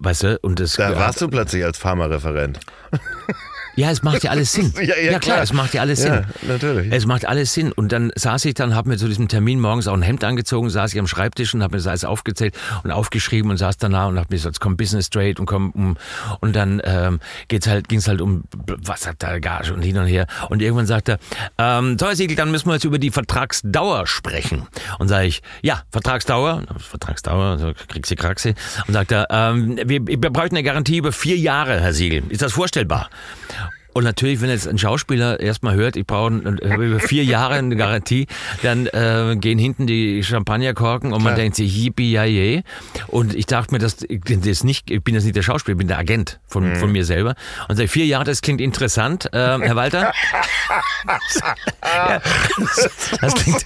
[0.00, 0.74] weißt du, und das.
[0.74, 2.58] Da warst du plötzlich als Pharmareferent.
[3.74, 4.72] Ja, es macht ja alles Sinn.
[4.76, 6.12] ja, ja, ja, klar, klar, es macht ja alles Sinn.
[6.12, 6.92] Ja, natürlich.
[6.92, 7.72] Es macht alles Sinn.
[7.72, 10.68] Und dann saß ich dann, habe mir zu diesem Termin morgens auch ein Hemd angezogen,
[10.68, 12.54] saß ich am Schreibtisch und habe mir das alles aufgezählt
[12.84, 15.96] und aufgeschrieben und saß danach und habe mir gesagt, komm Business Straight und komm um
[16.40, 20.06] und dann ähm, geht's halt, ging's halt um was hat da Gage und hin und
[20.06, 20.26] her.
[20.50, 21.18] Und irgendwann sagt er,
[21.58, 24.66] ähm, so Herr Siegel, dann müssen wir jetzt über die Vertragsdauer sprechen.
[24.98, 28.54] Und sage ich, ja, Vertragsdauer, Vertragsdauer, kriegst du Kraxe.
[28.86, 32.22] Und sagt er, ähm, wir, wir brauchen eine Garantie über vier Jahre, Herr Siegel.
[32.28, 33.08] Ist das vorstellbar?
[33.92, 38.26] Und natürlich, wenn jetzt ein Schauspieler erstmal hört, ich brauche über vier Jahre eine Garantie,
[38.62, 42.62] dann äh, gehen hinten die Champagnerkorken und man denkt sich, yippie ja je.
[43.08, 45.88] Und ich dachte mir, das, das nicht, ich bin jetzt nicht der Schauspieler, ich bin
[45.88, 46.76] der Agent von, mhm.
[46.76, 47.34] von mir selber.
[47.68, 50.12] Und sage, vier Jahre, das klingt interessant, äh, Herr Walter.
[51.84, 52.20] ja,
[53.20, 53.64] das, klingt,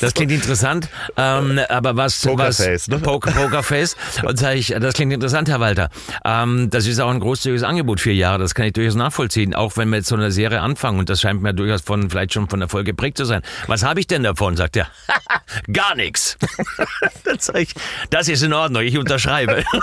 [0.00, 2.20] das klingt interessant, ähm, aber was...
[2.20, 2.98] Pokerface, ne?
[2.98, 3.96] Poker, Pokerface.
[4.22, 5.88] Und sage ich, das klingt interessant, Herr Walter.
[6.24, 9.76] Ähm, das ist auch ein großzügiges Angebot, vier Jahre, das kann ich durchaus nachvollziehen auch
[9.76, 12.48] wenn wir jetzt so eine Serie anfangen und das scheint mir durchaus von vielleicht schon
[12.48, 13.42] von Erfolg geprägt zu sein.
[13.66, 14.56] Was habe ich denn davon?
[14.56, 14.88] Sagt er.
[15.72, 16.36] Gar nichts.
[18.10, 19.64] das ist in Ordnung, ich unterschreibe.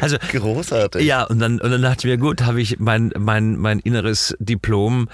[0.00, 1.02] Also Großartig.
[1.02, 4.36] Ja, und dann, und dann dachte ich mir, gut, habe ich mein, mein, mein inneres
[4.38, 5.08] Diplom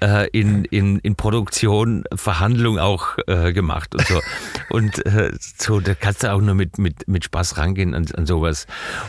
[0.00, 4.20] äh, in, in, in Produktion, Verhandlung auch äh, gemacht und so.
[4.70, 8.26] und äh, so, da kannst du auch nur mit, mit, mit Spaß rangehen an, an
[8.26, 8.66] sowas.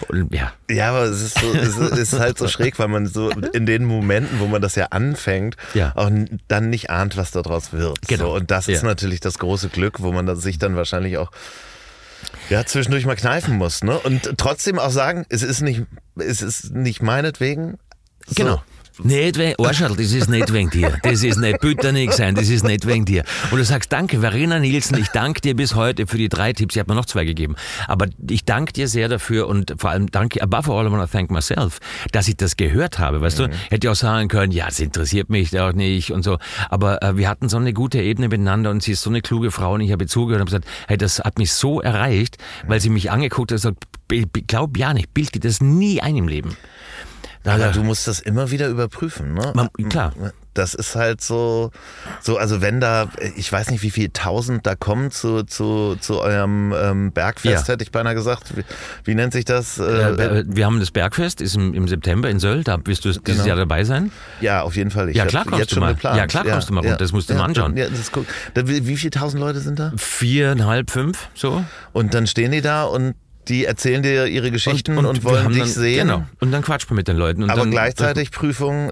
[0.08, 0.54] Und ja.
[0.70, 3.86] Ja, aber es ist, so, es ist halt so schräg, weil man so in den
[3.86, 5.94] Momenten, wo man das ja anfängt, Ja.
[5.96, 6.10] auch
[6.48, 8.08] dann nicht ahnt, was daraus wird.
[8.08, 8.26] Genau.
[8.26, 8.88] So, und das ist Ja.
[8.88, 11.32] natürlich das große Glück, wo man sich dann wahrscheinlich auch
[12.50, 13.98] ja, zwischendurch mal kneifen muss, ne?
[14.00, 15.84] Und trotzdem auch sagen, es ist nicht,
[16.16, 17.78] es ist nicht meinetwegen.
[18.26, 18.36] So.
[18.36, 18.62] Genau.
[19.04, 20.98] Nicht wegen, Arschel, das ist nicht wegen dir.
[21.04, 23.24] Das ist nicht, bitte nicht sein, das ist nicht wegen dir.
[23.52, 26.76] Und du sagst, danke, Verena Nielsen, ich danke dir bis heute für die drei Tipps.
[26.76, 27.56] Ich habe mir noch zwei gegeben.
[27.88, 31.08] Aber ich danke dir sehr dafür und vor allem danke, above all, I want to
[31.18, 31.80] thank myself,
[32.12, 33.22] dass ich das gehört habe.
[33.22, 36.38] Weißt du, hätte auch sagen können, ja, das interessiert mich auch nicht und so.
[36.70, 39.52] Aber äh, wir hatten so eine gute Ebene miteinander und sie ist so eine kluge
[39.52, 42.38] Frau und ich habe zugehört und gesagt, hey, das hat mich so erreicht,
[42.68, 45.62] weil sie mich angeguckt hat und gesagt, "B- b- glaub ja nicht, bild dir das
[45.62, 46.56] nie ein im Leben.
[47.56, 49.52] Aber er- du musst das immer wieder überprüfen, ne?
[49.56, 50.14] Man- klar.
[50.54, 51.70] Das ist halt so,
[52.20, 56.20] so, also wenn da, ich weiß nicht, wie viel tausend da kommen zu, zu, zu
[56.20, 57.74] eurem ähm, Bergfest, Ja.
[57.74, 58.58] hätte ich beinahe gesagt.
[58.58, 58.64] Wie,
[59.04, 59.78] wie nennt sich das?
[59.78, 63.22] Äh, wir haben das Bergfest, ist im, im September in Söll, da wirst du dieses
[63.24, 63.46] Genau.
[63.46, 64.12] Jahr dabei sein.
[64.42, 65.10] ja, auf jeden Fall.
[65.10, 65.94] Ich Ja, klar kommst jetzt du schon mal.
[65.94, 66.18] geplant.
[66.18, 66.98] Ja, klar kommst du mal runter.
[66.98, 67.78] Das musst du ja, mal anschauen.
[67.78, 67.86] Ja,
[68.56, 69.92] wie, wie viele tausend Leute sind da?
[69.96, 71.64] Viereinhalb, fünf, so.
[71.94, 73.14] Und dann stehen die da und
[73.50, 76.08] die erzählen dir ihre Geschichten und, wir wollen haben dich dann, sehen.
[76.08, 76.26] Genau.
[76.40, 77.44] Und dann quatscht man mit den Leuten.
[77.44, 78.92] Und Aber dann, gleichzeitig Prüfung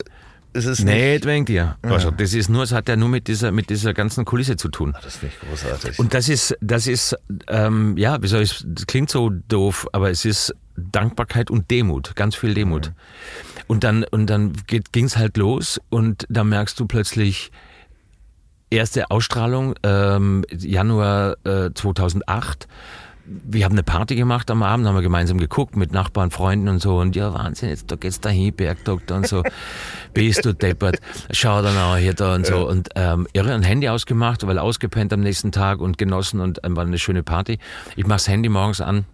[0.53, 1.26] ist es Das, nicht.
[1.26, 1.78] wegen dir.
[1.82, 4.70] Also, das ist nur, es hat ja nur mit dieser, mit dieser ganzen Kulisse zu
[4.70, 4.95] tun.
[5.03, 5.99] Das finde ich großartig.
[5.99, 7.16] Und das ist, das ist,
[7.47, 12.16] ähm, ja, wie soll ich, das klingt so doof, aber es ist Dankbarkeit und Demut,
[12.16, 12.93] ganz viel Demut.
[13.68, 17.51] Und dann, und dann ging es halt los und da merkst du plötzlich,
[18.70, 22.68] erste Ausstrahlung, ähm, Januar äh, 2008.
[23.26, 26.80] Wir haben eine Party gemacht am Abend, haben wir gemeinsam geguckt mit Nachbarn, Freunden und
[26.82, 26.97] so.
[26.97, 29.43] Und ja, Wahnsinn, jetzt da geht's dahin, Bergdoktor und so.
[30.13, 30.99] Bist du deppert?
[31.32, 32.67] Schau dann auch hier da und so.
[32.67, 36.76] Und ähm, irre, ein Handy ausgemacht, weil ausgepennt am nächsten Tag und genossen und ähm,
[36.76, 37.57] war eine schöne Party.
[37.95, 39.05] Ich mach's Handy morgens an.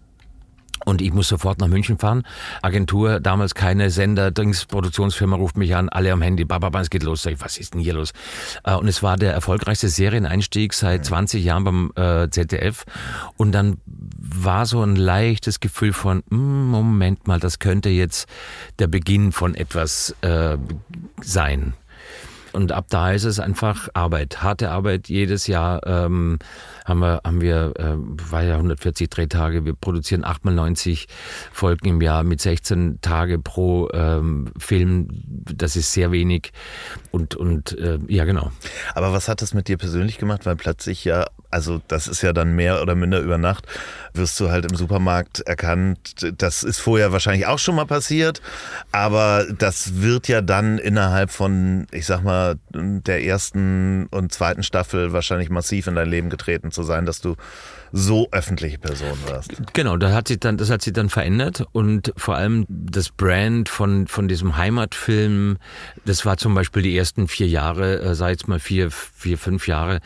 [0.84, 2.22] Und ich muss sofort nach München fahren.
[2.62, 7.02] Agentur, damals keine Sender, Dings, Produktionsfirma ruft mich an, alle am Handy, bababa, es geht
[7.02, 7.22] los.
[7.22, 8.12] Sag ich, was ist denn hier los?
[8.64, 12.84] Äh, Und es war der erfolgreichste Serieneinstieg seit 20 Jahren beim äh, ZDF.
[13.36, 18.28] Und dann war so ein leichtes Gefühl von, "Hm, Moment mal, das könnte jetzt
[18.78, 20.56] der Beginn von etwas äh,
[21.20, 21.74] sein.
[22.52, 25.08] Und ab da ist es einfach Arbeit, harte Arbeit.
[25.08, 26.38] Jedes Jahr ähm,
[26.84, 27.94] haben wir, haben wir äh,
[28.30, 29.64] war ja 140 Drehtage.
[29.64, 31.08] Wir produzieren 8 mal 90
[31.52, 35.08] Folgen im Jahr mit 16 Tage pro ähm, Film.
[35.26, 36.52] Das ist sehr wenig.
[37.10, 38.50] Und, und äh, ja, genau.
[38.94, 40.46] Aber was hat das mit dir persönlich gemacht?
[40.46, 43.66] Weil plötzlich ja, also das ist ja dann mehr oder minder über Nacht,
[44.14, 46.32] wirst du halt im Supermarkt erkannt.
[46.38, 48.40] Das ist vorher wahrscheinlich auch schon mal passiert,
[48.90, 55.12] aber das wird ja dann innerhalb von, ich sag mal, der ersten und zweiten Staffel
[55.12, 57.36] wahrscheinlich massiv in dein Leben getreten zu sein, dass du
[57.92, 59.52] so öffentliche Person wirst.
[59.74, 63.68] Genau, das hat sich dann, das hat sich dann verändert und vor allem das Brand
[63.68, 65.58] von, von diesem Heimatfilm,
[66.04, 69.68] das war zum Beispiel die ersten vier Jahre, äh, sei jetzt mal vier, vier, fünf
[69.68, 70.00] Jahre,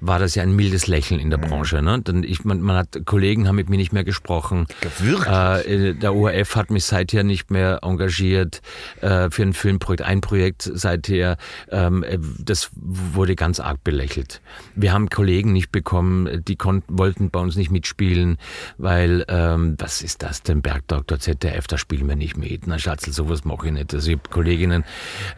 [0.00, 1.82] war das ja ein mildes Lächeln in der Branche.
[1.82, 2.00] Ne?
[2.02, 4.66] Dann ich, man, man hat, Kollegen haben mit mir nicht mehr gesprochen.
[4.80, 5.26] Gewürgt.
[5.26, 8.62] Äh, der ORF hat mich seither nicht mehr engagiert
[9.00, 11.36] äh, für ein Filmprojekt, ein Projekt seither.
[11.70, 14.40] Ähm, äh, das wurde ganz arg belächelt.
[14.76, 18.36] Wir haben Kollegen nicht bekommen, die konnten, wollten bei uns nicht mitspielen,
[18.78, 22.66] weil, ähm, was ist das denn, Bergdoktor ZDF, da spielen wir nicht mit.
[22.66, 23.94] Na Schatzel, sowas mache ich nicht.
[23.94, 24.84] Also ich habe Kolleginnen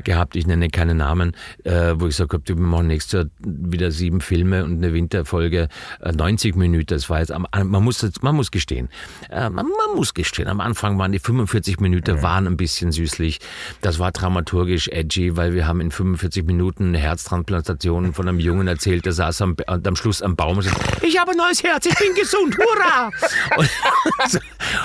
[0.04, 1.32] gehabt, ich nenne keine Namen,
[1.64, 5.68] äh, wo ich gesagt habe, wir machen nächstes Jahr wieder sieben Filme und eine Winterfolge,
[6.00, 6.86] äh, 90 Minuten.
[6.88, 8.88] Das war jetzt, am, man muss, jetzt- man muss gestehen,
[9.30, 13.38] äh, man, man muss gestehen, am Anfang waren die 45 Minuten, waren ein bisschen süßlich.
[13.80, 18.66] Das war dramaturgisch edgy, weil wir haben in 45 Minuten eine Herztransplantation von einem Jungen
[18.68, 21.83] erzählt, der saß am, am Schluss am Baum und sagt, ich habe ein neues Herz,
[21.86, 23.10] ich bin gesund, hurra!
[23.56, 23.70] Und,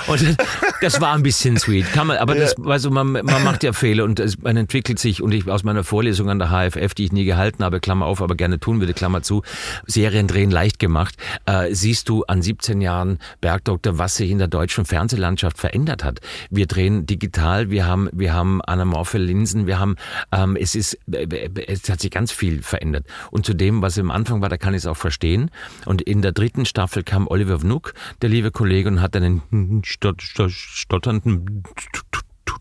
[0.08, 0.36] und
[0.80, 1.90] das war ein bisschen sweet.
[1.92, 5.22] Kann man, aber das, also man, man macht ja Fehler und es, man entwickelt sich
[5.22, 8.22] und ich aus meiner Vorlesung an der HFF, die ich nie gehalten habe, Klammer auf,
[8.22, 9.42] aber gerne tun würde, Klammer zu,
[9.86, 14.48] Serien drehen leicht gemacht, äh, siehst du an 17 Jahren Bergdoktor, was sich in der
[14.48, 16.20] deutschen Fernsehlandschaft verändert hat.
[16.50, 19.96] Wir drehen digital, wir haben, wir haben anamorphe Linsen, wir haben,
[20.32, 21.26] ähm, es ist, äh,
[21.66, 23.06] es hat sich ganz viel verändert.
[23.30, 25.50] Und zu dem, was am Anfang war, da kann ich es auch verstehen.
[25.86, 30.22] Und in der dritten Staffel kam Oliver Vnuk, der liebe Kollege, und hat einen stot,
[30.22, 31.62] stot, stotternden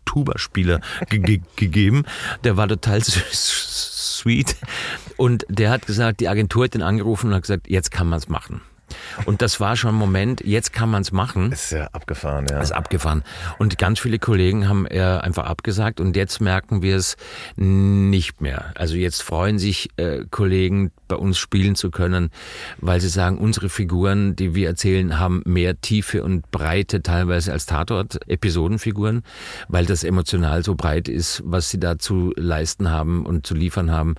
[0.05, 2.03] Tuba-Spieler ge ge gegeben.
[2.43, 4.55] Der war total sweet.
[5.17, 8.17] Und der hat gesagt, die Agentur hat ihn angerufen und hat gesagt, jetzt kann man
[8.17, 8.61] es machen.
[9.26, 11.51] Und das war schon ein Moment, jetzt kann man es machen.
[11.51, 12.60] Ist ja abgefahren, ja.
[12.60, 13.24] ist abgefahren.
[13.57, 17.18] Und ganz viele Kollegen haben eher einfach abgesagt und jetzt merken wir es
[17.55, 18.74] nicht mehr.
[18.76, 22.30] Also jetzt freuen sich äh, Kollegen, bei uns spielen zu können,
[22.78, 27.66] weil sie sagen, unsere Figuren, die wir erzählen, haben mehr Tiefe und Breite teilweise als
[27.66, 29.24] Tatort-Episodenfiguren,
[29.68, 33.91] weil das emotional so breit ist, was sie da zu leisten haben und zu liefern
[33.91, 34.16] haben,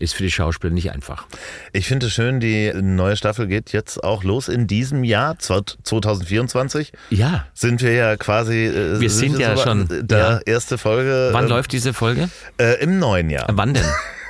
[0.00, 1.26] ist für die Schauspieler nicht einfach.
[1.72, 6.92] Ich finde es schön, die neue Staffel geht jetzt auch los in diesem Jahr, 2024.
[7.10, 7.46] Ja.
[7.54, 8.66] Sind wir ja quasi.
[8.66, 10.40] äh, Wir sind ja so schon- Der ja.
[10.46, 11.30] erste Folge.
[11.32, 12.28] Wann äh, läuft diese Folge?
[12.58, 13.46] Äh, Im neuen Jahr.
[13.52, 13.84] Wann denn?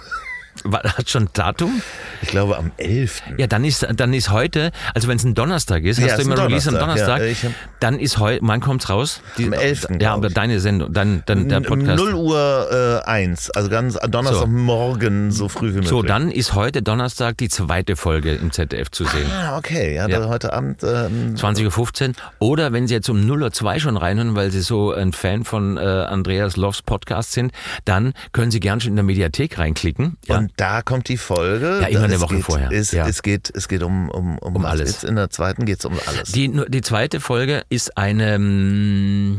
[0.62, 1.82] Wa- Hat schon Datum?
[2.22, 3.22] Ich glaube am 11.
[3.38, 6.22] Ja, dann ist, dann ist heute, also wenn es ein Donnerstag ist, Ja, hast du
[6.22, 7.20] immer Release am Donnerstag.
[7.22, 7.50] Ja,
[7.80, 9.20] dann ist heute, wann kommt's raus?
[9.36, 11.98] Die, Am 11., Ja, aber deine Sendung, dann, dann der Podcast.
[12.02, 15.88] 0 Uhr äh, 1, also ganz Donnerstagmorgen, so früh wie möglich.
[15.88, 19.26] So, dann ist heute Donnerstag die zweite Folge im ZDF zu sehen.
[19.30, 19.94] Ah, okay.
[19.94, 20.28] Ja, Ja.
[20.28, 20.82] heute Abend.
[20.82, 22.14] Ähm, 20.15 Uhr.
[22.38, 25.76] Oder wenn Sie jetzt um 0.02 Uhr schon reinhören, weil Sie so ein Fan von
[25.76, 27.52] äh, Andreas Loffs Podcast sind,
[27.84, 30.16] dann können Sie gern schon in der Mediathek reinklicken.
[30.26, 30.43] Ja.
[30.44, 31.78] Und da kommt die Folge.
[31.80, 32.70] Ja, immer eine Es Woche geht, vorher.
[32.70, 33.06] Es, Ja.
[33.08, 34.90] es, geht, es geht um, um, um, Um alles.
[34.90, 36.32] Jetzt in der zweiten geht es um alles.
[36.32, 38.38] Die, die zweite Folge ist eine.
[38.38, 39.38] mm,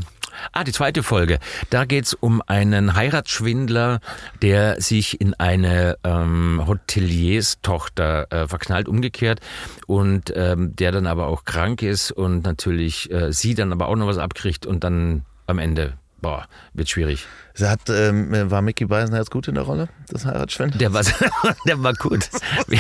[0.52, 1.40] Ah, die zweite Folge.
[1.69, 4.02] Da geht's um einen Heiratsschwindler,
[4.41, 9.40] der sich in eine ähm, Hotelierstochter äh, verknallt, umgekehrt,
[9.88, 13.95] und ähm, der dann aber auch krank ist und natürlich äh, sie dann aber auch
[13.95, 17.26] noch was abkriegt und dann am Ende, boah, wird schwierig.
[17.57, 20.77] Sie hat, ähm, war Mickey Beisenherz gut in der Rolle, das Heiratsschwindel?
[20.77, 21.03] Der war,
[21.68, 22.30] der war gut.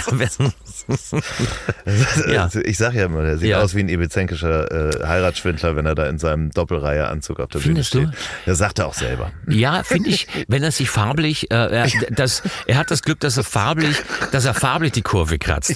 [2.27, 2.49] Ja.
[2.63, 3.61] Ich sag ja immer, der sieht Ja.
[3.61, 7.91] aus wie ein ebizenkischer äh, Heiratsschwindler, wenn er da in seinem Doppelreiheanzug auf der Findest
[7.93, 8.11] Bühne du?
[8.13, 8.27] steht.
[8.45, 9.31] Das sagt er auch selber.
[9.47, 13.37] Ja, finde ich, wenn er sich farblich, äh, er, das, er hat das Glück, dass
[13.37, 13.95] er farblich,
[14.31, 15.75] dass er farblich die Kurve kratzt.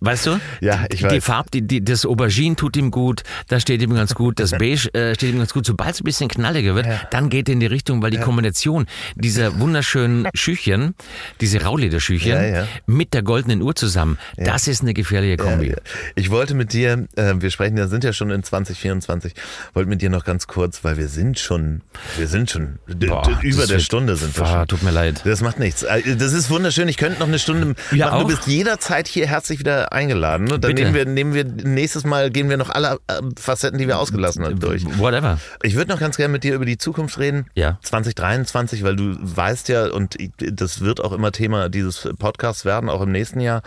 [0.00, 0.40] Weißt du?
[0.60, 1.12] Ja, ich weiß.
[1.12, 4.50] Die Farb, die, die, das Aubergine tut ihm gut, das steht ihm ganz gut, das
[4.58, 5.66] Beige äh, steht ihm ganz gut.
[5.66, 8.84] Sobald es ein bisschen knalliger wird, dann geht er in die Richtung, weil die Kombination
[9.14, 10.94] dieser wunderschönen Schüchchen,
[11.40, 12.68] diese Raulederschüchchen Ja, ja.
[12.86, 15.70] mit der goldenen Uhr zusammen, das ist eine gefährliche Kombi.
[15.70, 15.76] Ja,
[16.16, 19.32] Ich wollte mit dir, äh, wir sprechen ja, sind ja schon in 2024,
[19.72, 21.80] wollte mit dir noch ganz kurz, weil wir sind schon,
[22.18, 24.68] wir sind schon Boah, über der Stunde sind wir schon.
[24.68, 25.22] tut mir leid.
[25.24, 25.82] Das macht nichts.
[25.82, 26.88] Äh, Das ist wunderschön.
[26.88, 28.18] Ich könnte noch eine Stunde Ja, machen.
[28.18, 28.28] Du auch.
[28.28, 30.52] bist jederzeit hier herzlich wieder eingeladen.
[30.52, 30.82] Und dann Bitte.
[30.90, 34.44] nehmen wir, nehmen wir nächstes Mal gehen wir noch alle äh, Facetten, die wir ausgelassen
[34.44, 34.84] haben, durch.
[34.98, 35.38] Whatever.
[35.62, 37.46] Ich würde noch ganz gerne mit dir über die Zukunft reden.
[37.54, 37.78] Ja.
[38.26, 43.00] 2023, weil du weißt ja, und das wird auch immer Thema dieses Podcasts werden, auch
[43.02, 43.62] im nächsten Jahr.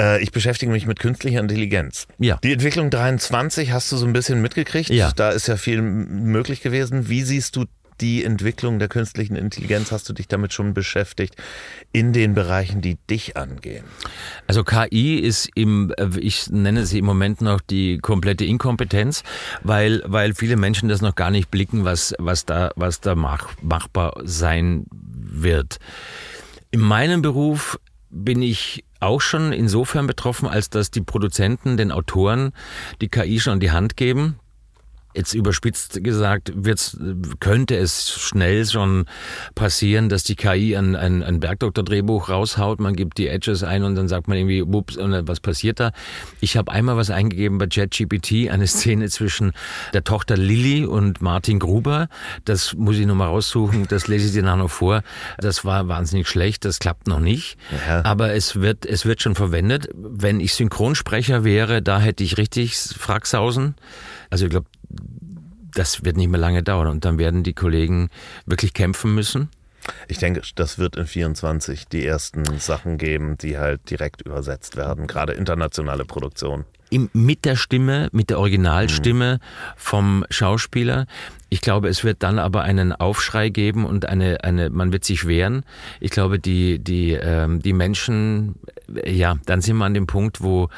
[0.00, 2.06] Äh, Ich beschäftige mich mit künstlicher Intelligenz.
[2.18, 2.38] Ja.
[2.42, 4.90] Die Entwicklung 23 hast du so ein bisschen mitgekriegt.
[4.90, 5.12] Ja.
[5.14, 7.08] Da ist ja viel möglich gewesen.
[7.08, 7.64] Wie siehst du
[8.00, 9.92] die Entwicklung der künstlichen Intelligenz?
[9.92, 11.36] Hast du dich damit schon beschäftigt
[11.92, 13.84] in den Bereichen, die dich angehen?
[14.46, 19.22] Also KI ist im, ich nenne sie im Moment noch die komplette Inkompetenz,
[19.62, 23.48] weil, weil viele Menschen das noch gar nicht blicken, was, was da, was da mach,
[23.62, 25.78] machbar sein wird.
[26.70, 27.78] In meinem Beruf
[28.10, 32.52] bin ich auch schon insofern betroffen, als dass die Produzenten den Autoren
[33.00, 34.38] die KI schon an die Hand geben.
[35.18, 36.52] Jetzt überspitzt gesagt,
[37.40, 39.06] könnte es schnell schon
[39.56, 43.96] passieren, dass die KI ein, ein, ein Bergdoktor-Drehbuch raushaut, man gibt die Edges ein und
[43.96, 45.90] dann sagt man irgendwie, ups, und was passiert da?
[46.40, 49.54] Ich habe einmal was eingegeben bei ChatGPT, eine Szene zwischen
[49.92, 52.08] der Tochter Lilly und Martin Gruber.
[52.44, 55.02] Das muss ich nochmal raussuchen, das lese ich dir nachher noch vor.
[55.38, 57.58] Das war wahnsinnig schlecht, das klappt noch nicht.
[57.88, 58.04] Ja.
[58.04, 59.88] Aber es wird, es wird schon verwendet.
[59.96, 63.74] Wenn ich Synchronsprecher wäre, da hätte ich richtig Fracksausen.
[64.30, 64.68] Also ich glaube,
[65.74, 68.08] das wird nicht mehr lange dauern und dann werden die Kollegen
[68.46, 69.48] wirklich kämpfen müssen.
[70.08, 75.06] Ich denke, das wird in 24 die ersten Sachen geben, die halt direkt übersetzt werden,
[75.06, 76.64] gerade internationale Produktion.
[76.90, 79.40] Im, mit der Stimme, mit der Originalstimme
[79.76, 81.06] vom Schauspieler.
[81.50, 85.26] Ich glaube, es wird dann aber einen Aufschrei geben und eine, eine, man wird sich
[85.26, 85.64] wehren.
[85.98, 88.56] Ich glaube, die, die, ähm, die Menschen,
[88.94, 90.68] äh, ja, dann sind wir an dem Punkt, wo,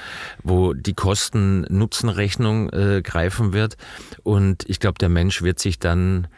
[0.43, 3.77] wo die Kosten-Nutzen-Rechnung äh, greifen wird.
[4.23, 6.29] Und ich glaube, der Mensch wird sich dann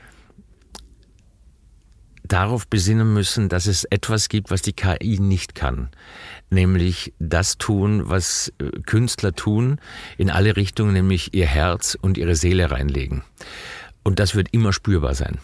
[2.24, 5.90] darauf besinnen müssen, dass es etwas gibt, was die KI nicht kann.
[6.48, 9.78] Nämlich das tun, was äh, Künstler tun,
[10.16, 13.22] in alle Richtungen, nämlich ihr Herz und ihre Seele reinlegen.
[14.04, 15.38] Und das wird immer spürbar sein.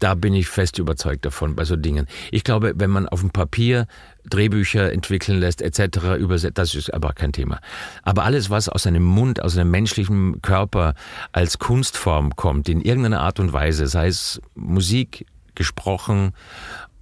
[0.00, 2.06] Da bin ich fest überzeugt davon bei so Dingen.
[2.32, 3.86] Ich glaube, wenn man auf dem Papier
[4.24, 7.60] Drehbücher entwickeln lässt, etc., übersetzt, das ist aber kein Thema.
[8.02, 10.94] Aber alles, was aus einem Mund, aus einem menschlichen Körper
[11.30, 16.32] als Kunstform kommt, in irgendeiner Art und Weise, sei es Musik, gesprochen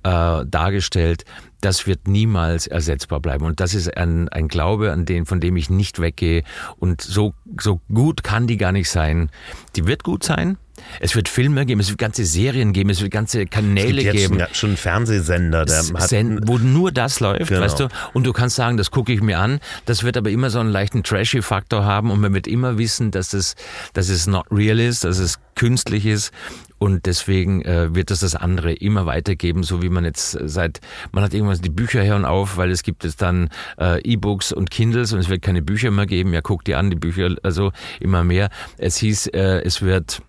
[0.02, 1.24] äh, dargestellt,
[1.60, 3.44] das wird niemals ersetzbar bleiben.
[3.44, 6.42] Und das ist ein, ein Glaube, an den, von dem ich nicht weggehe.
[6.78, 9.30] Und so, so gut kann die gar nicht sein.
[9.76, 10.56] Die wird gut sein.
[10.98, 14.16] Es wird Filme geben, es wird ganze Serien geben, es wird ganze Kanäle es gibt
[14.16, 14.38] geben.
[14.38, 17.60] Schon, schon Fernsehsender, der hat Sen wo nur das läuft, Genau.
[17.60, 17.88] weißt du?
[18.12, 19.60] Und du kannst sagen, das gucke ich mir an.
[19.84, 23.32] Das wird aber immer so einen leichten Trashy-Faktor haben und man wird immer wissen, dass
[23.32, 23.54] es,
[23.92, 26.32] dass es not real ist, dass es künstlich ist.
[26.78, 30.80] Und deswegen äh, wird es das andere immer weitergeben, so wie man jetzt seit,
[31.12, 34.70] man hat irgendwas die Bücher hören auf, weil es gibt jetzt dann äh, E-Books und
[34.70, 36.32] Kindles und es wird keine Bücher mehr geben.
[36.32, 38.48] Ja, guck dir an, die Bücher, also immer mehr.
[38.78, 40.22] Es hieß, äh, es wird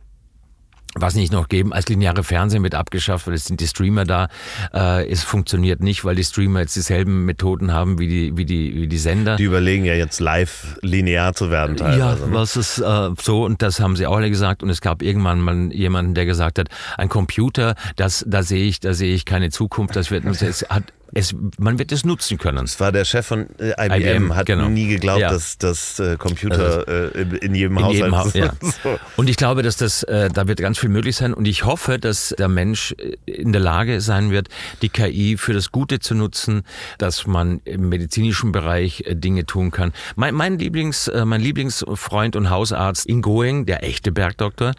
[0.95, 4.27] was nicht noch geben, als lineare Fernsehen wird abgeschafft, weil es sind die Streamer da.
[4.73, 8.75] Äh, es funktioniert nicht, weil die Streamer jetzt dieselben Methoden haben wie die, wie die,
[8.75, 9.37] wie die Sender.
[9.37, 11.99] Die überlegen ja jetzt live linear zu werden teilweise.
[12.21, 12.33] Ja, ne?
[12.33, 15.39] was ist äh, so und das haben sie auch alle gesagt und es gab irgendwann
[15.39, 19.49] mal jemanden, der gesagt hat, ein Computer, das da sehe ich, da sehe ich keine
[19.49, 22.57] Zukunft, das wird es hat es, man wird es nutzen können.
[22.59, 24.69] Das war der Chef von äh, IBM, IBM, hat genau.
[24.69, 25.29] nie geglaubt, Ja.
[25.29, 28.53] dass das äh, Computer äh, in- jedem In Haushalt jedem Haus, ja.
[28.83, 28.99] so.
[29.17, 31.33] Und ich glaube, dass das, äh, da wird ganz viel möglich sein.
[31.33, 34.47] Und ich hoffe, dass der Mensch äh, in der Lage sein wird,
[34.81, 36.63] die KI für das Gute zu nutzen,
[36.97, 39.91] dass man im medizinischen Bereich äh, Dinge tun kann.
[40.15, 44.71] Mein, mein Lieblings, äh, mein Lieblingsfreund und Hausarzt Ingoing, der echte Bergdoktor,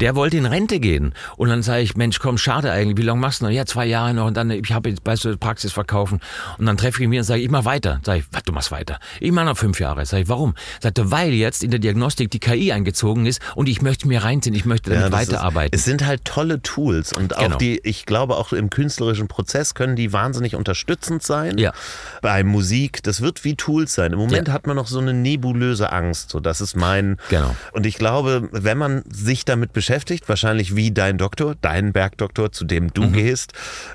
[0.00, 1.14] der wollte in Rente gehen.
[1.36, 2.96] Und dann sage ich, Mensch, komm, schade eigentlich.
[2.96, 3.52] Wie lange machst du noch?
[3.52, 4.26] Ja, zwei Jahre noch.
[4.26, 6.20] Und dann, ich habe jetzt, weißt du, Praxis verkaufen.
[6.58, 8.00] Und dann treffe ich wieder und sage, ich mach weiter.
[8.04, 8.98] Sag ich, was, du machst weiter?
[9.20, 10.04] Ich mache noch fünf Jahre.
[10.06, 10.54] Sag ich, warum?
[10.80, 14.22] Sagt er, weil jetzt in der Diagnostik die KI eingezogen ist und ich möchte mir
[14.22, 15.74] reinziehen, ich möchte damit Ja, weiterarbeiten.
[15.74, 17.56] Ist, es sind halt tolle Tools und auch Genau.
[17.56, 21.58] die, ich glaube auch im künstlerischen Prozess können die wahnsinnig unterstützend sein.
[21.58, 21.72] Ja.
[22.22, 24.12] Bei Musik, das wird wie Tools sein.
[24.12, 24.54] Im Moment Ja.
[24.54, 26.30] hat man noch so eine nebulöse Angst.
[26.30, 27.16] So, das ist mein.
[27.30, 27.54] Genau.
[27.72, 32.64] Und ich glaube, wenn man sich damit beschäftigt, wahrscheinlich wie dein Doktor, dein Bergdoktor, zu
[32.64, 33.52] dem du gehst,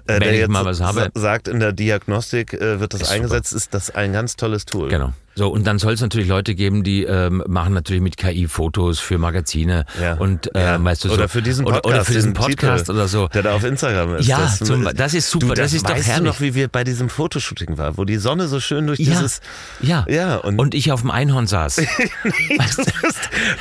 [0.08, 0.20] äh, Mhm.
[0.20, 4.36] Der jetzt sagt, in der Diagnostik äh, wird das Ist eingesetzt, ist das ein ganz
[4.36, 4.90] tolles Tool.
[4.90, 5.14] Genau.
[5.38, 9.00] So, und dann soll es natürlich Leute geben, die ähm, machen natürlich mit KI Fotos
[9.00, 10.14] für Magazine Ja.
[10.16, 10.84] und äh, Ja.
[10.84, 11.14] weißt du so.
[11.16, 13.28] oder für diesen Podcast, Oder, oder für diesen Podcast Titel, oder so.
[13.28, 14.28] Der da auf Instagram ist.
[14.28, 16.20] Ja, zum- das ist super, Du, das ist doch weißt herrlich.
[16.24, 19.12] du noch, wie wir bei diesem Fotoshooting waren, wo die Sonne so schön durch Ja,
[19.16, 19.42] dieses...
[19.82, 20.06] ja.
[20.08, 21.76] Ja, und, Und ich auf dem Einhorn saß.
[22.58, 22.78] das,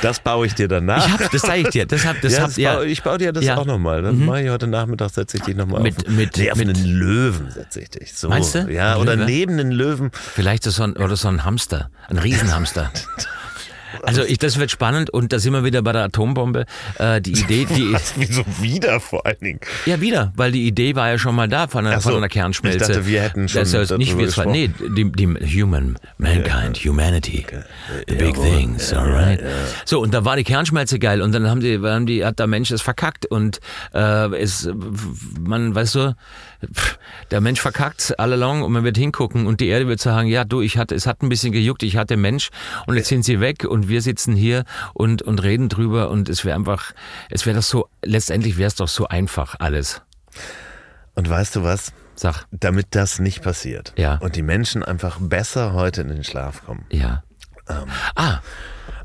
[0.01, 1.05] das baue ich dir danach.
[1.05, 1.85] Ich hab, das zeige ich dir.
[1.85, 2.73] Das hab, das ja, hab, das ja.
[2.75, 3.43] baue, ich baue dir das.
[3.43, 3.49] Mhm.
[3.51, 4.01] auch nochmal.
[4.01, 6.69] Dann mache ich heute Nachmittag, setze ich dich nochmal Mit- auf, mit- nee, auf mit-
[6.69, 8.13] einen Löwen setze ich dich.
[8.13, 8.29] So.
[8.29, 8.71] Meinst du?
[8.71, 10.11] Ja, oder neben den Löwen.
[10.13, 11.64] Vielleicht so ein, oder so ein Hamster,
[12.09, 12.91] ein Riesenhamster.
[14.03, 16.65] Also ich, das wird spannend und da sind wir wieder bei der Atombombe.
[16.97, 19.59] Äh, die Idee, die wieso wieder vor allen Dingen?
[19.85, 22.29] ja wieder, weil die Idee war ja schon mal da von einer, so, von einer
[22.29, 22.77] Kernschmelze.
[22.77, 25.27] ich dachte, wir hätten schon das heißt, nicht wir zwei, nee, die, die
[25.61, 27.45] Human, Mankind, Humanity,
[28.07, 28.49] the big Jawohl.
[28.49, 29.41] things, alright.
[29.85, 32.47] So und da war die Kernschmelze geil und dann haben die, haben die, hat der
[32.47, 33.59] Mensch es verkackt und
[33.93, 34.69] äh, es,
[35.39, 36.15] man, weißt du,
[36.73, 36.97] pff,
[37.31, 40.43] der Mensch verkackt all along und man wird hingucken und die Erde wird sagen, ja
[40.43, 42.49] du, ich hatte, es hat ein bisschen gejuckt, ich hatte Mensch
[42.87, 44.63] und jetzt sind sie weg und wir sitzen hier
[44.93, 46.93] und, und reden drüber und es wäre einfach,
[47.29, 50.01] es wäre doch so, letztendlich wäre es doch so einfach alles.
[51.13, 51.93] Und weißt du was?
[52.15, 54.15] Sag, Damit das nicht passiert Ja.
[54.19, 56.85] und die Menschen einfach besser heute in den Schlaf kommen.
[56.89, 57.23] ja.
[58.15, 58.39] ah,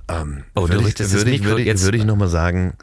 [0.09, 2.75] Ähm, Oh, du ich, würde ich, würde ich, jetzt- würde ich nochmal sagen,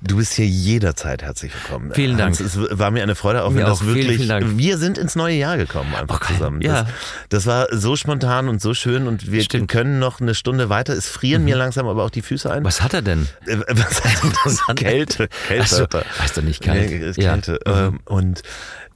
[0.00, 1.92] du bist hier jederzeit herzlich willkommen.
[1.92, 2.38] Vielen Dank.
[2.38, 3.82] Hans, es war mir eine Freude, auch Mir wenn das auch.
[3.82, 4.58] Vielen, wirklich, vielen Dank.
[4.58, 6.60] wir sind ins neue Jahr gekommen einfach Okay, zusammen.
[6.60, 6.86] ja.
[7.28, 9.62] Das, war so spontan und so schön und wir Stimmt.
[9.62, 9.66] Mhm.
[9.66, 10.92] können noch eine Stunde weiter.
[10.94, 12.64] Es frieren mir langsam aber auch die Füße ein.
[12.64, 13.26] was hat er denn?
[13.46, 14.62] Äh, Was heißt das?
[14.76, 15.28] Kälte.
[15.48, 15.62] Kälte.
[15.62, 15.86] Ach so,
[16.20, 16.90] heißt doch nicht kalt.
[16.90, 17.32] Nee, Ja.
[17.32, 17.58] Kälte.
[17.66, 17.72] Mhm.
[17.72, 18.42] Ähm, Und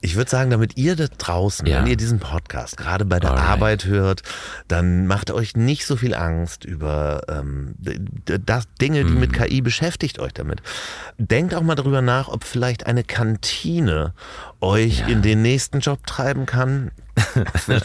[0.05, 1.79] ich würde sagen, damit ihr da draußen, Ja.
[1.79, 3.47] wenn ihr diesen Podcast gerade bei der Alright.
[3.49, 4.21] Arbeit hört,
[4.67, 9.19] dann macht euch nicht so viel Angst über ähm, das Dinge, die Mhm.
[9.21, 10.61] mit KI beschäftigt euch damit.
[11.17, 14.13] Denkt auch mal darüber nach, ob vielleicht eine Kantine
[14.61, 15.07] euch Ja.
[15.07, 16.91] in den nächsten Job treiben kann.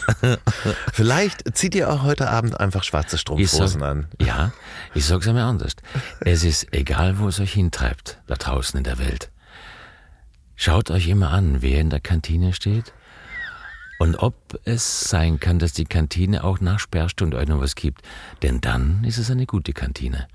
[0.93, 4.07] vielleicht zieht ihr auch heute Abend einfach schwarze Strumpfhosen an.
[4.19, 4.51] ja,
[4.93, 5.75] ich sag's einmal anders.
[6.21, 9.29] Es ist egal, wo es euch hintreibt, da draußen in der Welt.
[10.55, 12.91] Schaut euch immer an, wer in der Kantine steht
[13.99, 18.01] und ob es sein kann, dass die Kantine auch nach Sperrstunde euch noch was gibt.
[18.41, 20.27] Denn dann ist es eine gute Kantine.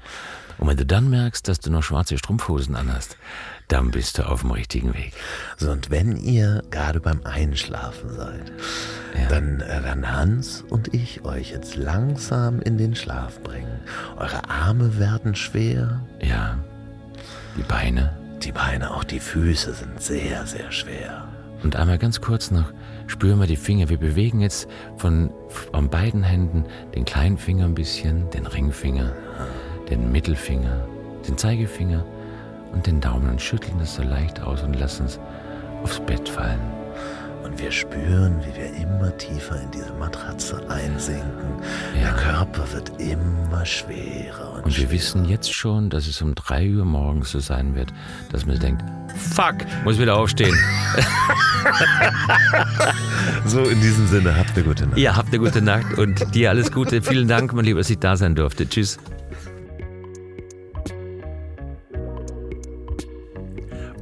[0.58, 3.16] Und wenn du dann merkst, dass du noch schwarze Strumpfhosen anhast,
[3.68, 5.12] dann bist du auf dem richtigen Weg.
[5.56, 8.52] So, und wenn ihr gerade beim Einschlafen seid,
[9.18, 9.28] Ja.
[9.28, 13.80] dann äh, werden Hans und ich euch jetzt langsam in den Schlaf bringen.
[14.16, 16.58] Eure Arme werden schwer, Ja,
[17.56, 18.16] die Beine.
[18.42, 21.28] die Beine, auch die Füße sind sehr, sehr schwer.
[21.62, 22.70] Und einmal ganz kurz noch,
[23.06, 23.88] spüren wir die Finger.
[23.88, 24.68] Wir bewegen jetzt
[24.98, 25.30] von
[25.72, 29.12] an beiden Händen den kleinen Finger ein bisschen, den Ringfinger,
[29.90, 30.86] den Mittelfinger,
[31.26, 32.04] den Zeigefinger
[32.72, 35.18] und den Daumen und schütteln das so leicht aus und lassen es
[35.82, 36.60] aufs Bett fallen.
[37.44, 41.60] Und wir spüren, wie wir immer tiefer in diese Matratze einsinken.
[41.94, 42.04] Ja.
[42.04, 44.90] Der Körper wird immer schwerer und, Und wir schwerer.
[44.92, 47.92] wissen jetzt schon, dass es um drei Uhr morgens so sein wird,
[48.32, 48.82] dass man denkt,
[49.34, 50.56] fuck, muss wieder aufstehen.
[53.46, 54.98] So, in diesem Sinne, habt eine gute Nacht.
[54.98, 57.02] Ihr habt eine gute Nacht und dir alles Gute.
[57.02, 58.68] Vielen Dank, mein Lieber, dass ich da sein durfte.
[58.68, 58.98] Tschüss.